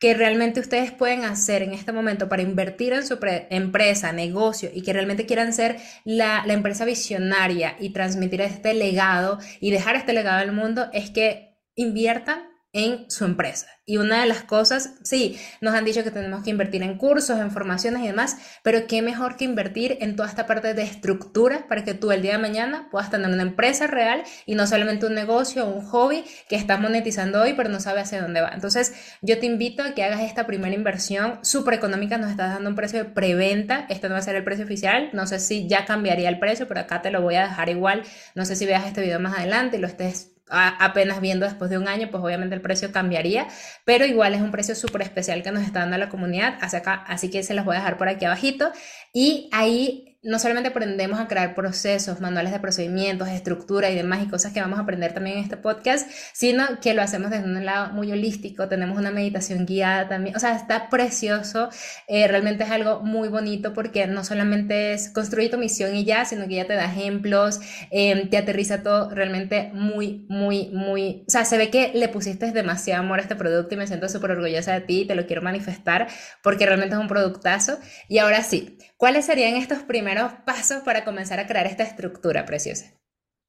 que 0.00 0.14
realmente 0.14 0.60
ustedes 0.60 0.92
pueden 0.92 1.24
hacer 1.24 1.62
en 1.62 1.72
este 1.72 1.92
momento 1.92 2.28
para 2.28 2.42
invertir 2.42 2.92
en 2.92 3.06
su 3.06 3.18
empresa, 3.50 4.12
negocio 4.12 4.70
y 4.72 4.82
que 4.82 4.92
realmente 4.92 5.26
quieran 5.26 5.52
ser 5.52 5.78
la, 6.04 6.44
la 6.46 6.52
empresa 6.52 6.84
visionaria 6.84 7.76
y 7.80 7.90
transmitir 7.90 8.40
este 8.40 8.74
legado 8.74 9.38
y 9.60 9.70
dejar 9.70 9.96
este 9.96 10.12
legado 10.12 10.38
al 10.38 10.52
mundo 10.52 10.88
es 10.92 11.10
que 11.10 11.56
inviertan 11.74 12.44
en 12.72 13.10
su 13.10 13.24
empresa. 13.24 13.66
Y 13.86 13.96
una 13.96 14.20
de 14.20 14.26
las 14.26 14.42
cosas, 14.42 14.96
sí, 15.02 15.40
nos 15.62 15.74
han 15.74 15.86
dicho 15.86 16.04
que 16.04 16.10
tenemos 16.10 16.44
que 16.44 16.50
invertir 16.50 16.82
en 16.82 16.98
cursos, 16.98 17.40
en 17.40 17.50
formaciones 17.50 18.02
y 18.02 18.06
demás, 18.08 18.36
pero 18.62 18.86
qué 18.86 19.00
mejor 19.00 19.36
que 19.36 19.46
invertir 19.46 19.96
en 20.02 20.14
toda 20.14 20.28
esta 20.28 20.46
parte 20.46 20.74
de 20.74 20.82
estructura 20.82 21.66
para 21.68 21.84
que 21.84 21.94
tú 21.94 22.12
el 22.12 22.20
día 22.20 22.32
de 22.32 22.38
mañana 22.38 22.88
puedas 22.90 23.10
tener 23.10 23.30
una 23.30 23.42
empresa 23.42 23.86
real 23.86 24.24
y 24.44 24.54
no 24.54 24.66
solamente 24.66 25.06
un 25.06 25.14
negocio 25.14 25.64
o 25.64 25.70
un 25.70 25.86
hobby 25.86 26.24
que 26.50 26.56
estás 26.56 26.78
monetizando 26.80 27.40
hoy 27.40 27.54
pero 27.54 27.70
no 27.70 27.80
sabes 27.80 28.04
hacia 28.04 28.20
dónde 28.20 28.42
va. 28.42 28.50
Entonces, 28.52 28.92
yo 29.22 29.38
te 29.38 29.46
invito 29.46 29.82
a 29.82 29.94
que 29.94 30.04
hagas 30.04 30.20
esta 30.20 30.46
primera 30.46 30.74
inversión 30.74 31.38
súper 31.42 31.74
económica, 31.74 32.18
nos 32.18 32.30
estás 32.30 32.52
dando 32.52 32.68
un 32.68 32.76
precio 32.76 32.98
de 32.98 33.10
preventa, 33.10 33.86
este 33.88 34.08
no 34.08 34.14
va 34.14 34.20
a 34.20 34.22
ser 34.22 34.36
el 34.36 34.44
precio 34.44 34.66
oficial, 34.66 35.08
no 35.14 35.26
sé 35.26 35.40
si 35.40 35.66
ya 35.66 35.86
cambiaría 35.86 36.28
el 36.28 36.38
precio, 36.38 36.68
pero 36.68 36.80
acá 36.80 37.00
te 37.00 37.10
lo 37.10 37.22
voy 37.22 37.36
a 37.36 37.44
dejar 37.44 37.70
igual, 37.70 38.02
no 38.34 38.44
sé 38.44 38.54
si 38.54 38.66
veas 38.66 38.86
este 38.86 39.00
video 39.00 39.18
más 39.18 39.38
adelante 39.38 39.78
y 39.78 39.80
lo 39.80 39.86
estés 39.86 40.37
apenas 40.50 41.20
viendo 41.20 41.46
después 41.46 41.70
de 41.70 41.78
un 41.78 41.88
año, 41.88 42.08
pues 42.10 42.22
obviamente 42.22 42.54
el 42.54 42.60
precio 42.60 42.92
cambiaría, 42.92 43.48
pero 43.84 44.06
igual 44.06 44.34
es 44.34 44.40
un 44.40 44.50
precio 44.50 44.74
súper 44.74 45.02
especial 45.02 45.42
que 45.42 45.50
nos 45.50 45.62
está 45.62 45.80
dando 45.80 45.98
la 45.98 46.08
comunidad, 46.08 46.58
hacia 46.60 46.80
acá, 46.80 47.04
así 47.06 47.30
que 47.30 47.42
se 47.42 47.54
los 47.54 47.64
voy 47.64 47.76
a 47.76 47.80
dejar 47.80 47.98
por 47.98 48.08
aquí 48.08 48.24
abajito. 48.24 48.72
Y 49.12 49.48
ahí 49.52 50.07
no 50.22 50.38
solamente 50.38 50.70
aprendemos 50.70 51.20
a 51.20 51.28
crear 51.28 51.54
procesos, 51.54 52.20
manuales 52.20 52.52
de 52.52 52.58
procedimientos, 52.58 53.28
estructura 53.28 53.88
y 53.90 53.94
demás 53.94 54.22
y 54.24 54.28
cosas 54.28 54.52
que 54.52 54.60
vamos 54.60 54.78
a 54.78 54.82
aprender 54.82 55.14
también 55.14 55.38
en 55.38 55.44
este 55.44 55.56
podcast, 55.56 56.10
sino 56.32 56.80
que 56.80 56.92
lo 56.92 57.02
hacemos 57.02 57.30
desde 57.30 57.44
un 57.44 57.64
lado 57.64 57.92
muy 57.92 58.10
holístico, 58.10 58.68
tenemos 58.68 58.98
una 58.98 59.12
meditación 59.12 59.64
guiada 59.64 60.08
también, 60.08 60.34
o 60.34 60.40
sea, 60.40 60.56
está 60.56 60.88
precioso, 60.90 61.68
eh, 62.08 62.26
realmente 62.26 62.64
es 62.64 62.70
algo 62.70 63.00
muy 63.00 63.28
bonito 63.28 63.72
porque 63.72 64.06
no 64.08 64.24
solamente 64.24 64.92
es 64.92 65.08
construir 65.08 65.50
tu 65.50 65.58
misión 65.58 65.94
y 65.94 66.04
ya, 66.04 66.24
sino 66.24 66.48
que 66.48 66.56
ya 66.56 66.66
te 66.66 66.74
da 66.74 66.86
ejemplos, 66.86 67.60
em, 67.90 68.28
te 68.28 68.38
aterriza 68.38 68.82
todo 68.82 69.10
realmente 69.10 69.70
muy, 69.72 70.26
muy, 70.28 70.70
muy, 70.72 71.24
o 71.28 71.30
sea, 71.30 71.44
se 71.44 71.58
ve 71.58 71.70
que 71.70 71.92
le 71.94 72.08
pusiste 72.08 72.50
demasiado 72.50 73.02
amor 73.02 73.20
a 73.20 73.22
este 73.22 73.36
producto 73.36 73.74
y 73.74 73.78
me 73.78 73.86
siento 73.86 74.08
súper 74.08 74.32
orgullosa 74.32 74.72
de 74.72 74.80
ti, 74.80 75.04
te 75.06 75.14
lo 75.14 75.26
quiero 75.26 75.42
manifestar 75.42 76.08
porque 76.42 76.66
realmente 76.66 76.94
es 76.94 77.00
un 77.00 77.08
productazo. 77.08 77.78
Y 78.08 78.18
ahora 78.18 78.42
sí, 78.42 78.78
¿cuáles 78.98 79.24
serían 79.24 79.56
estos 79.56 79.78
primeros 79.84 80.32
pasos 80.44 80.82
para 80.82 81.04
comenzar 81.04 81.40
a 81.40 81.46
crear 81.46 81.66
esta 81.66 81.84
estructura 81.84 82.44
preciosa? 82.44 82.92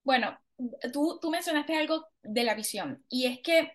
Bueno, 0.04 0.40
tú, 0.94 1.20
mencionaste 1.30 1.76
algo 1.76 2.06
de 2.24 2.44
la 2.44 2.56
visión 2.56 3.04
y 3.10 3.26
es 3.26 3.40
que 3.42 3.74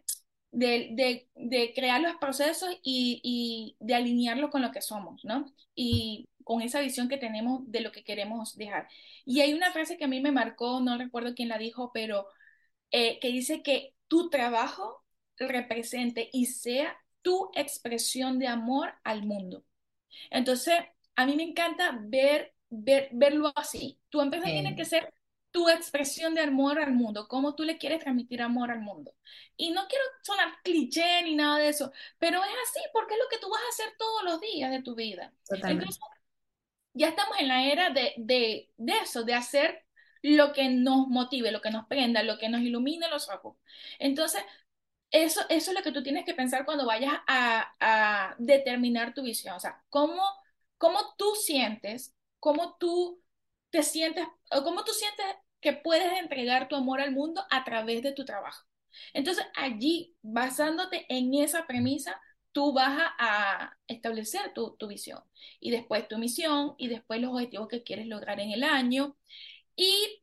de, 0.53 1.29
crear 1.75 2.01
los 2.01 2.17
procesos 2.17 2.71
y, 2.83 3.77
de 3.81 3.95
alinearlos 3.95 4.51
con 4.51 4.63
lo 4.63 4.71
que 4.71 4.81
somos, 4.81 5.25
¿no? 5.25 5.53
Y 5.75 6.29
con 6.45 6.63
esa 6.63 6.81
visión 6.81 7.09
que 7.09 7.19
tenemos 7.19 7.61
de 7.71 7.81
lo 7.81 7.91
que 7.91 8.05
queremos 8.05 8.57
dejar. 8.57 8.89
Y 9.25 9.41
hay 9.41 9.53
una 9.55 9.73
frase 9.73 9.97
que 9.97 10.05
a 10.05 10.09
mí 10.09 10.21
me 10.21 10.33
marcó, 10.33 10.81
no 10.81 10.97
recuerdo 10.97 11.35
quién 11.35 11.49
la 11.49 11.59
dijo, 11.59 11.91
pero 11.93 12.27
eh, 12.91 13.19
que 13.21 13.29
dice 13.29 13.63
que 13.63 13.95
tu 14.09 14.31
trabajo 14.31 15.03
represente 15.37 16.29
y 16.33 16.47
sea 16.47 16.97
tu 17.23 17.51
expresión 17.55 18.39
de 18.39 18.47
amor 18.47 18.95
al 19.03 19.25
mundo. 19.25 19.65
Entonces, 20.31 20.75
a 21.17 21.27
mí 21.27 21.37
me 21.37 21.45
encanta 21.45 21.99
ver, 22.03 22.55
ver 22.71 23.09
verlo 23.13 23.53
así. 23.57 24.01
Tu 24.11 24.21
empresa 24.21 24.51
tiene 24.53 24.75
que 24.77 24.85
ser 24.85 25.13
tu 25.51 25.69
expresión 25.69 26.35
de 26.35 26.41
amor 26.43 26.81
al 26.81 26.93
mundo, 26.93 27.29
cómo 27.29 27.55
tú 27.55 27.63
le 27.65 27.79
quieres 27.79 28.01
transmitir 28.01 28.43
amor 28.43 28.71
al 28.73 28.81
mundo. 28.81 29.15
Y 29.57 29.71
no 29.71 29.87
quiero 29.89 30.05
sonar 30.23 30.49
cliché 30.65 31.23
ni 31.23 31.37
nada 31.37 31.59
de 31.59 31.69
eso, 31.69 31.93
pero 32.19 32.43
es 32.43 32.51
así 32.51 32.81
porque 32.93 33.15
es 33.15 33.21
lo 33.21 33.29
que 33.29 33.39
tú 33.39 33.49
vas 33.51 33.61
a 33.63 33.69
hacer 33.69 33.95
todos 33.99 34.25
los 34.25 34.41
días 34.41 34.71
de 34.73 34.83
tu 34.83 34.95
vida. 34.97 35.33
Entonces, 35.53 36.01
ya 36.93 37.09
estamos 37.09 37.39
en 37.39 37.49
la 37.49 37.65
era 37.67 37.91
de, 37.91 38.15
de, 38.17 38.71
de 38.77 38.93
eso, 39.03 39.25
de 39.25 39.35
hacer 39.35 39.85
lo 40.23 40.53
que 40.53 40.69
nos 40.71 41.09
motive, 41.09 41.53
lo 41.53 41.61
que 41.61 41.71
nos 41.71 41.87
prenda, 41.87 42.23
lo 42.23 42.39
que 42.39 42.49
nos 42.49 42.61
ilumine 42.63 43.09
los 43.09 43.29
ojos. 43.31 43.57
Entonces, 43.99 44.43
eso, 45.11 45.43
eso 45.51 45.71
es 45.71 45.77
lo 45.77 45.83
que 45.85 45.93
tú 45.93 46.03
tienes 46.03 46.25
que 46.25 46.35
pensar 46.35 46.65
cuando 46.65 46.87
vayas 46.87 47.15
a, 47.27 47.75
a 47.81 48.37
determinar 48.39 49.15
tu 49.15 49.23
visión. 49.23 49.57
O 49.57 49.61
sea, 49.61 49.85
cómo, 49.91 50.23
cómo 50.79 51.15
tú 51.17 51.35
sientes, 51.35 52.15
cómo 52.41 52.77
tú 52.79 53.23
te 53.71 53.83
sientes, 53.83 54.27
o 54.51 54.63
cómo 54.63 54.85
tú 54.85 54.93
sientes 54.93 55.27
que 55.61 55.73
puedes 55.73 56.13
entregar 56.19 56.69
tu 56.69 56.77
amor 56.77 57.01
al 57.01 57.13
mundo 57.13 57.43
a 57.51 57.65
través 57.65 58.03
de 58.03 58.13
tu 58.13 58.25
trabajo. 58.25 58.65
Entonces 59.13 59.45
allí, 59.57 60.15
basándote 60.23 61.07
en 61.09 61.35
esa 61.35 61.67
premisa, 61.67 62.21
tú 62.53 62.73
vas 62.73 63.13
a, 63.19 63.77
establecer 63.89 64.53
tu, 64.55 64.77
visión 64.87 65.21
y 65.61 65.71
después 65.71 66.09
tu 66.09 66.19
misión 66.19 66.75
y 66.79 66.89
después 66.89 67.21
los 67.21 67.33
objetivos 67.33 67.69
que 67.69 67.83
quieres 67.83 68.07
lograr 68.07 68.41
en 68.41 68.51
el 68.53 68.63
año. 68.65 69.17
Y 69.77 70.23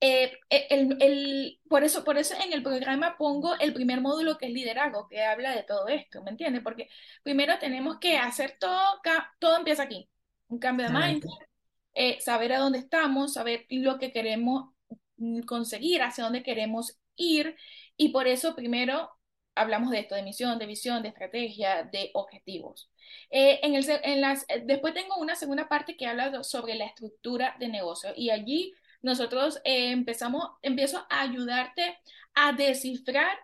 eh, 0.00 0.32
el, 0.50 1.60
por, 1.68 1.84
eso, 1.84 2.04
por 2.04 2.18
eso 2.18 2.34
en 2.44 2.52
el 2.52 2.62
programa 2.62 3.16
pongo 3.16 3.56
el 3.58 3.72
primer 3.72 4.00
módulo 4.00 4.38
que 4.38 4.46
es 4.46 4.52
liderazgo, 4.52 5.08
que 5.08 5.24
habla 5.24 5.54
de 5.54 5.62
todo 5.62 5.88
esto, 5.88 6.22
¿me 6.22 6.30
entiendes? 6.30 6.62
Porque 6.62 6.88
primero 7.22 7.58
tenemos 7.58 7.98
que 7.98 8.18
hacer 8.18 8.56
todo, 8.58 9.00
todo 9.38 9.56
empieza 9.56 9.84
aquí, 9.84 10.08
un 10.48 10.58
cambio 10.58 10.86
de 10.86 10.92
mindset, 10.92 11.30
eh, 11.94 12.20
saber 12.20 12.52
a 12.52 12.58
dónde 12.58 12.78
estamos, 12.78 13.32
saber 13.32 13.66
lo 13.70 13.98
que 13.98 14.12
queremos 14.12 14.76
Mm, 15.16 15.40
conseguir, 15.42 16.02
hacia 16.02 16.24
dónde 16.24 16.42
queremos 16.42 16.98
ir. 17.16 17.56
Y 17.96 18.10
por 18.10 18.26
eso 18.26 18.54
primero 18.54 19.10
hablamos 19.54 19.90
de 19.90 20.00
esto, 20.00 20.14
de 20.14 20.22
misión, 20.22 20.58
de 20.58 20.66
visión, 20.66 21.02
de 21.02 21.08
estrategia, 21.08 21.84
de 21.84 22.10
objetivos. 22.14 22.90
Eh, 23.30 23.60
en 23.62 23.74
el, 23.74 23.84
en 24.02 24.20
las, 24.20 24.44
eh, 24.48 24.62
después 24.64 24.92
tengo 24.94 25.16
una 25.16 25.34
segunda 25.36 25.68
parte 25.68 25.96
que 25.96 26.06
habla 26.06 26.42
sobre 26.44 26.74
la 26.74 26.86
estructura 26.86 27.56
de 27.58 27.68
negocio 27.68 28.10
y 28.16 28.30
allí 28.30 28.74
nosotros 29.06 29.58
eh, 29.64 29.92
empezamos, 29.92 30.50
empiezo 30.62 31.06
a 31.10 31.22
ayudarte 31.22 31.98
a 32.34 32.52
descifrar 32.52 33.38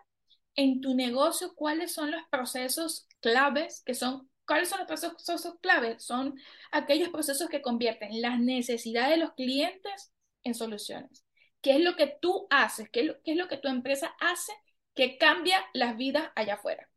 en 0.55 0.81
tu 0.81 0.93
negocio 0.95 1.55
cuáles 1.55 1.93
son 1.93 2.11
los 2.11 2.21
procesos 2.29 3.07
claves 3.21 3.81
que 3.85 3.95
son 3.95 4.29
¿Cuáles 4.45 4.67
son 4.67 4.79
los 4.79 4.87
procesos 4.87 5.55
claves? 5.61 6.03
Son 6.03 6.37
aquellos 6.73 7.07
procesos 7.09 7.47
que 7.47 7.61
convierten 7.61 8.21
las 8.21 8.41
necesidades 8.41 9.11
de 9.11 9.17
los 9.17 9.33
clientes 9.35 10.11
en 10.43 10.53
soluciones 10.53 11.23
qué 11.63 11.77
es 11.77 11.81
lo 11.81 11.95
que 11.95 12.07
tú 12.07 12.47
haces, 12.51 12.89
qué 12.91 12.99
es 13.01 13.05
lo, 13.07 13.21
qué 13.23 13.31
es 13.31 13.37
lo 13.37 13.47
que 13.47 13.57
tu 13.57 13.69
empresa 13.69 14.13
hace 14.19 14.53
que 14.93 15.17
cambia 15.17 15.65
las 15.73 15.97
vidas 15.97 16.31
allá 16.35 16.55
afuera, 16.55 16.89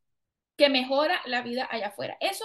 que 0.57 0.68
mejora 0.68 1.22
la 1.26 1.42
vida 1.42 1.68
allá 1.70 1.88
afuera. 1.88 2.18
Eso, 2.20 2.44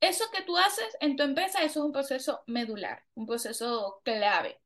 eso 0.00 0.24
que 0.32 0.42
tú 0.44 0.56
haces 0.56 0.96
en 1.00 1.16
tu 1.16 1.24
empresa, 1.24 1.60
eso 1.62 1.80
es 1.80 1.86
un 1.86 1.92
proceso 1.92 2.42
medular, 2.46 3.04
un 3.14 3.26
proceso 3.26 4.00
clave. 4.04 4.60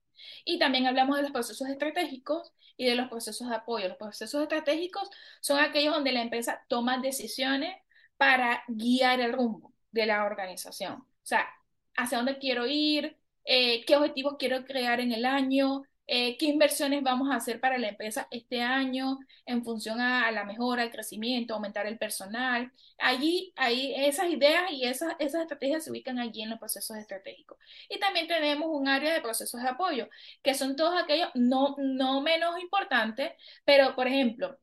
Y 0.44 0.58
también 0.58 0.86
hablamos 0.86 1.16
de 1.16 1.22
los 1.22 1.32
procesos 1.32 1.68
estratégicos 1.68 2.52
y 2.76 2.86
de 2.86 2.94
los 2.94 3.08
procesos 3.08 3.48
de 3.48 3.56
apoyo. 3.56 3.88
Los 3.88 3.96
procesos 3.98 4.42
estratégicos 4.42 5.08
son 5.40 5.58
aquellos 5.58 5.94
donde 5.94 6.12
la 6.12 6.22
empresa 6.22 6.64
toma 6.68 6.98
decisiones 6.98 7.76
para 8.16 8.62
guiar 8.68 9.20
el 9.20 9.32
rumbo 9.32 9.74
de 9.90 10.06
la 10.06 10.24
organización. 10.24 10.94
O 10.94 11.06
sea, 11.22 11.48
hacia 11.96 12.18
dónde 12.18 12.38
quiero 12.38 12.66
ir, 12.66 13.16
eh, 13.44 13.84
qué 13.84 13.96
objetivos 13.96 14.36
quiero 14.38 14.64
crear 14.64 15.00
en 15.00 15.12
el 15.12 15.24
año, 15.24 15.82
eh, 16.12 16.36
qué 16.38 16.46
inversiones 16.46 17.04
vamos 17.04 17.30
a 17.30 17.36
hacer 17.36 17.60
para 17.60 17.78
la 17.78 17.88
empresa 17.88 18.26
este 18.32 18.62
año 18.62 19.20
en 19.46 19.64
función 19.64 20.00
a, 20.00 20.28
la 20.32 20.44
mejora, 20.44 20.82
al 20.82 20.90
crecimiento, 20.90 21.54
aumentar 21.54 21.86
el 21.86 21.98
personal. 21.98 22.72
Allí, 22.98 23.52
ahí 23.56 23.94
esas 23.96 24.28
ideas 24.28 24.72
y 24.72 24.86
esas, 24.86 25.14
esas 25.20 25.42
estrategias 25.42 25.84
se 25.84 25.92
ubican 25.92 26.18
allí 26.18 26.42
en 26.42 26.50
los 26.50 26.58
procesos 26.58 26.96
estratégicos. 26.96 27.58
Y 27.88 28.00
también 28.00 28.26
tenemos 28.26 28.68
un 28.72 28.88
área 28.88 29.14
de 29.14 29.20
procesos 29.20 29.62
de 29.62 29.68
apoyo, 29.68 30.08
que 30.42 30.54
son 30.54 30.74
todos 30.74 31.00
aquellos 31.00 31.30
no, 31.34 31.76
no 31.78 32.20
menos 32.22 32.58
importantes, 32.60 33.32
pero 33.64 33.94
por 33.94 34.08
ejemplo, 34.08 34.58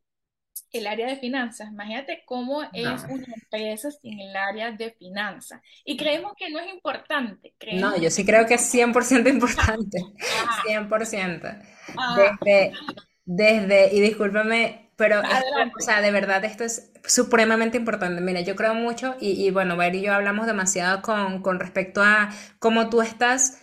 el 0.71 0.87
área 0.87 1.07
de 1.07 1.17
finanzas. 1.17 1.69
Imagínate 1.71 2.23
cómo 2.25 2.63
es 2.73 3.03
una 3.09 3.25
empresa 3.35 3.91
sin 3.91 4.19
el 4.19 4.35
área 4.35 4.71
de 4.71 4.91
finanzas. 4.91 5.61
Y 5.85 5.97
creemos 5.97 6.33
que 6.37 6.49
no 6.49 6.59
es 6.59 6.73
importante. 6.73 7.53
No, 7.71 7.97
yo 7.97 8.09
sí 8.09 8.25
creo 8.25 8.45
que 8.45 8.55
es 8.55 8.73
100% 8.73 9.29
importante. 9.29 9.99
100%. 10.63 11.61
Desde, 11.97 12.73
desde, 13.25 13.93
y 13.95 14.01
discúlpame, 14.01 14.91
pero, 14.95 15.21
o 15.21 15.81
sea, 15.81 16.01
de 16.01 16.11
verdad 16.11 16.43
esto 16.45 16.63
es 16.63 16.91
supremamente 17.05 17.77
importante. 17.77 18.21
Mira, 18.21 18.41
yo 18.41 18.55
creo 18.55 18.73
mucho, 18.73 19.15
y, 19.19 19.45
y 19.45 19.51
bueno, 19.51 19.77
Ver 19.77 19.95
y 19.95 20.01
yo 20.01 20.13
hablamos 20.13 20.47
demasiado 20.47 21.01
con, 21.01 21.41
con 21.41 21.59
respecto 21.59 22.01
a 22.03 22.29
cómo 22.59 22.89
tú 22.89 23.01
estás 23.01 23.59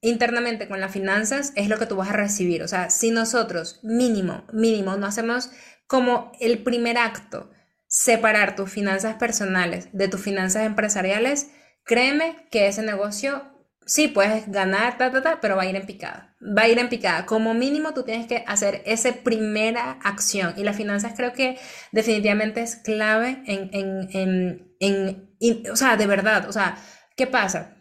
internamente 0.00 0.68
con 0.68 0.80
las 0.80 0.92
finanzas, 0.92 1.52
es 1.56 1.68
lo 1.68 1.78
que 1.78 1.86
tú 1.86 1.96
vas 1.96 2.10
a 2.10 2.12
recibir. 2.12 2.62
O 2.62 2.68
sea, 2.68 2.90
si 2.90 3.10
nosotros 3.10 3.80
mínimo, 3.82 4.44
mínimo, 4.52 4.96
no 4.96 5.06
hacemos 5.06 5.50
como 5.86 6.32
el 6.40 6.62
primer 6.62 6.98
acto, 6.98 7.50
separar 7.88 8.56
tus 8.56 8.70
finanzas 8.70 9.16
personales 9.16 9.88
de 9.92 10.08
tus 10.08 10.20
finanzas 10.20 10.66
empresariales, 10.66 11.50
créeme 11.84 12.48
que 12.50 12.66
ese 12.66 12.82
negocio 12.82 13.42
sí 13.86 14.08
puedes 14.08 14.50
ganar, 14.50 14.98
pero 15.40 15.56
va 15.56 15.62
a 15.62 15.66
ir 15.66 15.76
en 15.76 15.86
picada. 15.86 16.34
Va 16.42 16.62
a 16.62 16.68
ir 16.68 16.78
en 16.78 16.88
picada. 16.88 17.24
Como 17.24 17.54
mínimo 17.54 17.94
tú 17.94 18.02
tienes 18.02 18.26
que 18.26 18.44
hacer 18.46 18.82
esa 18.84 19.12
primera 19.12 19.98
acción. 20.02 20.54
Y 20.56 20.64
las 20.64 20.76
finanzas 20.76 21.12
creo 21.16 21.32
que 21.32 21.58
definitivamente 21.92 22.60
es 22.60 22.76
clave 22.76 23.42
en, 23.46 23.70
en, 23.72 24.76
en, 24.80 25.70
o 25.70 25.76
sea, 25.76 25.96
de 25.96 26.06
verdad. 26.06 26.48
O 26.48 26.52
sea, 26.52 26.76
¿qué 27.16 27.26
pasa? 27.26 27.75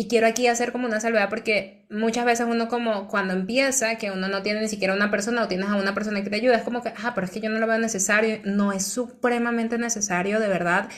Y 0.00 0.08
quiero 0.08 0.26
aquí 0.26 0.46
hacer 0.46 0.72
como 0.72 0.86
una 0.86 0.98
salvedad 0.98 1.28
porque 1.28 1.84
muchas 1.90 2.24
veces 2.24 2.46
uno 2.48 2.68
como 2.68 3.06
cuando 3.06 3.34
empieza, 3.34 3.98
que 3.98 4.10
uno 4.10 4.28
no 4.28 4.40
tiene 4.40 4.62
ni 4.62 4.68
siquiera 4.68 4.94
una 4.94 5.10
persona 5.10 5.44
o 5.44 5.46
tienes 5.46 5.68
a 5.68 5.76
una 5.76 5.92
persona 5.92 6.22
que 6.22 6.30
te 6.30 6.36
ayuda, 6.36 6.56
es 6.56 6.62
como 6.62 6.82
que, 6.82 6.88
ah, 6.88 7.12
pero 7.14 7.26
es 7.26 7.30
que 7.30 7.40
yo 7.42 7.50
no 7.50 7.58
lo 7.58 7.66
veo 7.66 7.78
necesario. 7.78 8.40
No 8.44 8.72
es 8.72 8.86
supremamente 8.86 9.76
necesario, 9.76 10.40
de 10.40 10.48
verdad. 10.48 10.88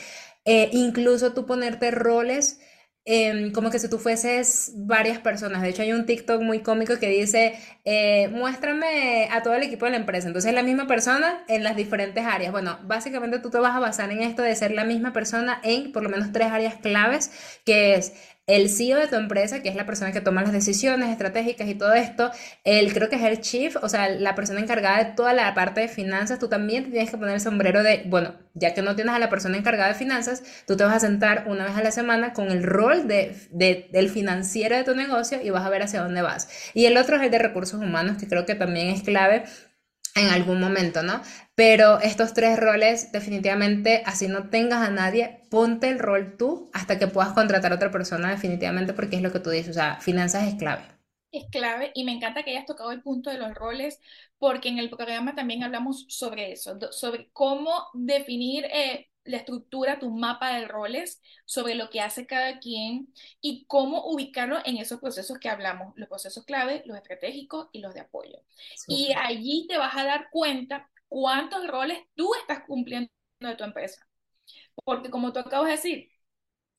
Eh, 0.45 0.69
incluso 0.71 1.33
tú 1.33 1.45
ponerte 1.45 1.91
roles 1.91 2.61
Em, 3.05 3.51
como 3.51 3.69
que 3.69 3.79
si 3.79 3.89
tú 3.89 3.99
fueses 3.99 4.71
varias 4.75 5.19
personas. 5.19 5.61
De 5.61 5.69
hecho, 5.69 5.81
hay 5.81 5.91
un 5.91 6.05
TikTok 6.05 6.41
muy 6.41 6.59
cómico 6.61 6.97
que 6.99 7.09
dice, 7.09 7.53
eh, 7.83 8.29
muéstrame 8.29 9.27
a 9.29 9.43
todo 9.43 9.55
el 9.55 9.63
equipo 9.63 9.85
de 9.85 9.91
la 9.91 9.97
empresa. 9.97 10.27
Entonces, 10.27 10.49
es 10.49 10.55
la 10.55 10.63
misma 10.63 10.87
persona 10.87 11.43
en 11.49 11.63
las 11.63 11.75
diferentes 11.75 12.25
áreas. 12.25 12.53
Bueno, 12.53 12.79
básicamente 12.83 13.39
tú 13.39 13.49
te 13.49 13.57
vas 13.57 13.75
a 13.75 13.79
basar 13.81 14.09
en 14.11 14.21
esto 14.21 14.41
de 14.41 14.55
ser 14.55 14.71
la 14.71 14.85
misma 14.85 15.11
persona 15.11 15.59
en 15.63 15.91
por 15.91 16.03
lo 16.03 16.09
menos 16.09 16.31
tres 16.31 16.47
áreas 16.47 16.75
claves, 16.75 17.31
que 17.65 17.95
es 17.95 18.13
el 18.45 18.69
CEO 18.69 18.99
de 18.99 19.07
tu 19.07 19.15
empresa, 19.15 19.61
que 19.61 19.69
es 19.69 19.75
la 19.75 19.85
persona 19.85 20.11
que 20.11 20.19
toma 20.19 20.41
las 20.41 20.51
decisiones 20.51 21.09
estratégicas 21.09 21.67
y 21.67 21.75
todo 21.75 21.93
esto, 21.93 22.31
él 22.65 22.93
creo 22.93 23.09
que 23.09 23.15
es 23.15 23.21
el 23.23 23.39
chief, 23.39 23.77
o 23.81 23.87
sea, 23.87 24.09
la 24.09 24.35
persona 24.35 24.59
encargada 24.59 25.03
de 25.03 25.11
toda 25.11 25.33
la 25.33 25.53
parte 25.53 25.81
de 25.81 25.87
finanzas, 25.87 26.39
tú 26.39 26.49
también 26.49 26.91
tienes 26.91 27.09
que 27.09 27.17
poner 27.17 27.35
el 27.35 27.41
sombrero 27.41 27.83
de, 27.83 28.03
bueno, 28.07 28.35
ya 28.53 28.73
que 28.73 28.81
no 28.81 28.95
tienes 28.95 29.15
a 29.15 29.19
la 29.19 29.29
persona 29.29 29.57
encargada 29.57 29.89
de 29.89 29.95
finanzas, 29.95 30.43
tú 30.67 30.75
te 30.75 30.83
vas 30.83 30.93
a 30.93 30.99
sentar 30.99 31.45
una 31.47 31.63
vez 31.63 31.75
a 31.75 31.83
la 31.83 31.91
semana 31.91 32.33
con 32.33 32.51
el 32.51 32.63
rol 32.63 33.07
de, 33.07 33.35
del 33.51 34.09
financiero 34.09 34.75
de 34.75 34.83
tu 34.83 34.95
negocio 34.95 35.39
y 35.41 35.49
vas 35.49 35.65
a 35.65 35.69
ver 35.69 35.83
hacia 35.83 36.01
dónde 36.01 36.21
vas. 36.21 36.49
Y 36.73 36.85
el 36.85 36.97
otro 36.97 37.15
es 37.15 37.21
el 37.21 37.31
de 37.31 37.39
recursos 37.39 37.81
humanos, 37.81 38.17
que 38.17 38.27
creo 38.27 38.45
que 38.45 38.55
también 38.55 38.87
es 38.87 39.03
clave 39.03 39.43
en 40.15 40.27
algún 40.27 40.59
momento, 40.59 41.01
¿no? 41.01 41.21
Pero 41.55 41.99
estos 41.99 42.33
tres 42.33 42.59
roles, 42.59 43.11
definitivamente, 43.11 44.03
así 44.05 44.27
no 44.27 44.49
tengas 44.49 44.87
a 44.87 44.91
nadie, 44.91 45.41
ponte 45.49 45.89
el 45.89 45.99
rol 45.99 46.35
tú 46.37 46.69
hasta 46.73 46.97
que 46.99 47.07
puedas 47.07 47.33
contratar 47.33 47.71
a 47.71 47.75
otra 47.75 47.91
persona, 47.91 48.31
definitivamente, 48.31 48.93
porque 48.93 49.17
es 49.17 49.21
lo 49.21 49.31
que 49.31 49.39
tú 49.39 49.49
dices, 49.51 49.71
o 49.71 49.73
sea, 49.73 49.99
finanzas 50.01 50.47
es 50.47 50.55
clave. 50.55 50.83
Es 51.31 51.45
clave 51.49 51.91
y 51.95 52.03
me 52.03 52.11
encanta 52.11 52.43
que 52.43 52.51
hayas 52.51 52.67
tocado 52.67 52.91
el 52.91 53.01
punto 53.01 53.31
de 53.31 53.39
los 53.39 53.55
roles, 53.55 53.99
porque 54.37 54.69
en 54.69 54.77
el 54.77 54.89
programa 54.89 55.33
también 55.33 55.63
hablamos 55.63 56.05
sobre 56.07 56.51
eso, 56.51 56.77
sobre 56.91 57.29
cómo 57.31 57.87
definir 57.93 58.65
eh, 58.65 59.09
la 59.23 59.37
estructura, 59.37 59.97
tu 59.99 60.11
mapa 60.11 60.53
de 60.53 60.67
roles, 60.67 61.21
sobre 61.45 61.73
lo 61.73 61.89
que 61.89 62.01
hace 62.01 62.27
cada 62.27 62.59
quien 62.59 63.11
y 63.41 63.65
cómo 63.65 64.05
ubicarlo 64.05 64.59
en 64.63 64.77
esos 64.77 64.99
procesos 64.99 65.39
que 65.39 65.49
hablamos, 65.49 65.93
los 65.97 66.07
procesos 66.07 66.45
clave, 66.45 66.83
los 66.85 66.97
estratégicos 66.97 67.67
y 67.71 67.79
los 67.79 67.95
de 67.95 68.01
apoyo. 68.01 68.39
Y 68.87 69.11
allí 69.17 69.65
te 69.67 69.77
vas 69.77 69.95
a 69.97 70.03
dar 70.03 70.29
cuenta 70.29 70.89
cuántos 71.13 71.67
roles 71.67 71.99
tú 72.15 72.33
estás 72.35 72.63
cumpliendo 72.65 73.11
de 73.39 73.55
tu 73.55 73.63
empresa. 73.63 74.07
Porque 74.85 75.09
como 75.09 75.33
tú 75.33 75.39
acabas 75.39 75.67
de 75.67 75.71
decir, 75.75 76.09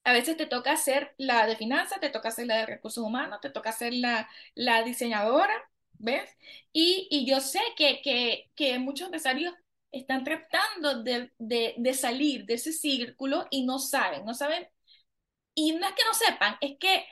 a 0.04 0.12
veces 0.12 0.36
te 0.36 0.46
toca 0.46 0.72
hacer 0.72 1.14
la 1.18 1.46
de 1.46 1.56
finanzas, 1.56 2.00
te 2.00 2.10
toca 2.10 2.28
hacer 2.30 2.46
la 2.46 2.58
de 2.58 2.66
recursos 2.66 3.04
humanos, 3.04 3.40
te 3.42 3.50
toca 3.50 3.70
hacer 3.70 3.94
la, 3.94 4.28
la 4.54 4.82
diseñadora, 4.84 5.54
¿ves? 5.94 6.30
Y, 6.72 7.08
y 7.10 7.26
yo 7.26 7.40
sé 7.40 7.60
que, 7.76 8.02
que, 8.02 8.50
que 8.56 8.78
muchos 8.78 9.06
empresarios 9.06 9.54
están 9.92 10.24
tratando 10.24 11.02
de, 11.04 11.32
de, 11.38 11.74
de, 11.78 11.94
salir 11.94 12.46
de 12.46 12.54
ese 12.54 12.72
círculo 12.72 13.46
y 13.50 13.64
no 13.66 13.78
saben, 13.78 14.24
no 14.26 14.34
saben. 14.34 14.68
Y 15.54 15.72
no 15.72 15.86
es 15.86 15.94
que 15.94 16.02
no 16.04 16.14
sepan, 16.14 16.56
es 16.60 16.78
que, 16.78 17.04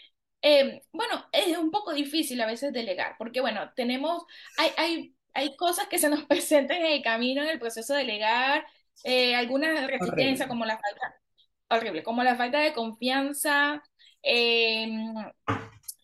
eh, 0.42 0.82
bueno, 0.92 1.26
es 1.32 1.56
un 1.58 1.70
poco 1.70 1.92
difícil 1.92 2.40
a 2.40 2.46
veces 2.46 2.72
delegar, 2.72 3.14
porque 3.18 3.40
bueno, 3.40 3.72
tenemos, 3.76 4.24
hay, 4.58 4.70
hay, 4.76 5.16
hay 5.35 5.57
cosas 5.57 5.87
que 5.88 5.99
se 5.99 6.09
nos 6.09 6.25
presentan 6.27 6.79
en 6.79 6.92
el 6.92 7.03
camino, 7.03 7.42
en 7.42 7.49
el 7.49 7.59
proceso 7.59 7.95
de 7.95 8.01
delegar, 8.01 8.66
eh, 9.05 9.35
algunas 9.35 9.87
resistencias 9.87 10.49
como 10.49 10.64
la 10.64 10.79
falta, 10.79 11.21
horrible, 11.68 12.03
como 12.03 12.23
la 12.23 12.37
falta 12.37 12.59
de 12.61 12.73
confianza, 12.73 13.83
eh, 14.23 14.87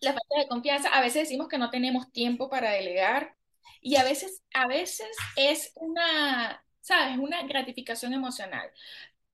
la 0.00 0.12
falta 0.12 0.38
de 0.40 0.48
confianza, 0.48 0.88
a 0.90 1.00
veces 1.00 1.24
decimos 1.24 1.48
que 1.48 1.58
no 1.58 1.70
tenemos 1.70 2.10
tiempo 2.12 2.48
para 2.48 2.70
delegar, 2.70 3.36
y 3.80 3.96
a 3.96 4.04
veces, 4.04 4.42
a 4.54 4.66
veces 4.66 5.08
es 5.36 5.72
una, 5.76 6.64
¿sabes? 6.80 7.18
Una 7.18 7.42
gratificación 7.44 8.12
emocional. 8.12 8.70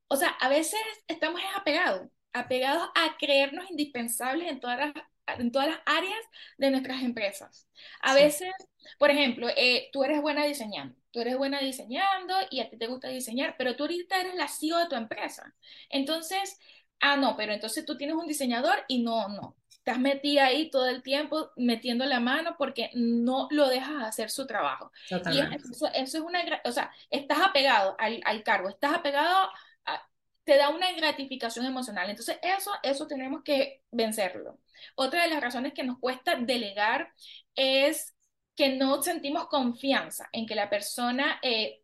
O 0.08 0.16
sea, 0.16 0.28
a 0.40 0.48
veces 0.48 0.80
estamos 1.08 1.40
apegados, 1.56 2.08
apegados 2.32 2.88
a 2.94 3.16
creernos 3.18 3.70
indispensables 3.70 4.50
en 4.50 4.60
todas 4.60 4.78
las, 4.78 4.92
en 5.26 5.52
todas 5.52 5.68
las 5.68 5.78
áreas 5.86 6.20
de 6.58 6.70
nuestras 6.70 7.02
empresas. 7.02 7.68
A 8.00 8.14
veces, 8.14 8.52
por 8.98 9.10
ejemplo, 9.10 9.48
eh, 9.56 9.88
tú 9.92 10.04
eres 10.04 10.20
buena 10.20 10.44
diseñando, 10.44 10.96
tú 11.10 11.20
eres 11.20 11.36
buena 11.36 11.60
diseñando 11.60 12.34
y 12.50 12.60
a 12.60 12.70
ti 12.70 12.76
te 12.76 12.86
gusta 12.86 13.08
diseñar, 13.08 13.54
pero 13.58 13.76
tú 13.76 13.84
ahorita 13.84 14.20
eres 14.20 14.34
la 14.34 14.48
CEO 14.48 14.78
de 14.78 14.88
tu 14.88 14.96
empresa. 14.96 15.54
Entonces, 15.90 16.58
ah, 17.00 17.16
no, 17.16 17.36
pero 17.36 17.52
entonces 17.52 17.84
tú 17.84 17.96
tienes 17.96 18.16
un 18.16 18.26
diseñador 18.26 18.84
y 18.88 19.02
no, 19.02 19.28
no 19.28 19.56
estás 19.84 19.98
metida 20.00 20.46
ahí 20.46 20.70
todo 20.70 20.88
el 20.88 21.02
tiempo 21.02 21.50
metiendo 21.56 22.06
la 22.06 22.18
mano 22.18 22.56
porque 22.56 22.90
no 22.94 23.48
lo 23.50 23.68
dejas 23.68 24.02
hacer 24.02 24.30
su 24.30 24.46
trabajo. 24.46 24.90
Y 25.10 25.40
eso, 25.40 25.90
es 25.92 26.14
una, 26.14 26.40
o 26.64 26.72
sea, 26.72 26.90
estás 27.10 27.38
apegado 27.42 27.94
al, 27.98 28.22
al 28.24 28.42
cargo, 28.42 28.70
estás 28.70 28.94
apegado, 28.94 29.50
a, 29.84 30.08
te 30.44 30.56
da 30.56 30.70
una 30.70 30.90
gratificación 30.92 31.66
emocional. 31.66 32.08
Entonces, 32.08 32.38
eso, 32.42 32.70
eso 32.82 33.06
tenemos 33.06 33.42
que 33.42 33.82
vencerlo. 33.90 34.58
Otra 34.94 35.22
de 35.22 35.30
las 35.30 35.40
razones 35.40 35.72
que 35.72 35.84
nos 35.84 35.98
cuesta 35.98 36.36
delegar 36.36 37.12
es 37.54 38.14
que 38.56 38.76
no 38.76 39.02
sentimos 39.02 39.48
confianza 39.48 40.28
en 40.32 40.46
que 40.46 40.54
la 40.54 40.70
persona 40.70 41.38
eh, 41.42 41.82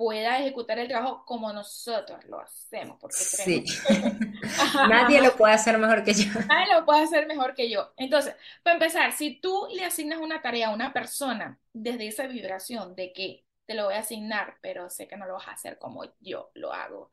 pueda 0.00 0.38
ejecutar 0.38 0.78
el 0.78 0.88
trabajo 0.88 1.24
como 1.26 1.52
nosotros 1.52 2.24
lo 2.24 2.40
hacemos, 2.40 2.98
porque 2.98 3.16
sí. 3.16 3.64
Nadie 4.88 5.20
lo 5.20 5.36
puede 5.36 5.52
hacer 5.52 5.76
mejor 5.76 6.02
que 6.02 6.14
yo. 6.14 6.24
Nadie 6.48 6.74
lo 6.74 6.86
puede 6.86 7.02
hacer 7.02 7.26
mejor 7.26 7.54
que 7.54 7.68
yo. 7.68 7.92
Entonces, 7.98 8.34
para 8.62 8.76
empezar, 8.76 9.12
si 9.12 9.40
tú 9.42 9.68
le 9.74 9.84
asignas 9.84 10.18
una 10.18 10.40
tarea 10.40 10.68
a 10.68 10.74
una 10.74 10.94
persona 10.94 11.58
desde 11.74 12.06
esa 12.06 12.26
vibración 12.26 12.94
de 12.94 13.12
que 13.12 13.44
te 13.66 13.74
lo 13.74 13.84
voy 13.84 13.94
a 13.94 13.98
asignar, 13.98 14.56
pero 14.62 14.88
sé 14.88 15.06
que 15.06 15.18
no 15.18 15.26
lo 15.26 15.34
vas 15.34 15.48
a 15.48 15.52
hacer 15.52 15.78
como 15.78 16.02
yo 16.18 16.50
lo 16.54 16.72
hago, 16.72 17.10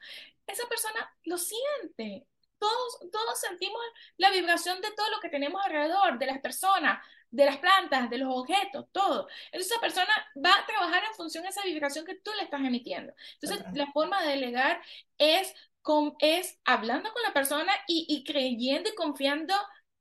esa 0.48 0.66
persona 0.70 1.14
lo 1.26 1.38
siente. 1.38 2.26
Todos, 2.60 3.00
todos 3.12 3.40
sentimos 3.40 3.82
la 4.18 4.32
vibración 4.32 4.82
de 4.82 4.92
todo 4.92 5.10
lo 5.12 5.20
que 5.20 5.30
tenemos 5.30 5.64
alrededor, 5.66 6.18
de 6.18 6.26
las 6.26 6.40
personas, 6.40 7.00
de 7.30 7.46
las 7.46 7.58
plantas, 7.58 8.10
de 8.10 8.18
los 8.18 8.34
objetos, 8.34 8.86
todo. 8.92 9.28
Entonces 9.52 9.72
esa 9.72 9.82
persona 9.82 10.14
va 10.44 10.56
a 10.56 10.66
trabajar 10.66 11.04
en 11.04 11.16
función 11.16 11.44
de 11.44 11.50
esa 11.50 11.64
vibración 11.64 12.06
que 12.06 12.16
tú 12.16 12.32
le 12.36 12.44
estás 12.44 12.62
emitiendo. 12.62 13.14
Entonces 13.40 13.66
la 13.74 13.92
forma 13.92 14.22
de 14.24 14.30
delegar 14.30 14.82
es, 15.18 15.54
con, 15.82 16.16
es 16.20 16.60
hablando 16.66 17.12
con 17.14 17.22
la 17.24 17.34
persona 17.34 17.72
y, 17.88 18.06
y 18.10 18.24
creyendo 18.24 18.90
y 18.90 18.96
confiando 18.96 19.54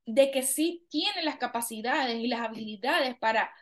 de 0.06 0.30
que 0.30 0.42
sí 0.42 0.86
tiene 0.88 1.22
las 1.22 1.36
capacidades 1.36 2.16
y 2.16 2.28
las 2.28 2.40
habilidades 2.40 3.16
para 3.18 3.52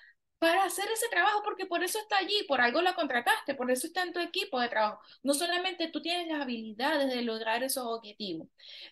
para 0.44 0.64
hacer 0.64 0.85
ese 0.92 1.09
trabajo, 1.09 1.40
porque 1.42 1.64
por 1.64 1.83
eso 1.83 1.98
está 1.98 2.18
allí, 2.18 2.44
por 2.46 2.61
algo 2.61 2.83
la 2.83 2.94
contrataste, 2.94 3.54
por 3.54 3.70
eso 3.70 3.87
está 3.87 4.02
en 4.02 4.12
tu 4.12 4.20
equipo 4.20 4.61
de 4.61 4.68
trabajo. 4.68 5.00
No 5.22 5.33
solamente 5.33 5.88
tú 5.88 6.02
tienes 6.02 6.28
las 6.28 6.42
habilidades 6.42 7.09
de 7.09 7.22
lograr 7.22 7.62
esos 7.62 7.87
objetivos, 7.87 8.48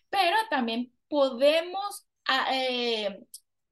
pero 0.08 0.34
también 0.48 0.92
podemos 1.08 2.06
ah, 2.26 2.48
eh, 2.54 3.20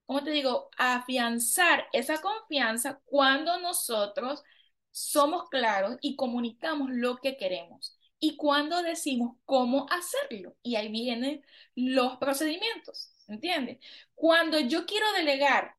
¿cómo 0.04 0.22
te 0.22 0.30
digo?, 0.32 0.68
afianzar 0.76 1.86
esa 1.94 2.20
confianza 2.20 3.00
cuando 3.06 3.58
nosotros 3.60 4.42
somos 4.90 5.48
claros 5.48 5.96
y 6.02 6.16
comunicamos 6.16 6.90
lo 6.90 7.16
que 7.16 7.38
queremos 7.38 7.98
y 8.18 8.36
cuando 8.36 8.82
decimos 8.82 9.36
cómo 9.46 9.86
hacerlo. 9.90 10.54
Y 10.62 10.76
ahí 10.76 10.88
vienen 10.90 11.42
los 11.76 12.18
procedimientos, 12.18 13.14
¿entiendes? 13.28 13.78
Cuando 14.14 14.58
yo 14.60 14.84
quiero 14.84 15.10
delegar 15.14 15.76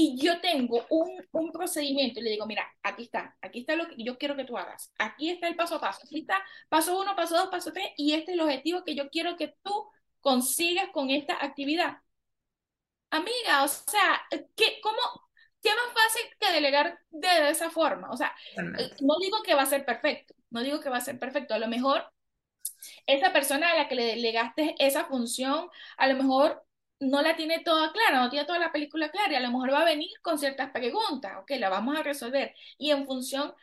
y 0.00 0.16
yo 0.16 0.40
tengo 0.40 0.86
un, 0.88 1.26
un, 1.32 1.52
procedimiento 1.52 2.20
y 2.20 2.22
le 2.22 2.30
digo, 2.30 2.46
mira, 2.46 2.66
aquí 2.82 3.02
está, 3.02 3.36
aquí 3.42 3.60
está 3.60 3.76
lo 3.76 3.86
que 3.86 4.02
yo 4.02 4.16
quiero 4.16 4.34
que 4.34 4.44
tú 4.44 4.56
hagas, 4.56 4.92
aquí 4.98 5.28
está 5.28 5.46
el 5.46 5.56
paso 5.56 5.76
a 5.76 5.80
paso, 5.80 6.00
aquí 6.04 6.20
está 6.20 6.42
paso 6.70 6.98
uno, 6.98 7.14
paso 7.14 7.36
dos, 7.36 7.48
paso 7.48 7.70
tres, 7.70 7.90
y 7.98 8.14
este 8.14 8.32
es 8.32 8.38
el 8.38 8.40
objetivo 8.40 8.82
que 8.82 8.94
yo 8.94 9.10
quiero 9.10 9.36
que 9.36 9.54
tú 9.62 9.90
consigas 10.20 10.88
con 10.92 11.10
esta 11.10 11.44
actividad. 11.44 11.98
Amiga, 13.10 13.64
o 13.64 13.68
sea, 13.68 14.22
¿qué, 14.56 14.80
cómo, 14.82 14.98
qué 15.62 15.68
más 15.70 15.92
fácil 15.92 16.22
que 16.38 16.52
delegar 16.52 16.98
de 17.10 17.50
esa 17.50 17.70
forma? 17.70 18.10
O 18.10 18.16
sea, 18.16 18.34
no 19.02 19.18
digo 19.20 19.42
que 19.42 19.54
va 19.54 19.62
a 19.62 19.66
ser 19.66 19.84
perfecto, 19.84 20.34
no 20.48 20.62
digo 20.62 20.80
que 20.80 20.88
va 20.88 20.96
a 20.96 21.02
ser 21.02 21.18
perfecto, 21.18 21.52
a 21.52 21.58
lo 21.58 21.68
mejor 21.68 22.10
esa 23.06 23.32
persona 23.34 23.70
a 23.72 23.76
la 23.76 23.88
que 23.88 23.96
le 23.96 24.06
delegaste 24.06 24.76
esa 24.78 25.04
función, 25.04 25.68
a 25.98 26.08
lo 26.08 26.16
mejor 26.16 26.64
no 27.00 27.22
la 27.22 27.36
tiene 27.36 27.60
toda 27.60 27.92
clara, 27.92 28.20
no 28.20 28.30
tiene 28.30 28.46
toda 28.46 28.58
la 28.58 28.72
película 28.72 29.10
clara 29.10 29.32
y 29.32 29.36
a 29.36 29.40
lo 29.40 29.50
mejor 29.50 29.72
va 29.72 29.82
a 29.82 29.84
venir 29.84 30.10
con 30.22 30.38
ciertas 30.38 30.70
preguntas, 30.70 31.32
ok, 31.40 31.52
la 31.58 31.68
vamos 31.70 31.98
a 31.98 32.02
resolver. 32.02 32.54
Y 32.78 32.90
en 32.90 33.06
función 33.06 33.54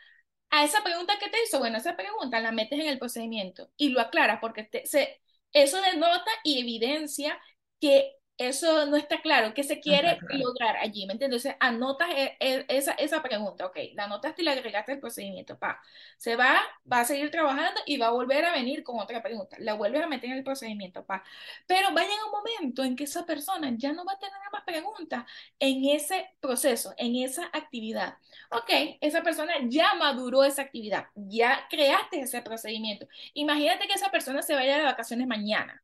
a 0.50 0.64
esa 0.64 0.82
pregunta 0.82 1.14
que 1.20 1.30
te 1.30 1.42
hizo, 1.44 1.58
bueno, 1.58 1.78
esa 1.78 1.96
pregunta 1.96 2.40
la 2.40 2.52
metes 2.52 2.80
en 2.80 2.88
el 2.88 2.98
procedimiento 2.98 3.70
y 3.76 3.90
lo 3.90 4.00
aclaras 4.00 4.40
porque 4.40 4.68
se, 4.84 5.20
eso 5.52 5.80
denota 5.80 6.30
y 6.44 6.60
evidencia 6.60 7.38
que 7.80 8.17
eso 8.38 8.86
no 8.86 8.96
está 8.96 9.20
claro. 9.20 9.52
¿Qué 9.52 9.64
se 9.64 9.80
quiere 9.80 10.18
lograr 10.30 10.76
allí? 10.76 11.06
¿Me 11.06 11.14
entiendes? 11.14 11.44
Entonces, 11.44 11.56
anotas 11.60 12.08
e, 12.10 12.36
e, 12.40 12.64
esa, 12.68 12.92
esa 12.92 13.22
pregunta, 13.22 13.66
ok, 13.66 13.76
la 13.94 14.04
anotaste 14.04 14.42
y 14.42 14.44
la 14.44 14.52
agregaste 14.52 14.92
al 14.92 15.00
procedimiento, 15.00 15.58
pa. 15.58 15.82
Se 16.16 16.36
va, 16.36 16.56
va 16.90 17.00
a 17.00 17.04
seguir 17.04 17.30
trabajando 17.30 17.80
y 17.84 17.98
va 17.98 18.06
a 18.06 18.10
volver 18.10 18.44
a 18.44 18.52
venir 18.52 18.84
con 18.84 19.00
otra 19.00 19.22
pregunta. 19.22 19.56
La 19.60 19.74
vuelves 19.74 20.02
a 20.02 20.06
meter 20.06 20.30
en 20.30 20.38
el 20.38 20.44
procedimiento, 20.44 21.04
pa. 21.04 21.24
Pero 21.66 21.92
va 21.94 22.00
a 22.00 22.04
llegar 22.04 22.18
un 22.26 22.30
momento 22.30 22.84
en 22.84 22.96
que 22.96 23.04
esa 23.04 23.26
persona 23.26 23.72
ya 23.76 23.92
no 23.92 24.04
va 24.04 24.12
a 24.12 24.18
tener 24.18 24.38
más 24.52 24.62
preguntas 24.64 25.24
en 25.58 25.84
ese 25.84 26.30
proceso, 26.40 26.94
en 26.96 27.16
esa 27.16 27.46
actividad. 27.52 28.18
Ok, 28.50 28.70
esa 29.00 29.22
persona 29.22 29.54
ya 29.64 29.94
maduró 29.94 30.44
esa 30.44 30.62
actividad, 30.62 31.06
ya 31.14 31.66
creaste 31.68 32.20
ese 32.20 32.40
procedimiento. 32.42 33.08
Imagínate 33.34 33.86
que 33.88 33.94
esa 33.94 34.10
persona 34.10 34.42
se 34.42 34.54
vaya 34.54 34.78
de 34.78 34.84
vacaciones 34.84 35.26
mañana 35.26 35.82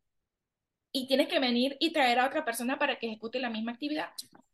y 0.97 1.09
tienes 1.09 1.27
que 1.29 1.41
venir 1.41 1.77
y 1.81 1.93
traer 1.93 2.21
a 2.21 2.27
otra 2.27 2.45
persona 2.45 2.79
para 2.79 2.99
que 2.99 3.09
ejecute 3.09 3.41
la 3.41 3.51
misma 3.51 3.73
actividad. 3.73 4.11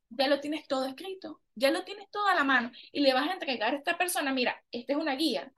Ya 0.08 0.26
lo 0.26 0.40
tienes 0.40 0.66
todo 0.66 0.86
escrito, 0.86 1.42
ya 1.54 1.70
lo 1.70 1.84
tienes 1.84 2.10
todo 2.10 2.26
a 2.28 2.34
la 2.34 2.44
mano 2.44 2.72
y 2.92 3.00
le 3.00 3.12
vas 3.12 3.28
a 3.28 3.34
entregar 3.34 3.74
a 3.74 3.76
esta 3.76 3.98
persona, 3.98 4.32
mira, 4.32 4.60
esta 4.72 4.94
es 4.94 4.98
una 4.98 5.14
guía 5.16 5.52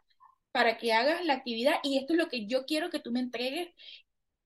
para 0.50 0.78
que 0.78 0.92
hagas 0.92 1.24
la 1.24 1.34
actividad 1.34 1.76
y 1.84 1.98
esto 1.98 2.14
es 2.14 2.18
lo 2.18 2.28
que 2.28 2.46
yo 2.46 2.66
quiero 2.66 2.90
que 2.90 2.98
tú 2.98 3.12
me 3.12 3.20
entregues 3.20 3.68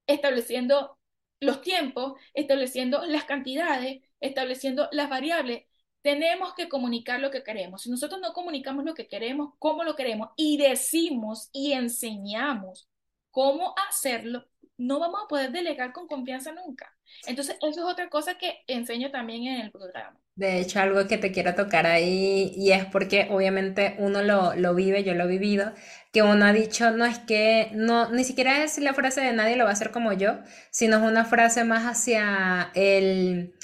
estableciendo 0.06 0.98
los 1.40 1.62
tiempos, 1.62 2.20
estableciendo 2.34 3.06
las 3.06 3.24
cantidades, 3.24 4.02
estableciendo 4.20 4.88
las 4.92 5.08
variables. 5.08 5.64
Tenemos 6.02 6.54
que 6.54 6.68
comunicar 6.68 7.20
lo 7.20 7.30
que 7.30 7.42
queremos. 7.42 7.82
Si 7.82 7.90
nosotros 7.90 8.20
no 8.20 8.34
comunicamos 8.34 8.84
lo 8.84 8.94
que 8.94 9.08
queremos, 9.08 9.54
cómo 9.58 9.84
lo 9.84 9.96
queremos, 9.96 10.28
y 10.36 10.58
decimos 10.58 11.48
y 11.52 11.72
enseñamos 11.72 12.88
cómo 13.36 13.74
hacerlo, 13.86 14.46
no 14.78 14.98
vamos 14.98 15.20
a 15.22 15.28
poder 15.28 15.52
delegar 15.52 15.92
con 15.92 16.06
confianza 16.06 16.52
nunca. 16.52 16.90
Entonces, 17.26 17.56
eso 17.60 17.80
es 17.82 17.92
otra 17.92 18.08
cosa 18.08 18.38
que 18.38 18.64
enseño 18.66 19.10
también 19.10 19.46
en 19.46 19.60
el 19.60 19.70
programa. 19.70 20.18
De 20.36 20.58
hecho, 20.58 20.80
algo 20.80 21.06
que 21.06 21.18
te 21.18 21.32
quiero 21.32 21.54
tocar 21.54 21.86
ahí, 21.86 22.54
y 22.56 22.72
es 22.72 22.86
porque 22.86 23.28
obviamente 23.30 23.94
uno 23.98 24.22
lo, 24.22 24.54
lo 24.54 24.74
vive, 24.74 25.04
yo 25.04 25.12
lo 25.12 25.24
he 25.24 25.28
vivido, 25.28 25.74
que 26.14 26.22
uno 26.22 26.46
ha 26.46 26.54
dicho, 26.54 26.90
no 26.92 27.04
es 27.04 27.18
que, 27.18 27.68
no, 27.74 28.10
ni 28.10 28.24
siquiera 28.24 28.64
es 28.64 28.78
la 28.78 28.94
frase 28.94 29.20
de 29.20 29.34
nadie 29.34 29.56
lo 29.56 29.64
va 29.64 29.70
a 29.70 29.72
hacer 29.74 29.90
como 29.90 30.14
yo, 30.14 30.38
sino 30.70 30.96
es 30.96 31.02
una 31.02 31.26
frase 31.26 31.64
más 31.64 31.84
hacia 31.84 32.70
el, 32.74 33.54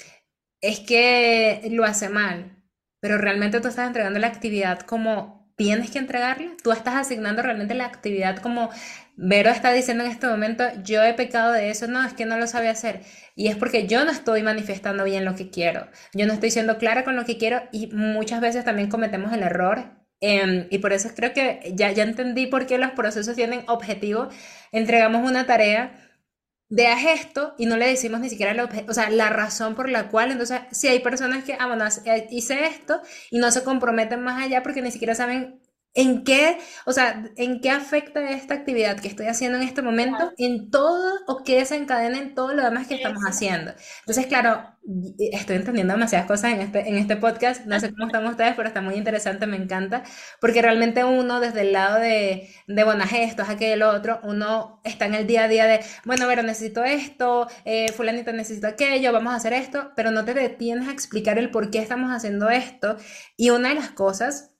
es 0.61 0.81
que 0.81 1.67
lo 1.71 1.83
hace 1.83 2.09
mal, 2.09 2.57
pero 2.99 3.17
realmente 3.17 3.59
tú 3.59 3.69
estás 3.69 3.87
entregando 3.87 4.19
la 4.19 4.27
actividad 4.27 4.81
como 4.81 5.42
tienes 5.55 5.91
que 5.91 5.99
entregarla, 5.99 6.51
tú 6.63 6.71
estás 6.71 6.95
asignando 6.95 7.41
realmente 7.41 7.73
la 7.73 7.85
actividad 7.85 8.37
como 8.37 8.69
Vero 9.15 9.51
está 9.51 9.71
diciendo 9.71 10.03
en 10.03 10.11
este 10.11 10.27
momento, 10.27 10.63
yo 10.83 11.03
he 11.03 11.13
pecado 11.13 11.51
de 11.51 11.69
eso, 11.69 11.87
no, 11.87 12.03
es 12.03 12.13
que 12.13 12.25
no 12.25 12.37
lo 12.37 12.47
sabe 12.47 12.69
hacer. 12.69 13.01
Y 13.35 13.47
es 13.47 13.55
porque 13.55 13.87
yo 13.87 14.05
no 14.05 14.11
estoy 14.11 14.41
manifestando 14.41 15.03
bien 15.03 15.25
lo 15.25 15.35
que 15.35 15.51
quiero, 15.51 15.87
yo 16.13 16.25
no 16.25 16.33
estoy 16.33 16.51
siendo 16.51 16.77
clara 16.77 17.03
con 17.03 17.15
lo 17.15 17.25
que 17.25 17.37
quiero 17.37 17.61
y 17.71 17.87
muchas 17.87 18.41
veces 18.41 18.65
también 18.65 18.89
cometemos 18.89 19.31
el 19.33 19.43
error. 19.43 20.03
Em, 20.19 20.67
y 20.69 20.77
por 20.79 20.93
eso 20.93 21.09
creo 21.15 21.33
que 21.33 21.73
ya, 21.75 21.91
ya 21.91 22.03
entendí 22.03 22.47
por 22.47 22.65
qué 22.65 22.77
los 22.77 22.91
procesos 22.91 23.35
tienen 23.35 23.63
objetivo. 23.67 24.29
Entregamos 24.71 25.29
una 25.29 25.45
tarea 25.45 25.91
de 26.69 26.87
haz 26.87 27.05
esto 27.05 27.53
y 27.57 27.65
no 27.65 27.77
le 27.77 27.87
decimos 27.87 28.19
ni 28.19 28.29
siquiera 28.29 28.53
la, 28.53 28.69
o 28.87 28.93
sea, 28.93 29.09
la 29.09 29.29
razón 29.29 29.75
por 29.75 29.89
la 29.89 30.09
cual, 30.09 30.31
entonces, 30.31 30.61
si 30.71 30.87
hay 30.87 30.99
personas 30.99 31.43
que, 31.43 31.55
ah, 31.59 31.67
bueno, 31.67 31.85
hice 32.31 32.65
esto 32.65 33.01
y 33.31 33.39
no 33.39 33.51
se 33.51 33.63
comprometen 33.63 34.21
más 34.23 34.41
allá 34.41 34.63
porque 34.63 34.81
ni 34.81 34.91
siquiera 34.91 35.15
saben 35.15 35.61
¿En 35.95 36.23
qué, 36.23 36.57
o 36.85 36.91
sea, 36.91 37.23
en 37.35 37.61
qué 37.61 37.69
afecta 37.69 38.27
esta 38.31 38.55
actividad 38.55 38.99
que 38.99 39.07
estoy 39.07 39.27
haciendo 39.27 39.59
en 39.59 39.63
este 39.63 39.83
momento 39.83 40.33
en 40.37 40.71
todo 40.71 41.19
o 41.27 41.43
qué 41.43 41.57
desencadena 41.59 42.17
en 42.17 42.33
todo 42.33 42.53
lo 42.55 42.63
demás 42.63 42.87
que 42.87 42.95
estamos 42.95 43.21
haciendo? 43.23 43.73
Entonces, 43.99 44.25
claro, 44.25 44.73
estoy 45.31 45.57
entendiendo 45.57 45.93
demasiadas 45.93 46.27
cosas 46.27 46.53
en 46.53 46.61
este, 46.61 46.89
en 46.89 46.95
este 46.95 47.15
podcast, 47.15 47.65
no 47.65 47.79
sé 47.79 47.91
cómo 47.91 48.07
están 48.07 48.25
ustedes, 48.25 48.55
pero 48.55 48.67
está 48.67 48.81
muy 48.81 48.95
interesante, 48.95 49.45
me 49.45 49.55
encanta, 49.57 50.03
porque 50.41 50.61
realmente 50.63 51.03
uno 51.03 51.39
desde 51.39 51.61
el 51.61 51.73
lado 51.73 51.99
de, 51.99 52.49
de 52.67 52.83
bueno, 52.83 53.03
esto, 53.11 53.43
es 53.43 53.81
otro, 53.83 54.19
uno 54.23 54.81
está 54.83 55.05
en 55.05 55.13
el 55.15 55.27
día 55.27 55.43
a 55.43 55.47
día 55.47 55.65
de, 55.67 55.79
bueno, 56.05 56.25
pero 56.27 56.43
necesito 56.43 56.83
esto, 56.83 57.47
eh, 57.65 57.91
fulanito 57.91 58.33
necesita 58.33 58.69
aquello, 58.69 59.13
vamos 59.13 59.33
a 59.33 59.37
hacer 59.37 59.53
esto, 59.53 59.91
pero 59.95 60.11
no 60.11 60.25
te 60.25 60.33
detienes 60.33 60.87
a 60.87 60.91
explicar 60.91 61.37
el 61.37 61.51
por 61.51 61.69
qué 61.69 61.79
estamos 61.79 62.11
haciendo 62.11 62.49
esto. 62.49 62.97
Y 63.37 63.51
una 63.51 63.69
de 63.69 63.75
las 63.75 63.91
cosas 63.91 64.52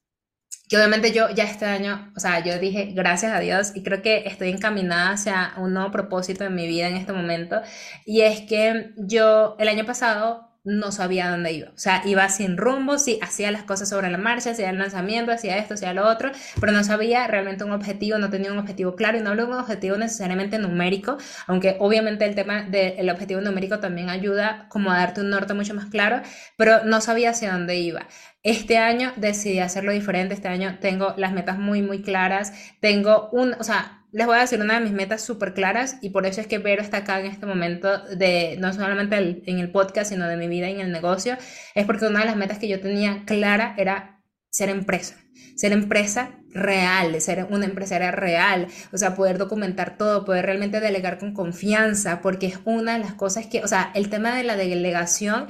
que 0.67 0.77
obviamente 0.77 1.11
yo 1.11 1.29
ya 1.29 1.43
este 1.43 1.65
año, 1.65 2.11
o 2.15 2.19
sea, 2.19 2.43
yo 2.43 2.57
dije 2.59 2.91
gracias 2.93 3.33
a 3.33 3.39
Dios 3.39 3.71
y 3.75 3.83
creo 3.83 4.01
que 4.01 4.23
estoy 4.25 4.49
encaminada 4.49 5.11
hacia 5.11 5.53
un 5.57 5.73
nuevo 5.73 5.91
propósito 5.91 6.45
en 6.45 6.55
mi 6.55 6.67
vida 6.67 6.87
en 6.87 6.95
este 6.95 7.13
momento. 7.13 7.61
Y 8.05 8.21
es 8.21 8.41
que 8.41 8.93
yo 8.97 9.55
el 9.59 9.67
año 9.67 9.85
pasado 9.85 10.52
no 10.63 10.91
sabía 10.91 11.29
dónde 11.29 11.51
iba, 11.51 11.69
o 11.69 11.77
sea, 11.77 12.01
iba 12.05 12.27
sin 12.29 12.57
rumbo, 12.57 12.97
sí, 12.97 13.19
hacía 13.21 13.51
las 13.51 13.63
cosas 13.63 13.89
sobre 13.89 14.09
la 14.09 14.17
marcha, 14.17 14.51
hacía 14.51 14.69
el 14.69 14.77
lanzamiento, 14.77 15.31
hacía 15.31 15.57
esto, 15.57 15.73
hacía 15.73 15.93
lo 15.93 16.07
otro, 16.07 16.31
pero 16.59 16.71
no 16.71 16.83
sabía 16.83 17.27
realmente 17.27 17.63
un 17.63 17.71
objetivo, 17.71 18.17
no 18.17 18.29
tenía 18.29 18.51
un 18.51 18.59
objetivo 18.59 18.95
claro 18.95 19.17
y 19.17 19.21
no 19.21 19.31
hablo 19.31 19.45
de 19.45 19.51
un 19.51 19.59
objetivo 19.59 19.97
necesariamente 19.97 20.59
numérico, 20.59 21.17
aunque 21.47 21.75
obviamente 21.79 22.25
el 22.25 22.35
tema 22.35 22.63
del 22.63 23.09
objetivo 23.09 23.41
numérico 23.41 23.79
también 23.79 24.09
ayuda 24.09 24.67
como 24.69 24.91
a 24.91 24.97
darte 24.97 25.21
un 25.21 25.29
norte 25.29 25.53
mucho 25.53 25.73
más 25.73 25.87
claro, 25.87 26.21
pero 26.57 26.85
no 26.85 27.01
sabía 27.01 27.31
hacia 27.31 27.51
dónde 27.51 27.75
iba. 27.75 28.07
Este 28.43 28.77
año 28.77 29.13
decidí 29.15 29.59
hacerlo 29.59 29.91
diferente, 29.91 30.33
este 30.33 30.47
año 30.49 30.77
tengo 30.79 31.13
las 31.17 31.33
metas 31.33 31.57
muy, 31.57 31.81
muy 31.81 32.01
claras, 32.01 32.53
tengo 32.79 33.29
un, 33.31 33.53
o 33.53 33.63
sea, 33.63 34.02
les 34.13 34.27
voy 34.27 34.37
a 34.37 34.41
decir 34.41 34.61
una 34.61 34.75
de 34.75 34.85
mis 34.85 34.93
metas 34.93 35.23
súper 35.23 35.53
claras 35.55 35.97
y 36.01 36.11
por 36.11 36.27
eso 36.27 36.39
es 36.39 36.47
que 36.47 36.59
Vero 36.59 36.83
está 36.83 36.97
acá 36.97 37.19
en 37.19 37.25
este 37.25 37.47
momento 37.47 37.97
de, 38.15 38.55
no 38.59 38.71
solamente 38.71 39.17
en 39.17 39.59
el 39.59 39.71
podcast, 39.71 40.11
sino 40.11 40.27
de 40.27 40.37
mi 40.37 40.47
vida 40.47 40.69
en 40.69 40.79
el 40.79 40.91
negocio, 40.91 41.35
es 41.73 41.85
porque 41.85 42.05
una 42.05 42.19
de 42.19 42.25
las 42.27 42.35
metas 42.35 42.59
que 42.59 42.67
yo 42.67 42.79
tenía 42.79 43.23
clara 43.25 43.73
era 43.77 44.23
ser 44.51 44.69
empresa, 44.69 45.15
ser 45.55 45.71
empresa 45.71 46.37
real, 46.49 47.19
ser 47.21 47.47
una 47.49 47.65
empresaria 47.65 48.11
real, 48.11 48.67
o 48.91 48.97
sea, 48.97 49.15
poder 49.15 49.39
documentar 49.39 49.97
todo, 49.97 50.25
poder 50.25 50.45
realmente 50.45 50.79
delegar 50.79 51.17
con 51.17 51.33
confianza, 51.33 52.21
porque 52.21 52.45
es 52.45 52.59
una 52.65 52.93
de 52.93 52.99
las 52.99 53.15
cosas 53.15 53.47
que, 53.47 53.63
o 53.63 53.67
sea, 53.67 53.91
el 53.95 54.09
tema 54.09 54.37
de 54.37 54.43
la 54.43 54.55
delegación, 54.55 55.47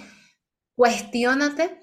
cuestiónate 0.75 1.82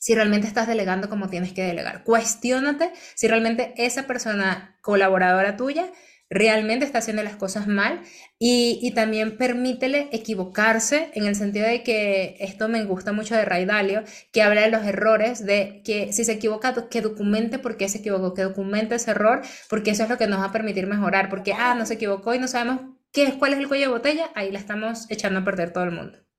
si 0.00 0.14
realmente 0.14 0.48
estás 0.48 0.66
delegando 0.66 1.08
como 1.08 1.28
tienes 1.28 1.52
que 1.52 1.62
delegar. 1.62 2.02
Cuestiónate 2.02 2.90
si 3.14 3.28
realmente 3.28 3.74
esa 3.76 4.06
persona 4.06 4.76
colaboradora 4.80 5.56
tuya 5.56 5.92
realmente 6.30 6.86
está 6.86 6.98
haciendo 6.98 7.22
las 7.24 7.36
cosas 7.36 7.66
mal 7.66 8.02
y, 8.38 8.92
también 8.94 9.36
permítele 9.36 10.08
equivocarse 10.12 11.10
en 11.14 11.26
el 11.26 11.34
sentido 11.34 11.66
de 11.66 11.82
que 11.82 12.36
esto 12.38 12.68
me 12.68 12.84
gusta 12.84 13.12
mucho 13.12 13.34
de 13.34 13.44
Ray 13.44 13.64
Dalio, 13.64 14.04
que 14.32 14.42
habla 14.42 14.62
de 14.62 14.70
los 14.70 14.84
errores, 14.84 15.44
de 15.44 15.82
que 15.84 16.12
si 16.12 16.24
se 16.24 16.32
equivoca, 16.32 16.88
que 16.88 17.02
documente 17.02 17.58
por 17.58 17.76
qué 17.76 17.88
se 17.88 17.98
equivocó, 17.98 18.32
que 18.34 18.42
documente 18.42 18.94
ese 18.94 19.10
error, 19.10 19.42
porque 19.68 19.90
eso 19.90 20.04
es 20.04 20.08
lo 20.08 20.18
que 20.18 20.28
nos 20.28 20.40
va 20.40 20.46
a 20.46 20.52
permitir 20.52 20.86
mejorar, 20.86 21.28
porque, 21.28 21.52
ah, 21.52 21.74
no 21.74 21.84
se 21.84 21.94
equivocó 21.94 22.32
y 22.34 22.38
no 22.38 22.48
sabemos 22.48 22.80
qué 23.12 23.24
es, 23.24 23.34
cuál 23.34 23.52
es 23.52 23.58
el 23.58 23.68
cuello 23.68 23.86
de 23.86 23.92
botella, 23.92 24.30
ahí 24.34 24.52
la 24.52 24.60
estamos 24.60 25.10
echando 25.10 25.40
a 25.40 25.44
perder 25.44 25.72
todo 25.72 25.84
el 25.84 25.90
mundo 25.90 26.29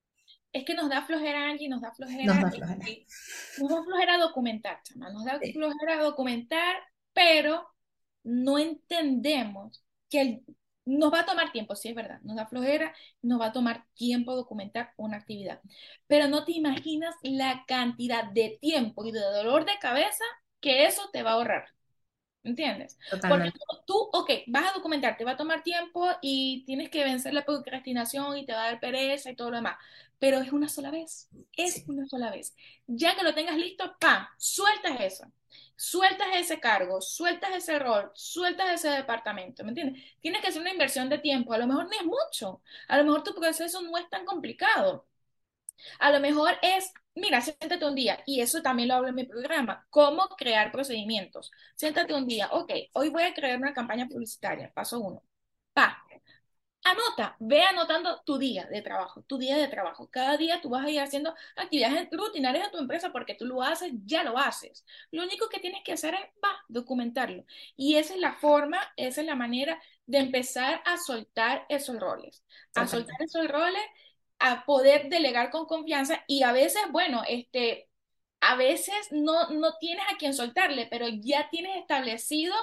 es 0.53 0.65
que 0.65 0.73
nos 0.73 0.89
da 0.89 1.01
flojera, 1.03 1.49
Angie, 1.49 1.69
nos 1.69 1.81
da 1.81 1.91
flojera. 1.91 2.25
Nos 2.25 2.41
da 2.41 2.51
flojera. 2.51 2.85
Nos 3.59 3.69
da 3.69 3.83
flojera 3.83 4.17
documentar, 4.17 4.81
chama, 4.83 5.09
nos 5.09 5.25
da 5.25 5.39
flojera 5.39 6.03
documentar, 6.03 6.75
pero 7.13 7.69
no 8.23 8.57
entendemos 8.57 9.83
que 10.09 10.41
nos 10.85 11.13
va 11.13 11.21
a 11.21 11.25
tomar 11.25 11.51
tiempo, 11.51 11.75
sí 11.75 11.89
es 11.89 11.95
verdad, 11.95 12.19
nos 12.21 12.35
da 12.35 12.47
flojera, 12.47 12.93
nos 13.21 13.39
va 13.39 13.47
a 13.47 13.51
tomar 13.53 13.85
tiempo 13.93 14.35
documentar 14.35 14.93
una 14.97 15.17
actividad. 15.17 15.61
Pero 16.07 16.27
no 16.27 16.43
te 16.43 16.53
imaginas 16.53 17.15
la 17.21 17.63
cantidad 17.67 18.25
de 18.31 18.57
tiempo 18.59 19.05
y 19.05 19.11
de 19.11 19.19
dolor 19.19 19.65
de 19.65 19.77
cabeza 19.79 20.23
que 20.59 20.85
eso 20.85 21.09
te 21.13 21.23
va 21.23 21.31
a 21.31 21.33
ahorrar. 21.33 21.65
¿Entiendes? 22.43 22.97
Porque 23.27 23.51
tú, 23.85 23.93
ok, 24.13 24.31
vas 24.47 24.71
a 24.71 24.73
documentar, 24.73 25.15
te 25.15 25.23
va 25.23 25.31
a 25.31 25.37
tomar 25.37 25.61
tiempo 25.61 26.07
y 26.21 26.63
tienes 26.65 26.89
que 26.89 27.03
vencer 27.03 27.33
la 27.35 27.45
procrastinación 27.45 28.35
y 28.37 28.45
te 28.47 28.53
va 28.53 28.63
a 28.63 28.71
dar 28.71 28.79
pereza 28.79 29.29
y 29.29 29.35
todo 29.35 29.51
lo 29.51 29.57
demás 29.57 29.77
pero 30.21 30.37
es 30.39 30.53
una 30.53 30.69
sola 30.69 30.91
vez, 30.91 31.27
es 31.57 31.83
una 31.87 32.05
sola 32.07 32.29
vez. 32.29 32.55
Ya 32.85 33.15
que 33.15 33.23
lo 33.23 33.33
tengas 33.33 33.57
listo, 33.57 33.95
¡pam! 33.99 34.27
Sueltas 34.37 35.01
eso, 35.01 35.25
sueltas 35.75 36.27
ese 36.35 36.59
cargo, 36.59 37.01
sueltas 37.01 37.55
ese 37.55 37.79
rol, 37.79 38.11
sueltas 38.13 38.69
ese 38.71 38.89
departamento, 38.89 39.63
¿me 39.63 39.69
entiendes? 39.69 40.03
Tienes 40.21 40.41
que 40.41 40.49
hacer 40.49 40.61
una 40.61 40.73
inversión 40.73 41.09
de 41.09 41.17
tiempo, 41.17 41.53
a 41.53 41.57
lo 41.57 41.65
mejor 41.65 41.85
no 41.85 41.93
es 41.93 42.05
mucho, 42.05 42.61
a 42.87 42.97
lo 42.99 43.03
mejor 43.03 43.23
tu 43.23 43.33
proceso 43.33 43.81
no 43.81 43.97
es 43.97 44.07
tan 44.11 44.23
complicado. 44.23 45.07
A 45.99 46.11
lo 46.11 46.19
mejor 46.19 46.53
es, 46.61 46.93
mira, 47.15 47.41
siéntate 47.41 47.85
un 47.85 47.95
día, 47.95 48.21
y 48.25 48.41
eso 48.41 48.61
también 48.61 48.89
lo 48.89 48.95
hablo 48.95 49.09
en 49.09 49.15
mi 49.15 49.25
programa, 49.25 49.85
cómo 49.89 50.27
crear 50.37 50.71
procedimientos. 50.71 51.51
Siéntate 51.75 52.13
un 52.13 52.27
día, 52.27 52.49
ok, 52.51 52.71
hoy 52.93 53.09
voy 53.09 53.23
a 53.23 53.33
crear 53.33 53.57
una 53.57 53.73
campaña 53.73 54.07
publicitaria, 54.07 54.71
paso 54.73 54.99
uno. 54.99 55.23
Pa, 55.73 56.03
Anota, 56.83 57.35
ve 57.39 57.61
anotando 57.61 58.21
tu 58.25 58.39
día 58.39 58.65
de 58.65 58.81
trabajo, 58.81 59.21
tu 59.27 59.37
día 59.37 59.55
de 59.57 59.67
trabajo. 59.67 60.09
Cada 60.09 60.35
día 60.35 60.61
tú 60.61 60.69
vas 60.69 60.83
a 60.83 60.89
ir 60.89 60.99
haciendo 60.99 61.35
actividades 61.55 62.09
rutinarias 62.11 62.65
en 62.65 62.71
tu 62.71 62.77
empresa 62.79 63.11
porque 63.11 63.35
tú 63.35 63.45
lo 63.45 63.61
haces, 63.61 63.91
ya 64.05 64.23
lo 64.23 64.37
haces. 64.37 64.83
Lo 65.11 65.21
único 65.23 65.47
que 65.47 65.59
tienes 65.59 65.83
que 65.83 65.93
hacer 65.93 66.15
es, 66.15 66.21
va, 66.43 66.49
documentarlo. 66.69 67.45
Y 67.75 67.97
esa 67.97 68.15
es 68.15 68.19
la 68.19 68.33
forma, 68.33 68.79
esa 68.97 69.21
es 69.21 69.27
la 69.27 69.35
manera 69.35 69.79
de 70.07 70.17
empezar 70.17 70.81
a 70.85 70.97
soltar 70.97 71.65
esos 71.69 71.99
roles, 71.99 72.43
a 72.73 72.87
soltar 72.87 73.21
esos 73.21 73.47
roles, 73.47 73.83
a 74.41 74.65
poder 74.65 75.09
delegar 75.09 75.51
con 75.51 75.65
confianza 75.65 76.23
y 76.27 76.43
a 76.43 76.51
veces, 76.51 76.81
bueno, 76.91 77.23
este, 77.27 77.89
a 78.41 78.55
veces 78.55 78.95
no, 79.11 79.49
no 79.51 79.77
tienes 79.79 80.05
a 80.13 80.17
quien 80.17 80.33
soltarle, 80.33 80.87
pero 80.89 81.07
ya 81.09 81.49
tienes 81.49 81.77
establecido 81.77 82.53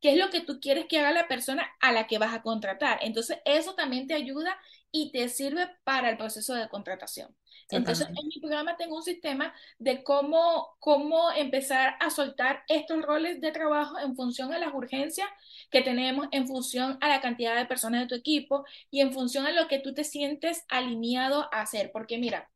qué 0.00 0.12
es 0.12 0.18
lo 0.18 0.30
que 0.30 0.40
tú 0.40 0.60
quieres 0.60 0.86
que 0.88 0.98
haga 0.98 1.12
la 1.12 1.28
persona 1.28 1.68
a 1.80 1.92
la 1.92 2.06
que 2.06 2.18
vas 2.18 2.34
a 2.34 2.42
contratar. 2.42 2.98
Entonces, 3.02 3.38
eso 3.44 3.74
también 3.74 4.06
te 4.06 4.14
ayuda 4.14 4.56
y 4.96 5.12
te 5.12 5.28
sirve 5.28 5.68
para 5.84 6.08
el 6.08 6.16
proceso 6.16 6.54
de 6.54 6.70
contratación. 6.70 7.36
Entonces, 7.68 8.06
en 8.08 8.28
mi 8.28 8.40
programa 8.40 8.76
tengo 8.78 8.96
un 8.96 9.02
sistema 9.02 9.52
de 9.78 10.02
cómo, 10.02 10.76
cómo 10.78 11.30
empezar 11.32 11.96
a 12.00 12.08
soltar 12.08 12.62
estos 12.68 13.02
roles 13.02 13.42
de 13.42 13.52
trabajo 13.52 13.98
en 13.98 14.16
función 14.16 14.54
a 14.54 14.58
las 14.58 14.72
urgencias 14.72 15.28
que 15.70 15.82
tenemos, 15.82 16.28
en 16.30 16.46
función 16.46 16.96
a 17.02 17.08
la 17.08 17.20
cantidad 17.20 17.56
de 17.56 17.66
personas 17.66 18.00
de 18.00 18.06
tu 18.06 18.14
equipo 18.14 18.64
y 18.90 19.00
en 19.00 19.12
función 19.12 19.46
a 19.46 19.52
lo 19.52 19.68
que 19.68 19.80
tú 19.80 19.92
te 19.92 20.04
sientes 20.04 20.64
alineado 20.68 21.50
a 21.52 21.60
hacer. 21.60 21.90
Porque 21.92 22.16
mira, 22.16 22.48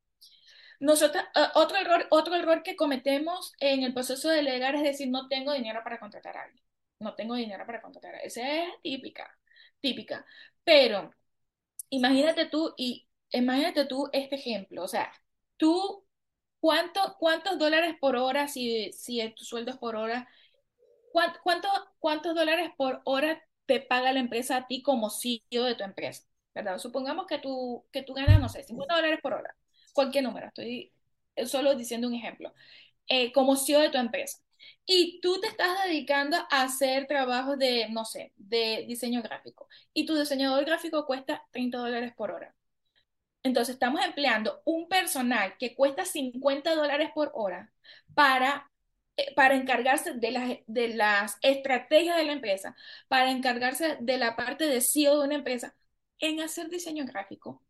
nosotros, 0.79 1.23
eh, 1.35 1.47
otro, 1.55 1.77
error, 1.77 2.07
otro 2.11 2.37
error 2.37 2.63
que 2.63 2.77
cometemos 2.77 3.53
en 3.61 3.83
el 3.83 3.93
proceso 3.93 4.31
de 4.31 4.37
delegar 4.37 4.77
es 4.77 4.83
decir, 4.83 5.11
no 5.11 5.29
tengo 5.29 5.53
dinero 5.53 5.81
para 5.85 6.01
contratar 6.01 6.39
a 6.39 6.45
alguien 6.45 6.65
no 7.01 7.15
tengo 7.15 7.35
dinero 7.35 7.67
para 7.67 7.83
contratar. 7.83 8.15
Esa 8.23 8.43
es 8.63 8.69
típica, 8.83 9.37
típica. 9.81 10.25
Pero 10.65 11.11
imagínate 11.91 12.47
tú 12.47 12.75
y 12.77 13.09
imagínate 13.33 13.85
tú 13.87 14.09
este 14.13 14.37
ejemplo, 14.37 14.83
o 14.85 14.89
sea, 14.89 15.13
tú, 15.57 16.05
¿cuánto, 16.61 17.17
cuántos 17.19 17.59
dólares 17.59 17.97
por 18.01 18.17
hora, 18.17 18.49
si, 18.49 18.93
si 18.93 19.29
tu 19.35 19.45
sueldo 19.45 19.73
es 19.73 19.79
por 19.79 19.97
hora, 19.97 20.29
cuánto, 21.13 21.41
cuánto, 21.43 21.69
cuántos 21.99 22.35
dólares 22.35 22.71
por 22.77 23.01
hora 23.05 23.43
te 23.67 23.81
paga 23.81 24.13
la 24.13 24.21
empresa 24.21 24.57
a 24.57 24.67
ti 24.67 24.83
como 24.83 25.11
CEO 25.11 25.65
de 25.65 25.75
tu 25.77 25.85
empresa? 25.85 26.25
¿Verdad? 26.55 26.79
Supongamos 26.79 27.27
que 27.27 27.39
tú, 27.39 27.87
que 27.93 28.03
tú 28.03 28.15
ganas, 28.15 28.41
no 28.41 28.49
sé, 28.49 28.63
50 28.65 28.97
dólares 28.97 29.21
por 29.23 29.35
hora, 29.35 29.57
cualquier 29.95 30.25
número, 30.25 30.49
estoy 30.49 30.93
solo 31.47 31.75
diciendo 31.77 32.09
un 32.09 32.15
ejemplo, 32.15 32.53
eh, 33.09 33.33
como 33.33 33.57
CEO 33.57 33.81
de 33.81 33.91
tu 33.91 33.99
empresa. 33.99 34.39
Y 34.87 35.21
tú 35.21 35.41
te 35.41 35.49
estás 35.49 35.85
dedicando 35.85 36.37
a 36.51 36.63
hacer 36.63 37.07
trabajos 37.07 37.59
de, 37.59 37.89
no 37.91 38.05
sé, 38.05 38.33
de 38.37 38.85
diseño 38.89 39.23
gráfico. 39.23 39.69
Y 39.93 40.07
tu 40.07 40.15
diseñador 40.17 40.65
gráfico 40.65 41.07
cuesta 41.07 41.45
30 41.53 41.79
dólares 41.79 42.13
por 42.17 42.31
hora. 42.33 42.55
Entonces 43.43 43.75
estamos 43.75 44.05
empleando 44.05 44.61
un 44.65 44.89
personal 44.89 45.57
que 45.59 45.75
cuesta 45.75 46.05
50 46.05 46.75
dólares 46.75 47.11
por 47.15 47.31
hora 47.35 47.73
para, 48.15 48.71
eh, 49.17 49.35
para 49.35 49.55
encargarse 49.57 50.15
de 50.15 50.31
las, 50.31 50.59
de 50.67 50.89
las 50.95 51.39
estrategias 51.43 52.17
de 52.17 52.25
la 52.25 52.33
empresa, 52.33 52.77
para 53.09 53.31
encargarse 53.31 53.97
de 54.01 54.19
la 54.19 54.37
parte 54.37 54.65
de 54.67 54.81
CEO 54.83 55.19
de 55.21 55.27
una 55.27 55.35
empresa, 55.37 55.75
en 56.19 56.41
hacer 56.41 56.69
diseño 56.69 57.07
gráfico, 57.07 57.63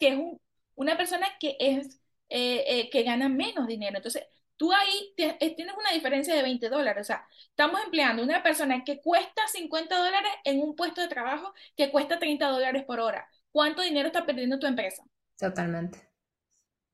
que 0.00 0.08
es 0.08 0.14
un, 0.16 0.40
una 0.74 0.96
persona 0.96 1.26
que, 1.38 1.56
es, 1.60 2.00
eh, 2.28 2.64
eh, 2.66 2.90
que 2.90 3.02
gana 3.02 3.28
menos 3.28 3.66
dinero. 3.66 3.96
Entonces, 3.96 4.24
tú 4.60 4.70
ahí 4.74 5.14
eh, 5.16 5.56
tienes 5.56 5.74
una 5.74 5.90
diferencia 5.90 6.34
de 6.34 6.42
20 6.42 6.68
dólares. 6.68 7.00
O 7.00 7.04
sea, 7.06 7.26
estamos 7.48 7.80
empleando 7.82 8.22
una 8.22 8.42
persona 8.42 8.84
que 8.84 9.00
cuesta 9.00 9.40
50 9.50 9.96
dólares 9.96 10.30
en 10.44 10.60
un 10.60 10.76
puesto 10.76 11.00
de 11.00 11.08
trabajo 11.08 11.54
que 11.74 11.90
cuesta 11.90 12.18
30 12.18 12.46
dólares 12.46 12.84
por 12.84 13.00
hora. 13.00 13.26
¿Cuánto 13.50 13.80
dinero 13.80 14.08
está 14.08 14.26
perdiendo 14.26 14.58
tu 14.58 14.66
empresa? 14.66 15.02
Totalmente. 15.38 16.06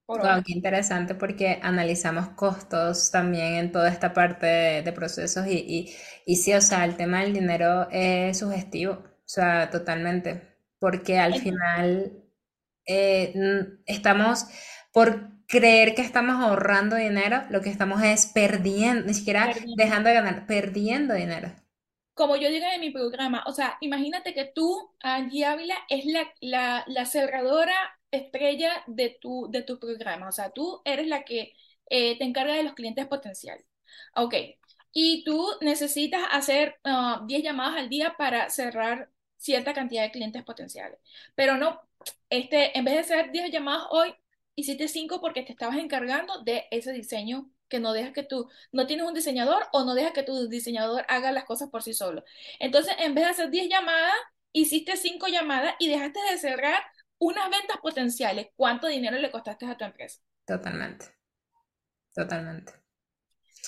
Wow, 0.06 0.44
qué 0.46 0.52
interesante 0.52 1.16
porque 1.16 1.58
analizamos 1.60 2.28
costos 2.36 3.10
también 3.10 3.54
en 3.56 3.72
toda 3.72 3.88
esta 3.88 4.14
parte 4.14 4.46
de, 4.46 4.92
procesos 4.92 5.48
y, 5.48 5.58
y, 5.58 5.96
y, 6.24 6.36
sí, 6.36 6.54
o 6.54 6.60
sea, 6.60 6.84
el 6.84 6.96
tema 6.96 7.22
del 7.22 7.32
dinero 7.32 7.88
es 7.90 8.38
sugestivo, 8.38 8.92
o 8.92 9.24
sea, 9.24 9.68
totalmente, 9.70 10.60
porque 10.78 11.18
al 11.18 11.34
final 11.40 12.22
eh, 12.86 13.34
estamos 13.86 14.46
por 14.92 15.35
creer 15.46 15.94
que 15.94 16.02
estamos 16.02 16.42
ahorrando 16.42 16.96
dinero, 16.96 17.42
lo 17.50 17.60
que 17.60 17.70
estamos 17.70 18.02
es 18.02 18.26
perdiendo, 18.26 19.06
ni 19.06 19.14
siquiera 19.14 19.52
dejando 19.76 20.08
de 20.08 20.14
ganar, 20.14 20.46
perdiendo 20.46 21.14
dinero. 21.14 21.52
Como 22.14 22.36
yo 22.36 22.48
digo 22.48 22.66
en 22.72 22.80
mi 22.80 22.90
programa, 22.90 23.44
o 23.46 23.52
sea, 23.52 23.76
imagínate 23.80 24.32
que 24.32 24.46
tú, 24.46 24.90
Angie 25.00 25.44
Ávila, 25.44 25.76
es 25.88 26.04
la, 26.40 26.84
la, 26.86 27.06
cerradora 27.06 27.74
estrella 28.10 28.70
de 28.86 29.18
tu, 29.20 29.48
de 29.50 29.62
tu 29.62 29.78
programa, 29.78 30.28
o 30.28 30.32
sea, 30.32 30.50
tú 30.50 30.80
eres 30.84 31.06
la 31.06 31.24
que 31.24 31.52
eh, 31.90 32.16
te 32.18 32.24
encarga 32.24 32.54
de 32.54 32.62
los 32.62 32.74
clientes 32.74 33.06
potenciales. 33.06 33.66
Ok, 34.14 34.34
y 34.92 35.24
tú 35.24 35.46
necesitas 35.60 36.22
hacer 36.30 36.76
10 36.82 36.84
ah, 36.84 37.26
llamadas 37.28 37.76
al 37.76 37.90
día 37.90 38.14
para 38.16 38.48
cerrar 38.48 39.10
cierta 39.36 39.74
cantidad 39.74 40.02
de 40.02 40.10
clientes 40.10 40.42
potenciales, 40.42 40.98
pero 41.34 41.58
no, 41.58 41.80
este, 42.30 42.76
en 42.76 42.84
vez 42.84 42.94
de 42.94 43.00
hacer 43.00 43.30
10 43.30 43.52
llamadas 43.52 43.86
hoy, 43.90 44.14
hiciste 44.56 44.88
cinco 44.88 45.20
porque 45.20 45.42
te 45.42 45.52
estabas 45.52 45.76
encargando 45.76 46.42
de 46.42 46.64
ese 46.70 46.92
diseño 46.92 47.50
que 47.68 47.78
no 47.78 47.92
dejas 47.92 48.12
que 48.12 48.22
tú, 48.22 48.48
no 48.72 48.86
tienes 48.86 49.06
un 49.06 49.14
diseñador 49.14 49.66
o 49.72 49.84
no 49.84 49.94
dejas 49.94 50.12
que 50.12 50.22
tu 50.22 50.48
diseñador 50.48 51.04
haga 51.08 51.32
las 51.32 51.44
cosas 51.44 51.68
por 51.70 51.82
sí 51.82 51.94
solo. 51.94 52.24
Entonces, 52.58 52.94
en 52.98 53.14
vez 53.14 53.24
de 53.24 53.30
hacer 53.30 53.50
10 53.50 53.68
llamadas, 53.68 54.14
hiciste 54.52 54.96
cinco 54.96 55.28
llamadas 55.28 55.74
y 55.78 55.88
dejaste 55.88 56.18
de 56.30 56.38
cerrar 56.38 56.82
unas 57.18 57.50
ventas 57.50 57.76
potenciales. 57.82 58.48
¿Cuánto 58.56 58.86
dinero 58.86 59.18
le 59.18 59.30
costaste 59.30 59.66
a 59.66 59.76
tu 59.76 59.84
empresa? 59.84 60.20
Totalmente. 60.46 61.06
Totalmente. 62.14 62.72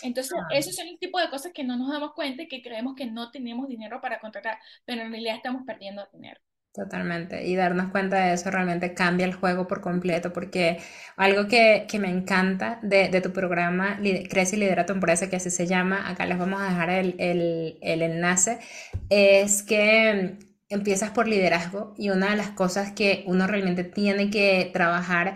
Entonces, 0.03 0.33
ah. 0.39 0.47
esos 0.55 0.77
son 0.77 0.87
el 0.87 0.99
tipo 0.99 1.19
de 1.19 1.29
cosas 1.29 1.53
que 1.53 1.65
no 1.65 1.77
nos 1.77 1.91
damos 1.91 2.13
cuenta 2.15 2.43
y 2.43 2.49
que 2.49 2.63
creemos 2.63 2.95
que 2.95 3.07
no 3.07 3.31
tenemos 3.31 3.69
dinero 3.69 4.01
para 4.01 4.21
contratar, 4.21 4.59
pero 4.85 5.03
en 5.03 5.11
realidad 5.11 5.37
estamos 5.37 5.63
perdiendo 5.67 6.09
dinero. 6.13 6.41
Totalmente. 6.75 7.45
Y 7.47 7.57
darnos 7.57 7.91
cuenta 7.91 8.27
de 8.27 8.35
eso 8.35 8.51
realmente 8.51 8.95
cambia 8.95 9.27
el 9.27 9.35
juego 9.35 9.67
por 9.67 9.81
completo, 9.81 10.33
porque 10.33 10.79
algo 11.17 11.49
que, 11.49 11.87
que 11.89 11.99
me 11.99 12.09
encanta 12.09 12.79
de, 12.83 13.09
de, 13.09 13.21
tu 13.21 13.33
programa, 13.33 13.99
Crece 14.31 14.55
y 14.57 14.61
Lidera 14.61 14.87
tu 14.87 14.93
empresa, 14.93 15.29
que 15.29 15.37
así 15.37 15.51
se 15.51 15.67
llama, 15.67 16.09
acá 16.09 16.25
les 16.27 16.39
vamos 16.39 16.61
a 16.61 16.69
dejar 16.69 16.91
el, 16.91 17.17
el, 17.19 17.79
el 17.83 18.03
enlace, 18.03 18.61
es 19.09 19.65
que 19.65 20.37
empiezas 20.69 21.11
por 21.11 21.27
liderazgo 21.27 21.95
y 21.97 22.11
una 22.11 22.31
de 22.31 22.37
las 22.37 22.51
cosas 22.51 22.93
que 22.93 23.25
uno 23.27 23.47
realmente 23.49 23.83
tiene 23.83 24.31
que 24.31 24.71
trabajar 24.73 25.35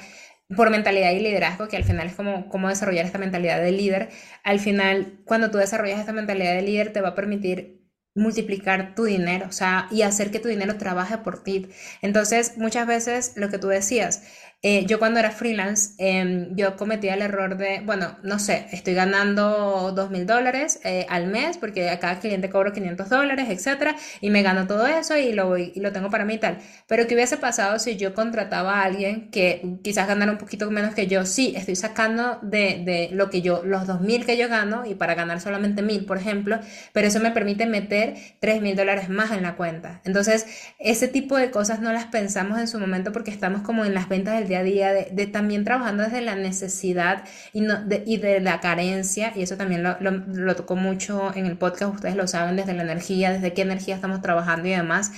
por 0.55 0.71
mentalidad 0.71 1.11
y 1.13 1.21
liderazgo, 1.21 1.67
que 1.69 1.77
al 1.79 1.85
final 1.85 2.07
es 2.09 2.15
como 2.15 2.49
cómo 2.49 2.69
desarrollar 2.69 3.07
esta 3.07 3.19
mentalidad 3.19 3.61
de 3.61 3.73
líder, 3.73 4.11
al 4.45 4.61
final 4.61 5.21
cuando 5.25 5.51
tú 5.51 5.59
desarrollas 5.59 5.99
esta 5.99 6.13
mentalidad 6.13 6.55
de 6.55 6.63
líder 6.63 6.93
te 6.93 7.01
va 7.01 7.11
a 7.11 7.15
permitir 7.15 7.82
multiplicar 8.15 8.95
tu 8.95 9.05
dinero, 9.05 9.47
o 9.49 9.53
sea, 9.53 9.89
y 9.91 10.03
hacer 10.03 10.31
que 10.31 10.39
tu 10.41 10.49
dinero 10.49 10.77
trabaje 10.77 11.19
por 11.19 11.43
ti. 11.43 11.69
Entonces, 12.03 12.57
muchas 12.59 12.87
veces 12.87 13.33
lo 13.37 13.49
que 13.49 13.59
tú 13.59 13.69
decías, 13.69 14.23
eh, 14.65 14.87
yo 14.87 15.01
cuando 15.01 15.19
era 15.19 15.33
freelance, 15.33 15.95
em, 15.99 16.55
yo 16.55 16.77
cometía 16.77 17.15
el 17.15 17.23
error 17.23 17.57
de, 17.57 17.81
bueno, 17.85 18.17
no 18.23 18.39
sé, 18.39 18.67
estoy 18.71 18.95
ganando 18.95 19.91
dos 19.93 20.11
mil 20.11 20.25
dólares 20.25 20.79
eh, 20.85 21.05
al 21.09 21.27
mes 21.27 21.57
porque 21.59 21.91
a 21.91 21.99
cada 21.99 22.21
cliente 22.21 22.49
cobro 22.49 22.73
500 22.73 23.09
dólares, 23.09 23.47
etcétera, 23.51 23.97
y 24.21 24.31
me 24.31 24.43
gano 24.43 24.69
todo 24.69 24.87
eso 24.87 25.17
y 25.17 25.33
lo, 25.33 25.59
y 25.59 25.73
lo 25.81 25.91
tengo 25.93 26.11
para 26.11 26.25
mí 26.25 26.35
y 26.35 26.39
tal. 26.39 26.59
Pero 26.87 27.09
¿qué 27.09 27.15
hubiese 27.15 27.39
pasado 27.39 27.79
si 27.81 27.97
yo 27.97 28.15
contrataba 28.15 28.81
a 28.81 28.85
alguien 28.85 29.31
que 29.33 29.79
quizás 29.83 30.07
ganara 30.07 30.31
un 30.31 30.39
poquito 30.39 30.71
menos 30.71 30.95
que 30.95 31.09
yo? 31.09 31.27
Sí, 31.27 31.55
estoy 31.57 31.75
sacando 31.75 32.39
de, 32.43 32.83
de 32.85 33.09
lo 33.13 33.31
que 33.31 33.43
yo, 33.43 33.63
los 33.65 33.87
dos 33.89 34.01
mil 34.01 34.25
que 34.25 34.37
yo 34.37 34.49
gano 34.49 34.85
y 34.87 34.95
para 34.95 35.15
ganar 35.15 35.41
solamente 35.41 35.83
mil, 35.83 36.05
por 36.05 36.19
ejemplo, 36.19 36.61
pero 36.93 37.09
eso 37.09 37.21
me 37.21 37.31
permite 37.33 37.67
meter 37.67 38.15
tres 38.41 38.63
mil 38.63 38.77
dólares 38.77 39.09
más 39.09 39.31
en 39.33 39.43
la 39.43 39.57
cuenta. 39.57 40.01
Entonces, 40.05 40.47
ese 40.79 41.09
tipo 41.09 41.37
de 41.37 41.51
cosas 41.51 41.81
no 41.81 41.93
las 41.93 42.07
pensamos 42.07 42.59
en 42.59 42.69
su 42.69 42.79
momento 42.79 43.13
porque 43.13 43.31
estamos 43.31 43.63
como 43.63 43.85
en 43.85 43.95
las 43.95 44.09
ventas 44.09 44.35
del 44.39 44.47
día 44.61 44.91
a 44.91 44.93
día, 44.93 45.11
de, 45.11 45.27
también 45.27 45.65
trabajando 45.65 46.03
desde 46.03 46.21
la 46.21 46.37
necesidad 46.37 47.25
y, 47.53 47.61
no, 47.63 47.83
de, 47.85 48.03
y 48.07 48.19
de 48.19 48.41
la 48.41 48.61
carencia, 48.61 49.33
y 49.35 49.43
eso 49.43 49.57
también 49.57 49.83
lo, 49.83 49.97
lo, 50.01 50.57
tocó 50.57 50.77
mucho 50.77 51.33
en 51.35 51.47
el 51.47 51.57
podcast, 51.57 51.95
ustedes 51.95 52.17
lo 52.17 52.27
saben, 52.27 52.57
desde 52.57 52.75
la 52.75 52.83
energía, 52.83 53.33
desde 53.33 53.53
qué 53.53 53.63
energía 53.63 53.95
estamos 53.95 54.21
trabajando 54.23 54.69
y 54.69 54.73
demás. 54.73 55.13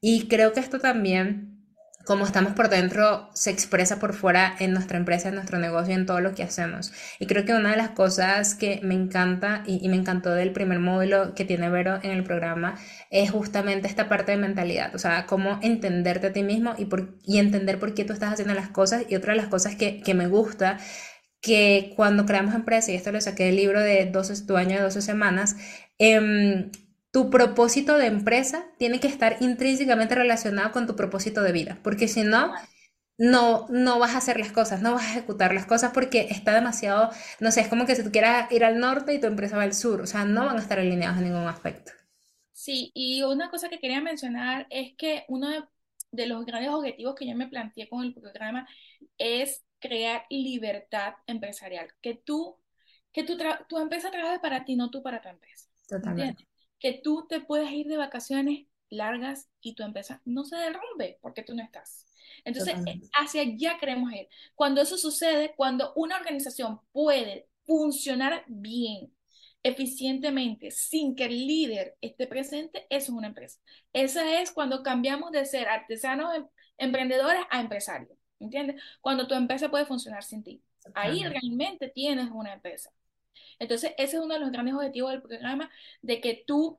Y 0.00 0.28
creo 0.28 0.52
que 0.52 0.60
esto 0.60 0.80
también 0.80 1.49
como 2.10 2.24
estamos 2.24 2.54
por 2.54 2.68
dentro, 2.70 3.30
se 3.34 3.50
expresa 3.50 4.00
por 4.00 4.14
fuera 4.14 4.56
en 4.58 4.72
nuestra 4.72 4.98
empresa, 4.98 5.28
en 5.28 5.36
nuestro 5.36 5.60
negocio, 5.60 5.94
en 5.94 6.06
todo 6.06 6.20
lo 6.20 6.34
que 6.34 6.42
hacemos. 6.42 6.92
Y 7.20 7.28
creo 7.28 7.44
que 7.44 7.54
una 7.54 7.70
de 7.70 7.76
las 7.76 7.90
cosas 7.90 8.56
que 8.56 8.80
me 8.82 8.94
encanta 8.94 9.62
y, 9.64 9.88
me 9.88 9.94
encantó 9.94 10.34
del 10.34 10.50
primer 10.50 10.80
módulo 10.80 11.36
que 11.36 11.44
tiene 11.44 11.70
Vero 11.70 12.00
en 12.02 12.10
el 12.10 12.24
programa 12.24 12.74
es 13.10 13.30
justamente 13.30 13.86
esta 13.86 14.08
parte 14.08 14.32
de 14.32 14.38
mentalidad, 14.38 14.92
o 14.92 14.98
sea, 14.98 15.24
cómo 15.26 15.60
entenderte 15.62 16.26
a 16.26 16.32
ti 16.32 16.42
mismo 16.42 16.74
y, 16.76 17.38
entender 17.38 17.78
por 17.78 17.94
qué 17.94 18.04
tú 18.04 18.12
estás 18.12 18.32
haciendo 18.32 18.54
las 18.54 18.70
cosas. 18.70 19.04
Y 19.08 19.14
otra 19.14 19.34
de 19.34 19.36
las 19.36 19.46
cosas 19.46 19.76
que, 19.76 20.00
que 20.00 20.14
me 20.14 20.26
gusta 20.26 20.78
que 21.40 21.92
cuando 21.94 22.26
creamos 22.26 22.56
empresa, 22.56 22.90
y 22.90 22.96
esto 22.96 23.12
lo 23.12 23.20
saqué 23.20 23.44
del 23.44 23.54
libro 23.54 23.80
de 23.80 24.06
12, 24.06 24.46
tu 24.46 24.56
año 24.56 24.78
de 24.78 24.82
12 24.82 25.00
semanas, 25.00 25.54
eh, 26.00 26.72
tu 27.10 27.30
propósito 27.30 27.96
de 27.96 28.06
empresa 28.06 28.66
tiene 28.78 29.00
que 29.00 29.08
estar 29.08 29.36
intrínsecamente 29.40 30.14
relacionado 30.14 30.72
con 30.72 30.86
tu 30.86 30.96
propósito 30.96 31.42
de 31.42 31.52
vida, 31.52 31.78
porque 31.82 32.06
si 32.06 32.22
no, 32.22 32.52
no, 33.18 33.66
no 33.68 33.98
vas 33.98 34.14
a 34.14 34.18
hacer 34.18 34.38
las 34.38 34.52
cosas, 34.52 34.80
no 34.80 34.94
vas 34.94 35.04
a 35.04 35.10
ejecutar 35.10 35.52
las 35.52 35.66
cosas 35.66 35.92
porque 35.92 36.28
está 36.30 36.54
demasiado, 36.54 37.10
no 37.40 37.50
sé, 37.50 37.62
es 37.62 37.68
como 37.68 37.84
que 37.84 37.96
si 37.96 38.04
tú 38.04 38.12
quieras 38.12 38.50
ir 38.52 38.64
al 38.64 38.78
norte 38.78 39.12
y 39.12 39.20
tu 39.20 39.26
empresa 39.26 39.56
va 39.56 39.64
al 39.64 39.74
sur, 39.74 40.00
o 40.00 40.06
sea, 40.06 40.24
no 40.24 40.46
van 40.46 40.56
a 40.56 40.60
estar 40.60 40.78
alineados 40.78 41.18
en 41.18 41.24
ningún 41.24 41.48
aspecto. 41.48 41.92
Sí, 42.52 42.92
y 42.94 43.22
una 43.22 43.50
cosa 43.50 43.68
que 43.68 43.80
quería 43.80 44.00
mencionar 44.00 44.66
es 44.70 44.94
que 44.96 45.24
uno 45.28 45.48
de, 46.12 46.26
los 46.26 46.44
grandes 46.44 46.70
objetivos 46.70 47.14
que 47.14 47.26
yo 47.26 47.34
me 47.34 47.48
planteé 47.48 47.88
con 47.88 48.04
el 48.04 48.14
programa 48.14 48.68
es 49.18 49.64
crear 49.80 50.26
libertad 50.28 51.14
empresarial, 51.26 51.88
que 52.02 52.14
tú, 52.14 52.56
que 53.12 53.24
tu, 53.24 53.38
tu 53.68 53.78
empresa 53.78 54.10
trabaje 54.10 54.38
para 54.38 54.64
ti, 54.64 54.76
no 54.76 54.90
tú 54.90 55.02
para 55.02 55.20
tu 55.22 55.28
empresa. 55.28 55.68
Totalmente 55.88 56.49
que 56.80 56.94
tú 56.94 57.26
te 57.28 57.40
puedas 57.40 57.70
ir 57.70 57.86
de 57.86 57.96
vacaciones 57.96 58.66
largas 58.88 59.48
y 59.60 59.74
tu 59.74 59.84
empresa 59.84 60.20
no 60.24 60.44
se 60.44 60.56
derrumbe 60.56 61.18
porque 61.20 61.42
tú 61.42 61.54
no 61.54 61.62
estás. 61.62 62.06
Entonces, 62.44 62.74
hacia 63.12 63.42
allá 63.42 63.78
queremos 63.78 64.12
ir. 64.12 64.28
Cuando 64.54 64.80
eso 64.80 64.96
sucede, 64.96 65.54
cuando 65.56 65.92
una 65.94 66.16
organización 66.16 66.80
puede 66.92 67.48
funcionar 67.64 68.44
bien, 68.48 69.12
eficientemente, 69.62 70.70
sin 70.70 71.14
que 71.14 71.26
el 71.26 71.46
líder 71.46 71.96
esté 72.00 72.26
presente, 72.26 72.86
eso 72.88 73.12
es 73.12 73.18
una 73.18 73.26
empresa. 73.28 73.60
Esa 73.92 74.40
es 74.40 74.52
cuando 74.52 74.82
cambiamos 74.82 75.32
de 75.32 75.44
ser 75.44 75.68
artesanos 75.68 76.34
em, 76.34 76.46
emprendedores 76.78 77.42
a 77.50 77.60
empresarios. 77.60 78.16
¿Entiendes? 78.38 78.82
Cuando 79.02 79.28
tu 79.28 79.34
empresa 79.34 79.70
puede 79.70 79.84
funcionar 79.84 80.24
sin 80.24 80.42
ti. 80.42 80.62
Ahí 80.94 81.22
realmente 81.24 81.90
tienes 81.90 82.30
una 82.30 82.54
empresa. 82.54 82.90
Entonces, 83.58 83.92
ese 83.98 84.16
es 84.16 84.22
uno 84.22 84.34
de 84.34 84.40
los 84.40 84.50
grandes 84.52 84.74
objetivos 84.74 85.12
del 85.12 85.22
programa, 85.22 85.70
de 86.02 86.20
que 86.20 86.44
tú 86.46 86.78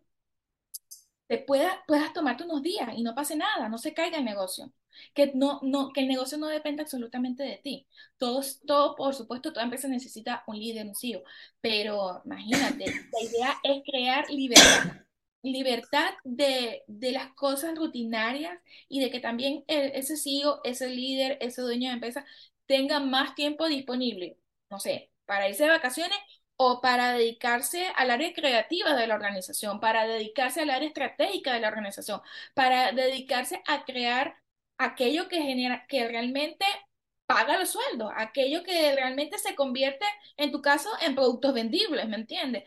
te 1.27 1.37
puedas, 1.37 1.73
puedas 1.87 2.13
tomarte 2.13 2.43
unos 2.43 2.61
días 2.61 2.89
y 2.95 3.03
no 3.03 3.15
pase 3.15 3.35
nada, 3.35 3.69
no 3.69 3.77
se 3.77 3.93
caiga 3.93 4.17
el 4.17 4.25
negocio. 4.25 4.71
que, 5.13 5.31
no, 5.35 5.59
no, 5.63 5.91
que 5.93 6.01
el 6.01 6.07
negocio 6.09 6.37
no 6.37 6.47
depende 6.47 6.81
absolutamente 6.83 7.43
de 7.43 7.57
ti. 7.63 7.87
Todos, 8.17 8.61
todo, 8.65 8.95
por 8.95 9.15
supuesto, 9.15 9.51
toda 9.53 9.63
empresa 9.63 9.87
necesita 9.87 10.43
un 10.47 10.57
líder, 10.59 10.87
un 10.87 10.95
CEO, 10.95 11.23
pero 11.61 12.21
imagínate, 12.25 12.85
la 13.11 13.23
idea 13.23 13.57
es 13.63 13.83
crear 13.85 14.29
libertad. 14.29 14.83
Libertad 15.43 16.11
de, 16.23 16.83
de 16.87 17.11
las 17.13 17.33
cosas 17.33 17.75
rutinarias 17.75 18.59
y 18.89 18.99
de 19.01 19.09
que 19.09 19.19
también 19.19 19.63
ese 19.67 20.15
CEO, 20.17 20.61
ese 20.63 20.89
líder, 20.89 21.37
ese 21.41 21.61
dueño 21.63 21.89
de 21.89 21.95
empresa 21.95 22.25
tenga 22.67 22.99
más 22.99 23.33
tiempo 23.35 23.67
disponible, 23.67 24.37
no 24.69 24.79
sé, 24.79 25.11
para 25.25 25.49
irse 25.49 25.63
de 25.63 25.69
vacaciones 25.71 26.17
o 26.63 26.79
para 26.79 27.13
dedicarse 27.13 27.87
al 27.95 28.11
área 28.11 28.31
creativa 28.33 28.93
de 28.95 29.07
la 29.07 29.15
organización, 29.15 29.79
para 29.79 30.05
dedicarse 30.05 30.61
al 30.61 30.69
área 30.69 30.87
estratégica 30.87 31.53
de 31.53 31.59
la 31.59 31.69
organización, 31.69 32.21
para 32.53 32.91
dedicarse 32.91 33.63
a 33.65 33.83
crear 33.83 34.35
aquello 34.77 35.27
que 35.27 35.41
genera, 35.41 35.87
que 35.87 36.07
realmente 36.07 36.63
paga 37.25 37.57
los 37.57 37.69
sueldos, 37.69 38.11
aquello 38.15 38.61
que 38.61 38.93
realmente 38.93 39.39
se 39.39 39.55
convierte, 39.55 40.05
en 40.37 40.51
tu 40.51 40.61
caso, 40.61 40.89
en 41.01 41.15
productos 41.15 41.51
vendibles, 41.55 42.07
¿me 42.07 42.17
entiendes? 42.17 42.63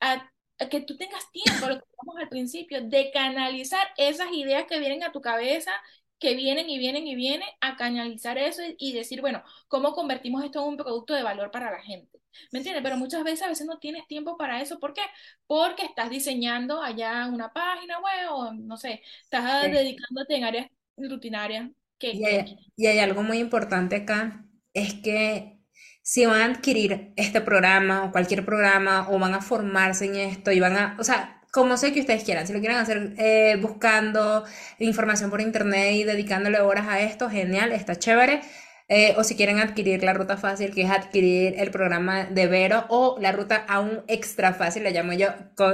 A, 0.00 0.30
que 0.70 0.80
tú 0.80 0.96
tengas 0.96 1.30
tiempo, 1.32 1.68
lo 1.68 1.78
que 1.78 1.84
hablamos 1.98 2.22
al 2.22 2.28
principio, 2.30 2.80
de 2.80 3.10
canalizar 3.10 3.86
esas 3.98 4.32
ideas 4.32 4.64
que 4.66 4.78
vienen 4.78 5.04
a 5.04 5.12
tu 5.12 5.20
cabeza 5.20 5.72
que 6.18 6.34
vienen 6.34 6.70
y 6.70 6.78
vienen 6.78 7.06
y 7.06 7.14
vienen 7.14 7.48
a 7.60 7.76
canalizar 7.76 8.38
eso 8.38 8.62
y, 8.78 8.94
decir, 8.94 9.20
bueno, 9.20 9.42
¿cómo 9.68 9.92
convertimos 9.92 10.42
esto 10.42 10.62
en 10.62 10.68
un 10.68 10.76
producto 10.78 11.12
de 11.12 11.22
valor 11.22 11.50
para 11.50 11.70
la 11.70 11.82
gente? 11.82 12.15
¿Me 12.52 12.58
entiendes? 12.58 12.82
Pero 12.82 12.96
muchas 12.96 13.24
veces 13.24 13.42
a 13.42 13.48
veces 13.48 13.66
no 13.66 13.78
tienes 13.78 14.06
tiempo 14.06 14.36
para 14.36 14.60
eso. 14.60 14.78
¿Por 14.78 14.92
qué? 14.94 15.02
Porque 15.46 15.84
estás 15.84 16.10
diseñando 16.10 16.82
allá 16.82 17.26
una 17.26 17.52
página 17.52 17.98
web 18.00 18.32
o 18.32 18.52
no 18.52 18.76
sé, 18.76 19.02
estás 19.22 19.70
dedicándote 19.70 20.36
en 20.36 20.44
áreas 20.44 20.70
rutinarias. 20.96 21.70
Que, 21.98 22.12
y, 22.12 22.24
hay, 22.24 22.56
y 22.76 22.86
hay 22.86 22.98
algo 22.98 23.22
muy 23.22 23.38
importante 23.38 23.96
acá, 23.96 24.44
es 24.74 24.94
que 24.94 25.58
si 26.02 26.26
van 26.26 26.40
a 26.40 26.54
adquirir 26.54 27.12
este 27.16 27.40
programa 27.40 28.04
o 28.04 28.12
cualquier 28.12 28.44
programa 28.44 29.08
o 29.10 29.18
van 29.18 29.34
a 29.34 29.40
formarse 29.40 30.04
en 30.04 30.16
esto 30.16 30.52
y 30.52 30.60
van 30.60 30.76
a, 30.76 30.96
o 31.00 31.04
sea, 31.04 31.42
como 31.52 31.76
sé 31.78 31.92
que 31.92 32.00
ustedes 32.00 32.22
quieran. 32.22 32.46
Si 32.46 32.52
lo 32.52 32.60
quieren 32.60 32.76
hacer 32.78 33.14
eh, 33.18 33.56
buscando 33.60 34.44
información 34.78 35.30
por 35.30 35.40
internet 35.40 35.94
y 35.94 36.04
dedicándole 36.04 36.60
horas 36.60 36.86
a 36.86 37.00
esto, 37.00 37.30
genial, 37.30 37.72
está 37.72 37.96
chévere. 37.96 38.42
Eh, 38.88 39.14
o 39.18 39.24
si 39.24 39.34
quieren 39.36 39.58
adquirir 39.58 40.04
la 40.04 40.12
ruta 40.12 40.36
fácil, 40.36 40.72
que 40.72 40.82
es 40.82 40.90
adquirir 40.90 41.54
el 41.58 41.72
programa 41.72 42.24
de 42.26 42.46
Vero, 42.46 42.86
o 42.88 43.16
la 43.20 43.32
ruta 43.32 43.64
aún 43.68 44.04
extra 44.06 44.54
fácil, 44.54 44.84
le 44.84 44.92
llamo 44.92 45.12
yo, 45.12 45.28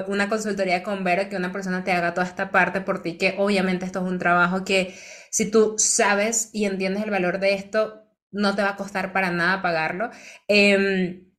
una 0.09 0.29
consultoría 0.31 0.83
con 0.83 1.05
Vero, 1.05 1.29
que 1.29 1.37
una 1.37 1.53
persona 1.53 1.85
te 1.85 1.93
haga 1.93 2.15
toda 2.15 2.27
esta 2.27 2.51
parte 2.51 2.81
por 2.81 3.03
ti, 3.03 3.19
que 3.19 3.35
obviamente 3.39 3.85
esto 3.85 3.99
es 4.01 4.11
un 4.11 4.19
trabajo 4.19 4.65
que 4.65 4.95
si 5.31 5.51
tú 5.51 5.75
sabes 5.79 6.51
y 6.55 6.65
entiendes 6.65 7.03
el 7.05 7.11
valor 7.11 7.39
de 7.39 7.55
esto, 7.55 8.03
no 8.31 8.55
te 8.57 8.63
va 8.63 8.71
a 8.71 8.77
costar 8.77 9.13
para 9.13 9.31
nada 9.31 9.61
pagarlo. 9.63 10.11
Em, 10.49 11.31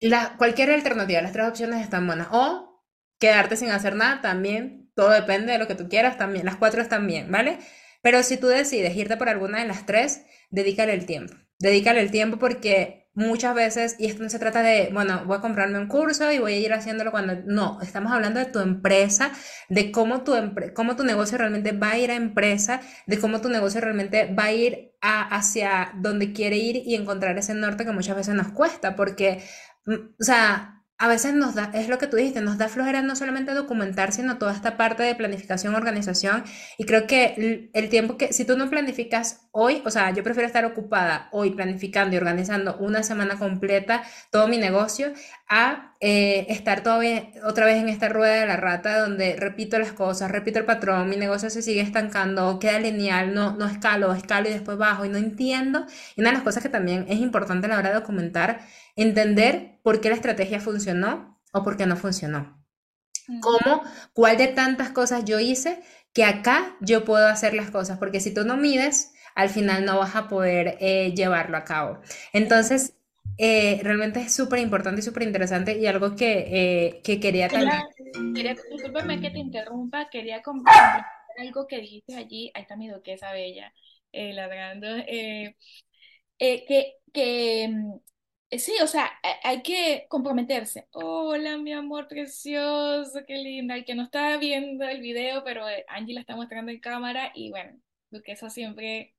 la, 0.00 0.36
cualquier 0.38 0.70
alternativa, 0.70 1.20
las 1.22 1.32
tres 1.32 1.48
opciones 1.48 1.82
están 1.82 2.06
buenas. 2.06 2.28
O 2.30 2.84
quedarte 3.18 3.56
sin 3.56 3.70
hacer 3.70 3.96
nada 3.96 4.20
también, 4.20 4.90
todo 4.94 5.10
depende 5.10 5.52
de 5.52 5.58
lo 5.58 5.66
que 5.66 5.74
tú 5.74 5.88
quieras 5.88 6.18
también, 6.18 6.44
las 6.46 6.56
cuatro 6.56 6.82
están 6.82 7.06
bien, 7.06 7.30
¿vale? 7.30 7.58
Pero 8.06 8.22
si 8.22 8.36
tú 8.36 8.46
decides 8.46 8.94
irte 8.94 9.16
por 9.16 9.28
alguna 9.28 9.58
de 9.58 9.66
las 9.66 9.84
tres, 9.84 10.22
dedícale 10.50 10.94
el 10.94 11.06
tiempo. 11.06 11.34
Dedícale 11.58 12.00
el 12.00 12.12
tiempo 12.12 12.38
porque 12.38 13.10
muchas 13.14 13.52
veces, 13.52 13.96
y 13.98 14.06
esto 14.06 14.22
no 14.22 14.30
se 14.30 14.38
trata 14.38 14.62
de, 14.62 14.90
bueno, 14.92 15.24
voy 15.26 15.38
a 15.38 15.40
comprarme 15.40 15.80
un 15.80 15.88
curso 15.88 16.30
y 16.30 16.38
voy 16.38 16.52
a 16.52 16.58
ir 16.58 16.72
haciéndolo 16.72 17.10
cuando, 17.10 17.34
no, 17.46 17.80
estamos 17.82 18.12
hablando 18.12 18.38
de 18.38 18.46
tu 18.46 18.60
empresa, 18.60 19.32
de 19.68 19.90
cómo 19.90 20.22
tu, 20.22 20.34
cómo 20.72 20.94
tu 20.94 21.02
negocio 21.02 21.36
realmente 21.36 21.72
va 21.72 21.90
a 21.90 21.98
ir 21.98 22.12
a 22.12 22.14
empresa, 22.14 22.80
de 23.08 23.18
cómo 23.18 23.40
tu 23.40 23.48
negocio 23.48 23.80
realmente 23.80 24.32
va 24.32 24.44
a 24.44 24.52
ir 24.52 24.92
hacia 25.00 25.90
donde 25.96 26.32
quiere 26.32 26.58
ir 26.58 26.76
y 26.86 26.94
encontrar 26.94 27.36
ese 27.38 27.54
norte 27.54 27.84
que 27.84 27.90
muchas 27.90 28.14
veces 28.14 28.36
nos 28.36 28.52
cuesta, 28.52 28.94
porque, 28.94 29.42
mm, 29.84 29.94
o 30.20 30.24
sea, 30.24 30.75
a 30.98 31.08
veces 31.08 31.34
nos 31.34 31.54
da, 31.54 31.70
es 31.74 31.88
lo 31.88 31.98
que 31.98 32.06
tú 32.06 32.16
dijiste, 32.16 32.40
nos 32.40 32.56
da 32.56 32.68
flojera 32.68 33.02
no 33.02 33.16
solamente 33.16 33.52
documentar, 33.52 34.12
sino 34.12 34.38
toda 34.38 34.52
esta 34.52 34.78
parte 34.78 35.02
de 35.02 35.14
planificación, 35.14 35.74
organización. 35.74 36.44
Y 36.78 36.84
creo 36.84 37.06
que 37.06 37.70
el 37.74 37.88
tiempo 37.90 38.16
que, 38.16 38.32
si 38.32 38.46
tú 38.46 38.56
no 38.56 38.70
planificas 38.70 39.46
hoy, 39.52 39.82
o 39.84 39.90
sea, 39.90 40.10
yo 40.14 40.22
prefiero 40.22 40.46
estar 40.46 40.64
ocupada 40.64 41.28
hoy 41.32 41.50
planificando 41.50 42.14
y 42.14 42.18
organizando 42.18 42.76
una 42.78 43.02
semana 43.02 43.38
completa 43.38 44.04
todo 44.30 44.48
mi 44.48 44.56
negocio, 44.56 45.12
a 45.48 45.94
eh, 46.00 46.46
estar 46.48 46.82
todavía 46.82 47.30
otra 47.44 47.66
vez 47.66 47.76
en 47.76 47.88
esta 47.88 48.08
rueda 48.08 48.40
de 48.40 48.46
la 48.46 48.56
rata 48.56 48.98
donde 48.98 49.36
repito 49.36 49.78
las 49.78 49.92
cosas, 49.92 50.30
repito 50.30 50.58
el 50.58 50.64
patrón, 50.64 51.08
mi 51.08 51.16
negocio 51.16 51.50
se 51.50 51.62
sigue 51.62 51.80
estancando, 51.82 52.58
queda 52.58 52.80
lineal, 52.80 53.34
no, 53.34 53.54
no 53.56 53.66
escalo, 53.66 54.12
escalo 54.12 54.48
y 54.48 54.52
después 54.52 54.78
bajo 54.78 55.04
y 55.04 55.08
no 55.08 55.18
entiendo. 55.18 55.86
Y 56.16 56.20
una 56.22 56.30
de 56.30 56.36
las 56.36 56.42
cosas 56.42 56.62
que 56.62 56.68
también 56.68 57.06
es 57.08 57.18
importante 57.18 57.66
a 57.66 57.68
la 57.70 57.78
hora 57.78 57.90
de 57.90 57.94
documentar 57.96 58.60
entender 58.96 59.78
por 59.82 60.00
qué 60.00 60.08
la 60.08 60.16
estrategia 60.16 60.60
funcionó 60.60 61.40
o 61.52 61.62
por 61.62 61.76
qué 61.76 61.86
no 61.86 61.96
funcionó. 61.96 62.64
¿Cómo? 63.40 63.82
¿Cuál 64.12 64.36
de 64.36 64.48
tantas 64.48 64.90
cosas 64.90 65.24
yo 65.24 65.40
hice 65.40 65.80
que 66.12 66.24
acá 66.24 66.76
yo 66.80 67.04
puedo 67.04 67.26
hacer 67.26 67.54
las 67.54 67.70
cosas? 67.70 67.98
Porque 67.98 68.20
si 68.20 68.32
tú 68.32 68.44
no 68.44 68.56
mides, 68.56 69.12
al 69.34 69.48
final 69.50 69.84
no 69.84 69.98
vas 69.98 70.16
a 70.16 70.28
poder 70.28 70.78
eh, 70.80 71.12
llevarlo 71.14 71.56
a 71.56 71.64
cabo. 71.64 72.00
Entonces, 72.32 72.94
eh, 73.36 73.80
realmente 73.82 74.20
es 74.20 74.34
súper 74.34 74.60
importante 74.60 75.00
y 75.00 75.04
súper 75.04 75.24
interesante 75.24 75.76
y 75.76 75.86
algo 75.86 76.16
que, 76.16 76.46
eh, 76.48 77.00
que 77.02 77.20
quería 77.20 77.48
también... 77.48 77.82
Quería, 78.34 78.54
que 78.54 79.30
te 79.30 79.38
interrumpa, 79.38 80.08
quería 80.08 80.40
compartir 80.42 81.04
algo 81.38 81.66
que 81.66 81.80
dijiste 81.80 82.16
allí, 82.16 82.50
ahí 82.54 82.62
está 82.62 82.76
mi 82.76 82.88
duquesa 82.88 83.32
bella, 83.32 83.72
ladrando, 84.12 84.86
que, 85.04 85.54
que 87.12 87.68
mm, 87.68 87.92
eh, 87.92 88.00
sí, 88.52 88.72
o 88.82 88.86
sea, 88.86 89.10
hay 89.42 89.62
que 89.62 90.06
comprometerse. 90.08 90.86
Hola, 90.92 91.56
mi 91.58 91.72
amor 91.72 92.08
precioso, 92.08 93.20
qué 93.26 93.36
linda. 93.38 93.74
El 93.74 93.84
que 93.84 93.94
no 93.94 94.04
está 94.04 94.36
viendo 94.38 94.84
el 94.84 95.00
video, 95.00 95.42
pero 95.44 95.68
eh, 95.68 95.84
Angie 95.88 96.14
la 96.14 96.20
está 96.20 96.36
mostrando 96.36 96.70
en 96.70 96.80
cámara 96.80 97.32
y 97.34 97.50
bueno, 97.50 97.78
Duquesa 98.10 98.50
siempre 98.50 99.14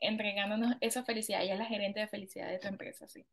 entregándonos 0.00 0.76
esa 0.80 1.04
felicidad. 1.04 1.42
Ella 1.42 1.54
es 1.54 1.58
la 1.58 1.66
gerente 1.66 2.00
de 2.00 2.08
felicidad 2.08 2.48
de 2.48 2.58
tu 2.58 2.68
empresa, 2.68 3.08
sí. 3.08 3.24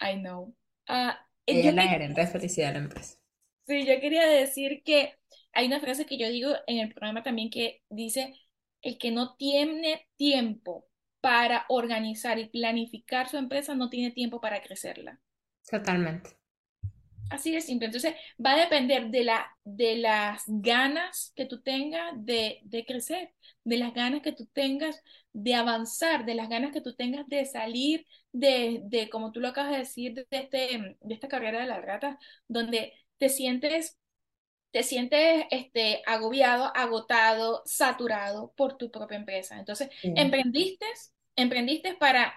I 0.00 0.18
know. 0.18 0.54
Ah, 0.86 1.26
Ella 1.46 1.70
es 1.70 1.74
la 1.74 1.88
gerente 1.88 2.20
de 2.20 2.26
felicidad 2.26 2.68
de 2.68 2.72
la 2.74 2.84
empresa. 2.84 3.18
Sí, 3.66 3.86
yo 3.86 3.98
quería 4.00 4.26
decir 4.26 4.82
que 4.84 5.14
hay 5.52 5.66
una 5.66 5.80
frase 5.80 6.06
que 6.06 6.18
yo 6.18 6.28
digo 6.28 6.52
en 6.66 6.78
el 6.78 6.92
programa 6.92 7.22
también 7.22 7.50
que 7.50 7.82
dice, 7.88 8.34
el 8.82 8.98
que 8.98 9.10
no 9.10 9.36
tiene 9.36 10.06
tiempo 10.16 10.86
para 11.24 11.64
organizar 11.70 12.38
y 12.38 12.50
planificar 12.50 13.30
su 13.30 13.38
empresa 13.38 13.74
no 13.74 13.88
tiene 13.88 14.10
tiempo 14.10 14.42
para 14.42 14.60
crecerla. 14.60 15.18
Totalmente. 15.70 16.36
Así 17.30 17.50
de 17.50 17.62
simple. 17.62 17.86
Entonces, 17.86 18.14
va 18.44 18.52
a 18.52 18.60
depender 18.60 19.08
de, 19.08 19.24
la, 19.24 19.46
de 19.64 19.96
las 19.96 20.42
ganas 20.46 21.32
que 21.34 21.46
tú 21.46 21.62
tengas 21.62 22.12
de, 22.14 22.60
de 22.64 22.84
crecer, 22.84 23.32
de 23.64 23.78
las 23.78 23.94
ganas 23.94 24.20
que 24.20 24.32
tú 24.32 24.44
tengas 24.52 25.00
de 25.32 25.54
avanzar, 25.54 26.26
de 26.26 26.34
las 26.34 26.50
ganas 26.50 26.72
que 26.72 26.82
tú 26.82 26.94
tengas 26.94 27.26
de 27.26 27.46
salir 27.46 28.04
de, 28.30 28.82
de 28.84 29.08
como 29.08 29.32
tú 29.32 29.40
lo 29.40 29.48
acabas 29.48 29.70
de 29.70 29.78
decir, 29.78 30.12
de, 30.12 30.26
este, 30.28 30.98
de 31.00 31.14
esta 31.14 31.28
carrera 31.28 31.60
de 31.60 31.68
la 31.68 31.80
rata, 31.80 32.18
donde 32.48 32.92
te 33.16 33.30
sientes 33.30 33.98
te 34.74 34.82
sientes 34.82 35.44
este, 35.52 36.02
agobiado, 36.04 36.72
agotado, 36.74 37.62
saturado 37.64 38.52
por 38.56 38.76
tu 38.76 38.90
propia 38.90 39.16
empresa. 39.16 39.56
Entonces, 39.56 39.88
emprendiste 40.02 40.84
emprendiste 41.36 41.94
para, 41.94 42.34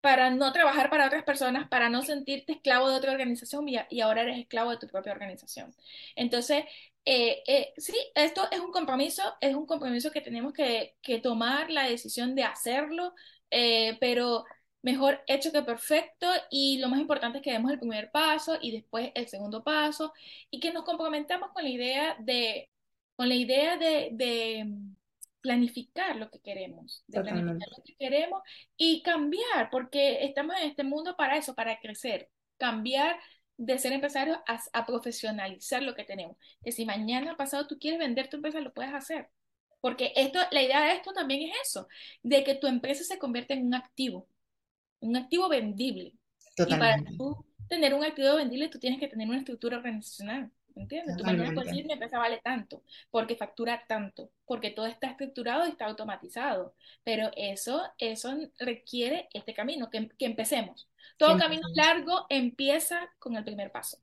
para 0.00 0.30
no 0.30 0.52
trabajar 0.52 0.90
para 0.90 1.06
otras 1.06 1.24
personas, 1.24 1.68
para 1.68 1.88
no 1.90 2.02
sentirte 2.02 2.52
esclavo 2.52 2.88
de 2.90 2.96
otra 2.96 3.12
organización 3.12 3.68
y, 3.68 4.00
ahora 4.00 4.22
eres 4.22 4.38
esclavo 4.38 4.70
de 4.70 4.78
tu 4.78 4.86
propia 4.88 5.12
organización. 5.12 5.74
Entonces, 6.14 6.64
eh, 7.04 7.42
eh, 7.46 7.72
sí, 7.76 7.94
esto 8.14 8.48
es 8.50 8.60
un 8.60 8.72
compromiso, 8.72 9.22
es 9.40 9.54
un 9.54 9.66
compromiso 9.66 10.10
que 10.10 10.20
tenemos 10.20 10.52
que, 10.52 10.94
tomar 11.22 11.70
la 11.70 11.84
decisión 11.88 12.34
de 12.34 12.44
hacerlo, 12.44 13.14
eh, 13.50 13.96
pero 14.00 14.44
mejor 14.82 15.22
hecho 15.26 15.52
que 15.52 15.62
perfecto 15.62 16.28
y 16.50 16.78
lo 16.78 16.88
más 16.88 17.00
importante 17.00 17.38
es 17.38 17.44
que 17.44 17.52
demos 17.52 17.72
el 17.72 17.78
primer 17.80 18.10
paso 18.12 18.58
y 18.60 18.70
después 18.72 19.10
el 19.14 19.28
segundo 19.28 19.64
paso 19.64 20.12
y 20.50 20.60
que 20.60 20.72
nos 20.72 20.84
comprometamos 20.84 21.50
con 21.52 21.64
la 21.64 21.70
idea 21.70 22.16
de, 22.20 22.70
con 23.16 23.28
la 23.28 23.34
idea 23.34 23.76
de 23.76 24.66
planificar 25.46 26.16
lo 26.16 26.28
que 26.28 26.40
queremos, 26.40 27.04
de 27.06 27.20
planificar 27.20 27.68
lo 27.76 27.84
que 27.84 27.94
queremos 27.94 28.42
y 28.76 29.00
cambiar, 29.02 29.70
porque 29.70 30.24
estamos 30.24 30.56
en 30.56 30.70
este 30.70 30.82
mundo 30.82 31.14
para 31.16 31.36
eso, 31.36 31.54
para 31.54 31.78
crecer, 31.78 32.28
cambiar 32.58 33.16
de 33.56 33.78
ser 33.78 33.92
empresario 33.92 34.42
a, 34.72 34.86
profesionalizar 34.86 35.84
lo 35.84 35.94
que 35.94 36.02
tenemos. 36.02 36.36
Que 36.64 36.72
si 36.72 36.84
mañana 36.84 37.36
pasado 37.36 37.68
tú 37.68 37.78
quieres 37.78 38.00
vender 38.00 38.28
tu 38.28 38.38
empresa, 38.38 38.60
lo 38.60 38.72
puedes 38.72 38.92
hacer. 38.92 39.28
Porque 39.80 40.12
esto, 40.16 40.40
la 40.50 40.62
idea 40.62 40.84
de 40.84 40.94
esto 40.94 41.12
también 41.12 41.48
es 41.48 41.56
eso, 41.62 41.86
de 42.24 42.42
que 42.42 42.56
tu 42.56 42.66
empresa 42.66 43.04
se 43.04 43.18
convierta 43.20 43.54
en 43.54 43.66
un 43.66 43.74
activo, 43.74 44.26
un 44.98 45.16
activo 45.16 45.48
vendible. 45.48 46.14
Y 46.56 46.74
para 46.74 47.04
tú 47.16 47.46
tener 47.68 47.94
un 47.94 48.04
activo 48.04 48.34
vendible, 48.34 48.68
tú 48.68 48.80
tienes 48.80 48.98
que 48.98 49.06
tener 49.06 49.28
una 49.28 49.38
estructura 49.38 49.76
organizacional. 49.76 50.50
¿Entiendes? 50.76 51.16
Tú 51.16 51.24
mañana 51.24 51.52
decir, 51.52 51.86
mi 51.86 51.92
empresa 51.94 52.18
vale 52.18 52.40
tanto, 52.44 52.82
porque 53.10 53.36
factura 53.36 53.82
tanto, 53.88 54.30
porque 54.46 54.70
todo 54.70 54.86
está 54.86 55.08
estructurado 55.08 55.66
y 55.66 55.70
está 55.70 55.86
automatizado, 55.86 56.74
pero 57.04 57.30
eso, 57.36 57.82
eso 57.98 58.36
requiere 58.58 59.28
este 59.34 59.54
camino, 59.54 59.90
que, 59.90 60.08
que 60.18 60.26
empecemos. 60.26 60.88
Todo 61.18 61.36
camino 61.36 61.68
largo 61.74 62.26
empieza 62.28 63.10
con 63.18 63.36
el 63.36 63.44
primer 63.44 63.72
paso. 63.72 63.98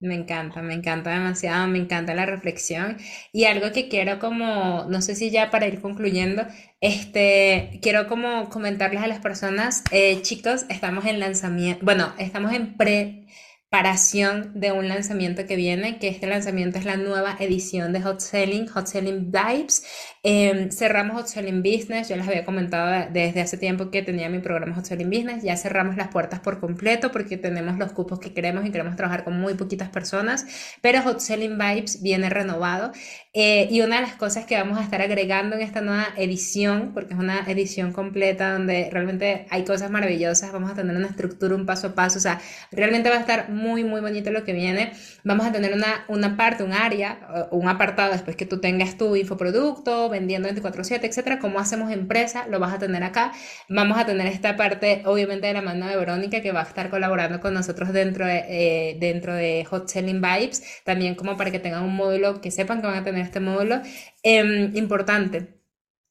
Me 0.00 0.14
encanta, 0.14 0.62
me 0.62 0.72
encanta 0.72 1.10
demasiado, 1.10 1.68
me 1.68 1.78
encanta 1.78 2.14
la 2.14 2.24
reflexión 2.24 2.96
y 3.32 3.44
algo 3.44 3.70
que 3.72 3.88
quiero 3.90 4.18
como, 4.18 4.86
no 4.88 5.02
sé 5.02 5.14
si 5.14 5.30
ya 5.30 5.50
para 5.50 5.66
ir 5.66 5.82
concluyendo, 5.82 6.46
este, 6.80 7.78
quiero 7.82 8.08
como 8.08 8.48
comentarles 8.48 9.02
a 9.02 9.06
las 9.08 9.20
personas, 9.20 9.84
eh, 9.92 10.22
chicos, 10.22 10.64
estamos 10.70 11.04
en 11.04 11.20
lanzamiento, 11.20 11.84
bueno, 11.84 12.14
estamos 12.18 12.52
en 12.54 12.78
pre 12.78 13.26
preparación 13.70 14.50
de 14.56 14.72
un 14.72 14.88
lanzamiento 14.88 15.46
que 15.46 15.54
viene, 15.54 16.00
que 16.00 16.08
este 16.08 16.26
lanzamiento 16.26 16.78
es 16.78 16.84
la 16.84 16.96
nueva 16.96 17.36
edición 17.38 17.92
de 17.92 18.02
Hot 18.02 18.18
Selling, 18.18 18.66
Hot 18.66 18.88
Selling 18.88 19.30
Vibes. 19.30 19.84
Em, 20.22 20.70
cerramos 20.70 21.16
Hot 21.16 21.28
Selling 21.28 21.62
Business, 21.62 22.10
yo 22.10 22.16
les 22.16 22.28
había 22.28 22.44
comentado 22.44 23.08
desde 23.10 23.40
hace 23.40 23.56
tiempo 23.56 23.90
que 23.90 24.02
tenía 24.02 24.28
mi 24.28 24.38
programa 24.40 24.74
Hot 24.74 24.84
Selling 24.84 25.08
Business, 25.08 25.42
ya 25.42 25.56
cerramos 25.56 25.96
las 25.96 26.08
puertas 26.08 26.40
por 26.40 26.60
completo 26.60 27.10
porque 27.10 27.38
tenemos 27.38 27.78
los 27.78 27.92
cupos 27.92 28.20
que 28.20 28.34
queremos 28.34 28.66
y 28.66 28.70
queremos 28.70 28.96
trabajar 28.96 29.24
con 29.24 29.40
muy 29.40 29.54
poquitas 29.54 29.88
personas, 29.88 30.44
pero 30.82 31.00
Hot 31.00 31.20
Selling 31.20 31.56
Vibes 31.56 32.02
viene 32.02 32.28
renovado. 32.28 32.92
Eh, 33.32 33.68
y 33.70 33.80
una 33.80 33.96
de 33.96 34.02
las 34.02 34.14
cosas 34.16 34.44
que 34.44 34.56
vamos 34.56 34.76
a 34.78 34.82
estar 34.82 35.00
agregando 35.00 35.56
en 35.56 35.62
esta 35.62 35.80
nueva 35.80 36.08
edición, 36.18 36.90
porque 36.92 37.14
es 37.14 37.20
una 37.20 37.40
edición 37.46 37.92
completa 37.92 38.52
donde 38.52 38.90
realmente 38.92 39.46
hay 39.48 39.64
cosas 39.64 39.90
maravillosas, 39.90 40.52
vamos 40.52 40.70
a 40.70 40.74
tener 40.74 40.94
una 40.94 41.06
estructura, 41.06 41.54
un 41.54 41.64
paso 41.64 41.86
a 41.88 41.94
paso, 41.94 42.18
o 42.18 42.20
sea, 42.20 42.40
realmente 42.72 43.08
va 43.08 43.16
a 43.16 43.20
estar 43.20 43.48
muy, 43.48 43.84
muy 43.84 44.02
bonito 44.02 44.30
lo 44.30 44.44
que 44.44 44.52
viene. 44.52 44.92
Vamos 45.24 45.46
a 45.46 45.52
tener 45.52 45.72
una, 45.72 46.04
una 46.08 46.36
parte, 46.36 46.62
un 46.62 46.74
área, 46.74 47.48
un 47.52 47.68
apartado 47.68 48.12
después 48.12 48.36
que 48.36 48.44
tú 48.44 48.60
tengas 48.60 48.98
tu 48.98 49.16
infoproducto, 49.16 50.09
vendiendo 50.10 50.48
24/7, 50.48 51.06
etcétera, 51.06 51.38
como 51.38 51.58
hacemos 51.60 51.92
empresa, 51.92 52.46
lo 52.48 52.58
vas 52.60 52.74
a 52.74 52.78
tener 52.78 53.02
acá. 53.02 53.32
Vamos 53.68 53.98
a 53.98 54.06
tener 54.06 54.26
esta 54.26 54.56
parte, 54.56 55.02
obviamente, 55.06 55.46
de 55.46 55.52
la 55.54 55.62
mano 55.62 55.86
de 55.86 55.96
Verónica, 55.96 56.40
que 56.42 56.52
va 56.52 56.60
a 56.60 56.64
estar 56.64 56.90
colaborando 56.90 57.40
con 57.40 57.54
nosotros 57.54 57.92
dentro 57.92 58.26
de, 58.26 58.44
eh, 58.48 58.96
dentro 59.00 59.34
de 59.34 59.64
Hot 59.70 59.88
Selling 59.88 60.20
Vibes, 60.20 60.62
también 60.84 61.14
como 61.14 61.36
para 61.36 61.50
que 61.50 61.58
tengan 61.58 61.84
un 61.84 61.96
módulo, 61.96 62.40
que 62.40 62.50
sepan 62.50 62.80
que 62.80 62.86
van 62.86 62.96
a 62.98 63.04
tener 63.04 63.22
este 63.22 63.40
módulo. 63.40 63.80
Em, 64.22 64.76
importante, 64.76 65.60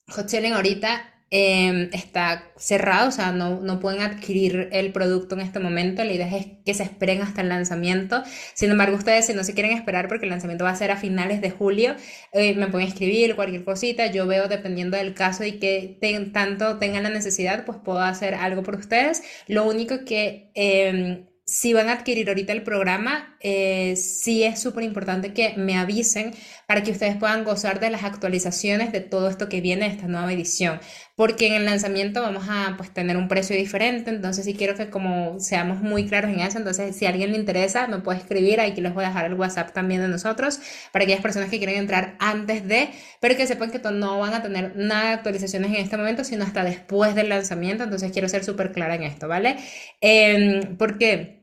Hot 0.10 0.28
Selling 0.30 0.54
ahorita 0.54 1.19
Em, 1.32 1.90
está 1.94 2.52
cerrado, 2.58 3.10
o 3.10 3.12
sea, 3.12 3.32
no, 3.32 3.62
no, 3.62 3.80
pueden 3.80 4.02
adquirir 4.02 4.68
el 4.72 4.92
producto 4.92 5.36
en 5.36 5.42
este 5.42 5.60
momento. 5.60 6.04
La 6.04 6.12
idea 6.12 6.36
es 6.36 6.48
que 6.66 6.74
se 6.74 6.82
esperen 6.84 7.22
hasta 7.22 7.42
el 7.42 7.50
lanzamiento. 7.50 8.24
Sin 8.56 8.72
embargo, 8.72 8.98
ustedes, 8.98 9.28
si 9.28 9.34
no 9.36 9.44
se 9.44 9.54
quieren 9.54 9.78
esperar, 9.78 10.08
porque 10.08 10.26
el 10.26 10.32
lanzamiento 10.32 10.64
va 10.64 10.72
a 10.72 10.76
ser 10.76 10.90
a 10.90 10.98
finales 10.98 11.40
de 11.42 11.52
julio, 11.52 11.96
eh, 12.34 12.56
me 12.56 12.68
pueden 12.68 12.88
escribir 12.88 13.36
cualquier 13.36 13.64
cosita. 13.64 14.08
Yo 14.08 14.26
veo, 14.26 14.48
dependiendo 14.48 14.98
del 14.98 15.14
caso 15.14 15.44
y 15.44 15.60
que 15.60 16.00
tanto 16.34 16.80
tengan 16.80 17.04
la 17.04 17.10
necesidad, 17.10 17.64
pues 17.66 17.78
puedo 17.84 18.00
hacer 18.00 18.34
algo 18.34 18.64
por 18.64 18.76
ustedes. 18.76 19.22
Lo 19.48 19.68
único 19.68 20.06
que 20.06 20.52
em, 20.56 21.28
si 21.50 21.74
van 21.74 21.90
a 21.90 21.94
adquirir 21.94 22.30
ahorita 22.30 22.54
el 22.54 22.62
programa, 22.62 23.36
eh, 23.40 23.96
sí 23.96 24.44
es 24.44 24.62
súper 24.62 24.84
importante 24.84 25.34
que 25.34 25.56
me 25.58 25.78
avisen 25.78 26.34
para 26.68 26.84
que 26.84 26.92
ustedes 26.92 27.16
puedan 27.18 27.44
gozar 27.44 27.80
de 27.80 27.90
las 27.90 28.04
actualizaciones 28.04 28.92
de 28.92 29.00
todo 29.00 29.30
esto 29.30 29.50
que 29.50 29.60
viene 29.60 29.88
de 29.88 29.96
esta 29.96 30.08
nueva 30.08 30.32
edición. 30.32 30.80
Porque 31.16 31.48
en 31.48 31.54
el 31.54 31.66
lanzamiento 31.66 32.22
vamos 32.22 32.46
a 32.48 32.76
pues, 32.78 32.94
tener 32.94 33.18
un 33.18 33.28
precio 33.28 33.56
diferente, 33.56 34.12
entonces 34.12 34.46
sí 34.46 34.54
quiero 34.54 34.76
que 34.76 34.90
como 34.90 35.40
seamos 35.40 35.82
muy 35.82 36.06
claros 36.06 36.32
en 36.32 36.42
eso, 36.42 36.60
entonces 36.60 36.96
si 36.96 37.08
a 37.08 37.10
alguien 37.10 37.32
le 37.32 37.38
interesa 37.38 37.88
me 37.88 38.00
puede 38.00 38.20
escribir, 38.20 38.62
aquí 38.62 38.82
les 38.82 38.94
voy 38.94 39.04
a 39.04 39.08
dejar 39.08 39.26
el 39.26 39.34
WhatsApp 39.34 39.74
también 39.74 40.02
de 40.02 40.08
nosotros, 40.08 40.60
para 40.92 41.04
aquellas 41.04 41.22
personas 41.22 41.50
que 41.50 41.58
quieren 41.58 41.78
entrar 41.78 42.16
antes 42.20 42.68
de, 42.68 42.90
pero 43.20 43.36
que 43.36 43.48
sepan 43.48 43.72
que 43.72 43.80
no 43.92 44.20
van 44.20 44.34
a 44.36 44.44
tener 44.44 44.76
nada 44.76 45.08
de 45.08 45.14
actualizaciones 45.14 45.72
en 45.72 45.78
este 45.78 45.98
momento, 45.98 46.24
sino 46.24 46.44
hasta 46.44 46.64
después 46.64 47.16
del 47.16 47.30
lanzamiento, 47.30 47.84
entonces 47.84 48.12
quiero 48.12 48.30
ser 48.30 48.44
súper 48.44 48.72
clara 48.72 48.96
en 48.96 49.04
esto, 49.04 49.28
¿vale? 49.28 49.58
Eh, 50.02 50.76
porque 50.78 51.39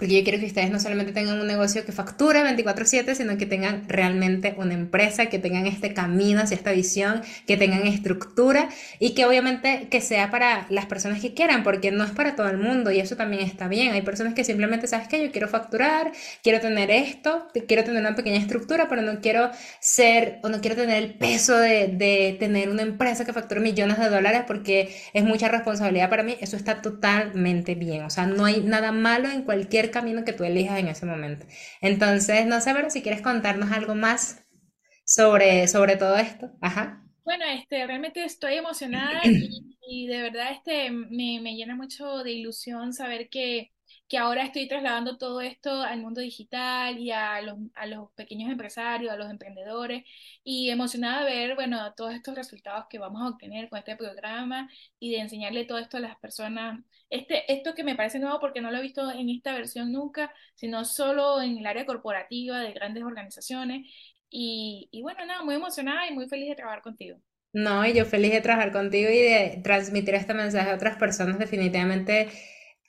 porque 0.00 0.14
yo 0.16 0.24
quiero 0.24 0.40
que 0.40 0.46
ustedes 0.46 0.70
no 0.70 0.80
solamente 0.80 1.12
tengan 1.12 1.38
un 1.38 1.46
negocio 1.46 1.84
que 1.84 1.92
facture 1.92 2.42
24/7, 2.42 3.14
sino 3.14 3.36
que 3.36 3.44
tengan 3.44 3.86
realmente 3.86 4.54
una 4.56 4.72
empresa, 4.72 5.26
que 5.26 5.38
tengan 5.38 5.66
este 5.66 5.92
camino 5.92 6.40
hacia 6.40 6.54
esta 6.54 6.72
visión, 6.72 7.20
que 7.46 7.58
tengan 7.58 7.86
estructura 7.86 8.70
y 8.98 9.12
que 9.12 9.26
obviamente 9.26 9.88
que 9.90 10.00
sea 10.00 10.30
para 10.30 10.66
las 10.70 10.86
personas 10.86 11.20
que 11.20 11.34
quieran, 11.34 11.62
porque 11.62 11.90
no 11.90 12.02
es 12.02 12.12
para 12.12 12.34
todo 12.34 12.48
el 12.48 12.56
mundo 12.56 12.90
y 12.90 12.98
eso 12.98 13.14
también 13.14 13.42
está 13.42 13.68
bien. 13.68 13.92
Hay 13.92 14.00
personas 14.00 14.32
que 14.32 14.42
simplemente, 14.42 14.86
¿sabes 14.86 15.06
qué? 15.06 15.22
Yo 15.22 15.30
quiero 15.32 15.48
facturar, 15.48 16.12
quiero 16.42 16.60
tener 16.60 16.90
esto, 16.90 17.48
quiero 17.68 17.84
tener 17.84 18.00
una 18.00 18.14
pequeña 18.14 18.38
estructura, 18.38 18.88
pero 18.88 19.02
no 19.02 19.20
quiero 19.20 19.50
ser 19.80 20.38
o 20.42 20.48
no 20.48 20.62
quiero 20.62 20.76
tener 20.76 20.96
el 20.96 21.12
peso 21.18 21.58
de, 21.58 21.88
de 21.88 22.38
tener 22.40 22.70
una 22.70 22.82
empresa 22.82 23.26
que 23.26 23.34
facture 23.34 23.60
millones 23.60 23.98
de 23.98 24.08
dólares 24.08 24.44
porque 24.46 24.96
es 25.12 25.24
mucha 25.24 25.48
responsabilidad 25.48 26.08
para 26.08 26.22
mí. 26.22 26.38
Eso 26.40 26.56
está 26.56 26.80
totalmente 26.80 27.74
bien. 27.74 28.04
O 28.04 28.10
sea, 28.10 28.24
no 28.24 28.46
hay 28.46 28.62
nada 28.62 28.92
malo 28.92 29.28
en 29.30 29.42
cualquier 29.42 29.89
camino 29.90 30.24
que 30.24 30.32
tú 30.32 30.44
elijas 30.44 30.78
en 30.78 30.88
ese 30.88 31.06
momento. 31.06 31.46
Entonces, 31.80 32.46
no 32.46 32.60
sé, 32.60 32.72
pero 32.74 32.90
si 32.90 33.02
quieres 33.02 33.22
contarnos 33.22 33.70
algo 33.72 33.94
más 33.94 34.44
sobre, 35.04 35.66
sobre 35.68 35.96
todo 35.96 36.16
esto. 36.16 36.50
Ajá. 36.60 37.04
Bueno, 37.24 37.44
este, 37.46 37.86
realmente 37.86 38.24
estoy 38.24 38.54
emocionada 38.54 39.20
y, 39.24 39.76
y 39.88 40.06
de 40.06 40.22
verdad 40.22 40.52
este, 40.52 40.90
me, 40.90 41.40
me, 41.40 41.54
llena 41.56 41.76
mucho 41.76 42.22
de 42.24 42.32
ilusión 42.32 42.92
saber 42.92 43.28
que, 43.28 43.72
que 44.08 44.18
ahora 44.18 44.44
estoy 44.44 44.68
trasladando 44.68 45.18
todo 45.18 45.40
esto 45.40 45.82
al 45.82 46.00
mundo 46.00 46.20
digital 46.20 46.98
y 46.98 47.10
a 47.10 47.40
los, 47.42 47.58
a 47.74 47.86
los 47.86 48.10
pequeños 48.12 48.50
empresarios, 48.50 49.12
a 49.12 49.16
los 49.16 49.30
emprendedores, 49.30 50.04
y 50.44 50.70
emocionada 50.70 51.24
de 51.24 51.34
ver, 51.34 51.54
bueno, 51.56 51.92
todos 51.94 52.14
estos 52.14 52.34
resultados 52.34 52.86
que 52.88 52.98
vamos 52.98 53.22
a 53.22 53.28
obtener 53.28 53.68
con 53.68 53.78
este 53.78 53.96
programa 53.96 54.68
y 54.98 55.10
de 55.12 55.18
enseñarle 55.20 55.64
todo 55.64 55.78
esto 55.78 55.96
a 55.98 56.00
las 56.00 56.16
personas 56.18 56.80
este, 57.10 57.52
esto 57.52 57.74
que 57.74 57.84
me 57.84 57.96
parece 57.96 58.18
nuevo 58.18 58.40
porque 58.40 58.60
no 58.60 58.70
lo 58.70 58.78
he 58.78 58.82
visto 58.82 59.10
en 59.10 59.28
esta 59.28 59.52
versión 59.52 59.92
nunca, 59.92 60.32
sino 60.54 60.84
solo 60.84 61.42
en 61.42 61.58
el 61.58 61.66
área 61.66 61.86
corporativa 61.86 62.60
de 62.60 62.72
grandes 62.72 63.02
organizaciones. 63.04 63.86
Y, 64.30 64.88
y 64.92 65.02
bueno, 65.02 65.26
nada, 65.26 65.42
muy 65.42 65.56
emocionada 65.56 66.08
y 66.08 66.14
muy 66.14 66.28
feliz 66.28 66.48
de 66.48 66.54
trabajar 66.56 66.82
contigo. 66.82 67.18
No, 67.52 67.84
y 67.84 67.92
yo 67.92 68.04
feliz 68.04 68.32
de 68.32 68.40
trabajar 68.40 68.70
contigo 68.72 69.10
y 69.10 69.18
de 69.18 69.60
transmitir 69.64 70.14
este 70.14 70.34
mensaje 70.34 70.70
a 70.70 70.74
otras 70.76 70.96
personas. 70.96 71.38
Definitivamente 71.38 72.28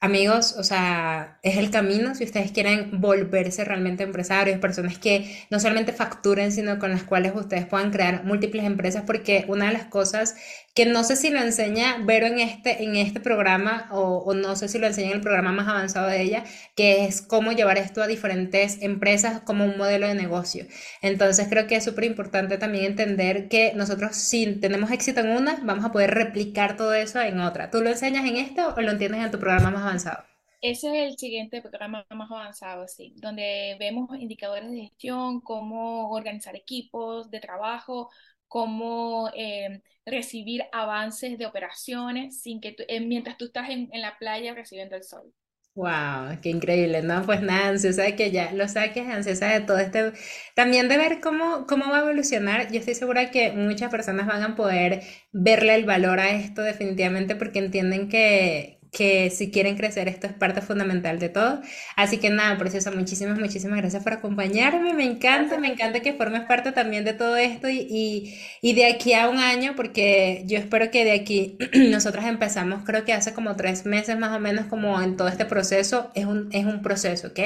Amigos, 0.04 0.56
o 0.58 0.64
sea, 0.64 1.38
es 1.44 1.58
el 1.58 1.70
camino 1.70 2.16
si 2.16 2.24
ustedes 2.24 2.52
quieren 2.52 3.00
volverse 3.02 3.64
realmente 3.64 4.02
empresarios, 4.02 4.58
personas 4.58 4.98
que 4.98 5.46
no 5.52 5.60
solamente 5.60 5.94
facturen, 5.94 6.52
sino 6.52 6.80
con 6.80 6.90
las 6.90 7.04
cuales 7.04 7.34
ustedes 7.36 7.68
puedan 7.68 7.92
crear 7.92 8.24
múltiples 8.26 8.66
empresas, 8.66 9.04
porque 9.06 9.46
una 9.48 9.68
de 9.68 9.74
las 9.74 9.86
cosas 9.86 10.36
que 10.76 10.86
no 10.86 11.04
sé 11.04 11.16
si 11.16 11.30
lo 11.30 11.40
enseña 11.40 11.98
Vero 12.04 12.28
en 12.28 12.40
este, 12.40 12.84
en 12.84 12.96
este 12.96 13.20
programa 13.20 13.90
o, 13.92 14.34
no 14.34 14.56
sé 14.56 14.68
si 14.68 14.80
lo 14.80 14.88
enseña 14.88 15.10
en 15.10 15.18
el 15.18 15.22
programa 15.22 15.52
más 15.52 15.68
avanzado 15.68 16.08
de 16.08 16.22
ella, 16.22 16.44
que 16.76 17.06
es 17.06 17.22
cómo 17.22 17.52
llevar 17.52 17.78
esto 17.78 18.02
a 18.02 18.08
diferentes 18.08 18.82
empresas 18.82 19.42
como 19.42 19.66
un 19.66 19.78
modelo 19.78 20.08
de 20.08 20.16
negocio. 20.16 20.66
Entonces 21.02 21.48
creo 21.50 21.68
que 21.68 21.76
es 21.76 21.84
súper 21.84 22.06
importante 22.06 22.58
también 22.58 22.86
entender 22.86 23.50
que 23.50 23.74
nosotros 23.76 24.16
si 24.16 24.56
tenemos 24.60 24.92
éxito 24.92 25.20
en 25.22 25.30
una, 25.30 25.60
vamos 25.64 25.86
a 25.86 25.92
poder 25.92 26.12
replicar 26.12 26.78
todo 26.78 26.94
eso 26.94 27.22
en 27.22 27.40
otra. 27.40 27.70
¿Tú 27.70 27.82
lo 27.82 27.90
enseñas 27.90 28.26
en 28.26 28.38
esto 28.38 28.74
o 28.76 28.82
lo 28.82 28.92
entiendes 28.92 29.24
en 29.24 29.32
tu 29.32 29.40
programa 29.40 29.70
más 29.72 29.82
avanzado? 29.84 29.92
avanzado. 29.92 30.26
Ese 30.62 30.88
es 30.90 31.12
el 31.12 31.18
siguiente 31.18 31.62
programa 31.62 32.06
más 32.12 32.30
avanzado, 32.32 32.88
sí, 32.88 33.14
donde 33.18 33.76
vemos 33.80 34.10
indicadores 34.20 34.70
de 34.72 34.82
gestión, 34.82 35.42
cómo 35.42 36.12
organizar 36.12 36.56
equipos 36.56 37.32
de 37.32 37.40
trabajo, 37.40 38.12
cómo 38.52 39.32
eh, 39.34 39.82
recibir 40.06 40.64
avances 40.74 41.38
de 41.38 41.46
operaciones 41.46 42.42
sin 42.42 42.60
que 42.60 42.76
eh, 42.90 43.00
mientras 43.00 43.38
tú 43.38 43.46
estás 43.46 43.70
en, 43.70 43.88
en, 43.94 44.02
la 44.02 44.18
playa 44.20 44.54
recibiendo 44.54 44.98
el 44.98 45.04
sol. 45.04 45.34
Wow, 45.74 46.38
qué 46.42 46.50
increíble, 46.50 47.02
¿no? 47.02 47.26
Pues 47.26 47.42
nada, 47.42 47.70
ansiosa 47.70 48.04
de 48.04 48.18
que 48.18 48.30
ya 48.30 48.52
lo 48.52 48.68
saques, 48.68 49.08
ansiosa 49.08 49.48
de 49.48 49.62
todo 49.62 49.78
este, 49.78 50.12
también 50.54 50.90
de 50.90 50.98
ver 50.98 51.22
cómo, 51.22 51.66
cómo 51.66 51.90
va 51.90 52.00
a 52.00 52.02
evolucionar. 52.02 52.70
Yo 52.70 52.80
estoy 52.80 52.94
segura 52.94 53.32
que 53.32 53.54
muchas 53.54 53.90
personas 53.90 54.28
van 54.28 54.44
a 54.44 54.56
poder 54.58 55.02
verle 55.32 55.76
el 55.76 55.86
valor 55.86 56.20
a 56.20 56.32
esto 56.32 56.62
definitivamente 56.62 57.38
porque 57.38 57.60
entienden 57.60 58.10
que, 58.10 58.81
que 58.92 59.30
si 59.30 59.52
quieren 59.52 59.78
crecer 59.78 60.10
esto 60.10 60.28
es 60.28 60.34
parte 60.34 60.62
fundamental 60.62 61.18
de 61.18 61.30
todo. 61.30 61.62
Así 61.96 62.18
que 62.18 62.30
nada, 62.30 62.58
preciosa, 62.58 62.92
muchísimas, 62.92 63.40
muchísimas 63.40 63.78
gracias 63.78 64.04
por 64.04 64.14
acompañarme. 64.14 64.94
Me 64.94 65.06
encanta, 65.06 65.58
me 65.58 65.70
encanta 65.70 66.02
que 66.02 66.14
formes 66.14 66.42
parte 66.42 66.74
también 66.74 67.06
de 67.06 67.14
todo 67.14 67.38
esto 67.38 67.70
y, 67.70 68.36
y, 68.62 68.74
de 68.74 68.86
aquí 68.86 69.14
a 69.14 69.30
un 69.30 69.38
año, 69.38 69.74
porque 69.78 70.44
yo 70.46 70.58
espero 70.58 70.92
que 70.92 71.06
de 71.06 71.14
aquí 71.14 71.58
nosotras 71.74 72.26
empezamos, 72.26 72.84
creo 72.84 73.06
que 73.06 73.14
hace 73.14 73.34
como 73.34 73.56
tres 73.56 73.86
meses 73.86 74.18
más 74.20 74.36
o 74.36 74.40
menos 74.40 74.66
como 74.66 75.02
en 75.02 75.16
todo 75.16 75.30
este 75.30 75.46
proceso, 75.46 76.12
es 76.14 76.26
un, 76.26 76.50
es 76.52 76.66
un 76.66 76.82
proceso, 76.82 77.30
¿ok? 77.30 77.40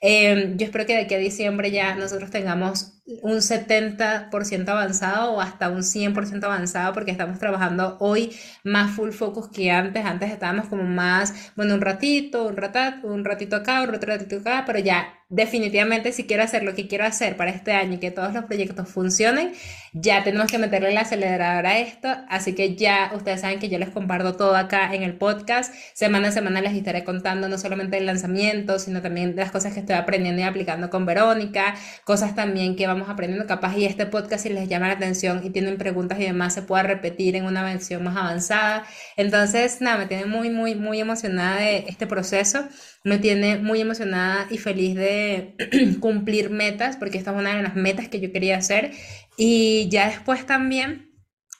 Em, 0.00 0.56
yo 0.56 0.66
espero 0.66 0.86
que 0.86 0.94
de 0.94 1.02
aquí 1.02 1.14
a 1.14 1.18
diciembre 1.18 1.70
ya 1.70 1.94
nosotros 1.94 2.30
tengamos 2.30 2.99
un 3.22 3.42
70% 3.42 4.68
avanzado 4.72 5.32
o 5.32 5.40
hasta 5.40 5.68
un 5.68 5.82
100% 5.82 6.44
avanzado 6.44 6.92
porque 6.92 7.10
estamos 7.10 7.38
trabajando 7.38 7.96
hoy 8.00 8.36
más 8.64 8.90
full 8.92 9.10
focus 9.10 9.48
que 9.48 9.70
antes. 9.70 10.04
Antes 10.04 10.30
estábamos 10.30 10.68
como 10.68 10.84
más, 10.84 11.52
bueno, 11.56 11.74
un 11.74 11.80
ratito, 11.80 12.46
un 12.46 12.56
ratito, 12.56 13.06
un 13.08 13.24
ratito 13.24 13.56
acá, 13.56 13.82
un 13.82 13.92
ratito 13.92 14.36
acá, 14.38 14.64
pero 14.66 14.78
ya 14.78 15.19
definitivamente 15.30 16.12
si 16.12 16.24
quiero 16.24 16.42
hacer 16.42 16.64
lo 16.64 16.74
que 16.74 16.88
quiero 16.88 17.04
hacer 17.04 17.36
para 17.36 17.50
este 17.50 17.72
año 17.72 17.94
y 17.94 17.98
que 17.98 18.10
todos 18.10 18.34
los 18.34 18.44
proyectos 18.44 18.88
funcionen, 18.88 19.52
ya 19.92 20.24
tenemos 20.24 20.50
que 20.50 20.58
meterle 20.58 20.90
el 20.90 20.98
acelerador 20.98 21.66
a 21.66 21.78
esto. 21.78 22.08
Así 22.28 22.54
que 22.54 22.74
ya 22.74 23.12
ustedes 23.14 23.40
saben 23.40 23.60
que 23.60 23.68
yo 23.68 23.78
les 23.78 23.90
comparto 23.90 24.36
todo 24.36 24.56
acá 24.56 24.92
en 24.92 25.04
el 25.04 25.14
podcast. 25.14 25.72
Semana 25.94 26.28
a 26.28 26.32
semana 26.32 26.60
les 26.60 26.74
estaré 26.74 27.04
contando 27.04 27.48
no 27.48 27.58
solamente 27.58 27.96
el 27.96 28.06
lanzamiento, 28.06 28.78
sino 28.80 29.02
también 29.02 29.34
las 29.36 29.52
cosas 29.52 29.72
que 29.72 29.80
estoy 29.80 29.96
aprendiendo 29.96 30.42
y 30.42 30.44
aplicando 30.44 30.90
con 30.90 31.06
Verónica, 31.06 31.76
cosas 32.04 32.34
también 32.34 32.74
que 32.76 32.86
vamos 32.88 33.08
aprendiendo 33.08 33.46
capaz 33.46 33.76
y 33.76 33.84
este 33.84 34.06
podcast 34.06 34.42
si 34.42 34.48
les 34.50 34.68
llama 34.68 34.88
la 34.88 34.94
atención 34.94 35.42
y 35.44 35.50
tienen 35.50 35.78
preguntas 35.78 36.18
y 36.18 36.24
demás 36.24 36.54
se 36.54 36.62
pueda 36.62 36.82
repetir 36.82 37.36
en 37.36 37.44
una 37.44 37.62
versión 37.62 38.02
más 38.02 38.16
avanzada. 38.16 38.84
Entonces, 39.16 39.80
nada, 39.80 39.98
me 39.98 40.06
tiene 40.06 40.26
muy, 40.26 40.50
muy, 40.50 40.74
muy 40.74 41.00
emocionada 41.00 41.60
de 41.60 41.84
este 41.88 42.06
proceso. 42.08 42.66
Me 43.04 43.18
tiene 43.18 43.56
muy 43.58 43.80
emocionada 43.80 44.46
y 44.50 44.58
feliz 44.58 44.94
de 44.94 45.19
cumplir 46.00 46.50
metas, 46.50 46.96
porque 46.96 47.18
esta 47.18 47.32
es 47.32 47.36
una 47.36 47.56
de 47.56 47.62
las 47.62 47.76
metas 47.76 48.08
que 48.08 48.20
yo 48.20 48.32
quería 48.32 48.56
hacer. 48.56 48.92
Y 49.36 49.88
ya 49.90 50.08
después 50.08 50.46
también 50.46 51.10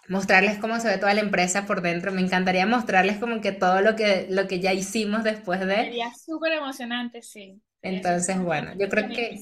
mostrarles 0.08 0.58
cómo 0.58 0.78
se 0.80 0.88
ve 0.88 0.98
toda 0.98 1.14
la 1.14 1.20
empresa 1.20 1.66
por 1.66 1.82
dentro. 1.82 2.12
Me 2.12 2.20
encantaría 2.20 2.66
mostrarles 2.66 3.18
como 3.18 3.40
que 3.40 3.52
todo 3.52 3.80
lo 3.80 3.96
que, 3.96 4.26
lo 4.28 4.48
que 4.48 4.61
ya 4.61 4.72
hicimos 4.72 5.24
después 5.24 5.61
de... 5.61 5.76
Sería 5.76 6.11
súper 6.14 6.52
emocionante, 6.54 7.22
sí. 7.22 7.61
Entonces, 7.82 8.38
bueno, 8.40 8.72
yo 8.78 8.88
creo 8.88 9.08
que... 9.08 9.40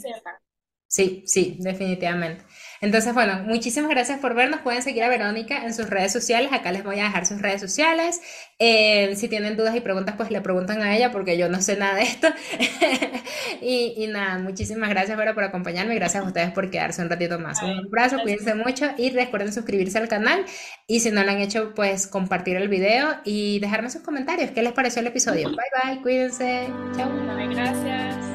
Sí, 0.87 1.23
sí, 1.27 1.59
definitivamente. 1.61 2.45
Entonces, 2.81 3.13
bueno, 3.15 3.41
muchísimas 3.45 3.91
gracias 3.91 4.21
por 4.21 4.35
vernos. 4.35 4.61
Pueden 4.61 4.83
seguir 4.83 5.03
a 5.03 5.09
Verónica 5.09 5.65
en 5.65 5.75
sus 5.75 5.89
redes 5.91 6.13
sociales. 6.13 6.53
Acá 6.53 6.73
les 6.73 6.85
voy 6.85 7.01
a 7.01 7.05
dejar 7.05 7.27
sus 7.27 7.41
redes 7.41 7.61
sociales. 7.61 8.21
Eh, 8.59 9.15
si 9.17 9.29
tienen 9.29 9.57
dudas 9.57 9.75
y 9.75 9.81
preguntas, 9.81 10.15
pues 10.17 10.31
le 10.31 10.41
preguntan 10.41 10.83
a 10.83 10.97
ella 10.97 11.11
porque 11.11 11.37
yo 11.37 11.49
no 11.49 11.61
sé 11.61 11.77
nada 11.77 11.97
de 11.97 12.03
esto. 12.03 12.29
y, 13.61 14.07
nada, 14.09 14.39
muchísimas 14.39 14.89
gracias, 14.91 15.17
Vero, 15.17 15.35
por 15.35 15.45
acompañarme. 15.45 15.95
Gracias 15.95 16.23
a 16.23 16.27
ustedes 16.27 16.51
por 16.53 16.71
quedarse 16.71 17.03
un 17.03 17.11
ratito 17.11 17.39
más. 17.39 17.63
un 17.63 17.87
abrazo, 17.87 18.19
cuídense 18.23 18.55
mucho 18.55 18.87
y 18.97 19.11
recuerden 19.11 19.53
suscribirse 19.53 19.99
al 19.99 20.09
canal. 20.09 20.45
Y 20.87 21.01
si 21.01 21.11
no 21.11 21.25
lo 21.25 21.31
han 21.31 21.39
hecho, 21.39 21.75
pues 21.75 22.07
compartir 22.07 22.57
el 22.57 22.69
video 22.69 23.17
y 23.25 23.59
dejarme 23.61 23.91
sus 23.91 24.03
comentarios. 24.03 24.51
¿Qué 24.51 24.63
les 24.63 24.73
pareció 24.73 25.01
el 25.01 25.09
episodio? 25.09 25.49
Bye 25.49 25.57
bye, 25.95 26.03
cuídense. 26.03 26.69
Chao. 26.97 27.11
Gracias. 27.51 28.28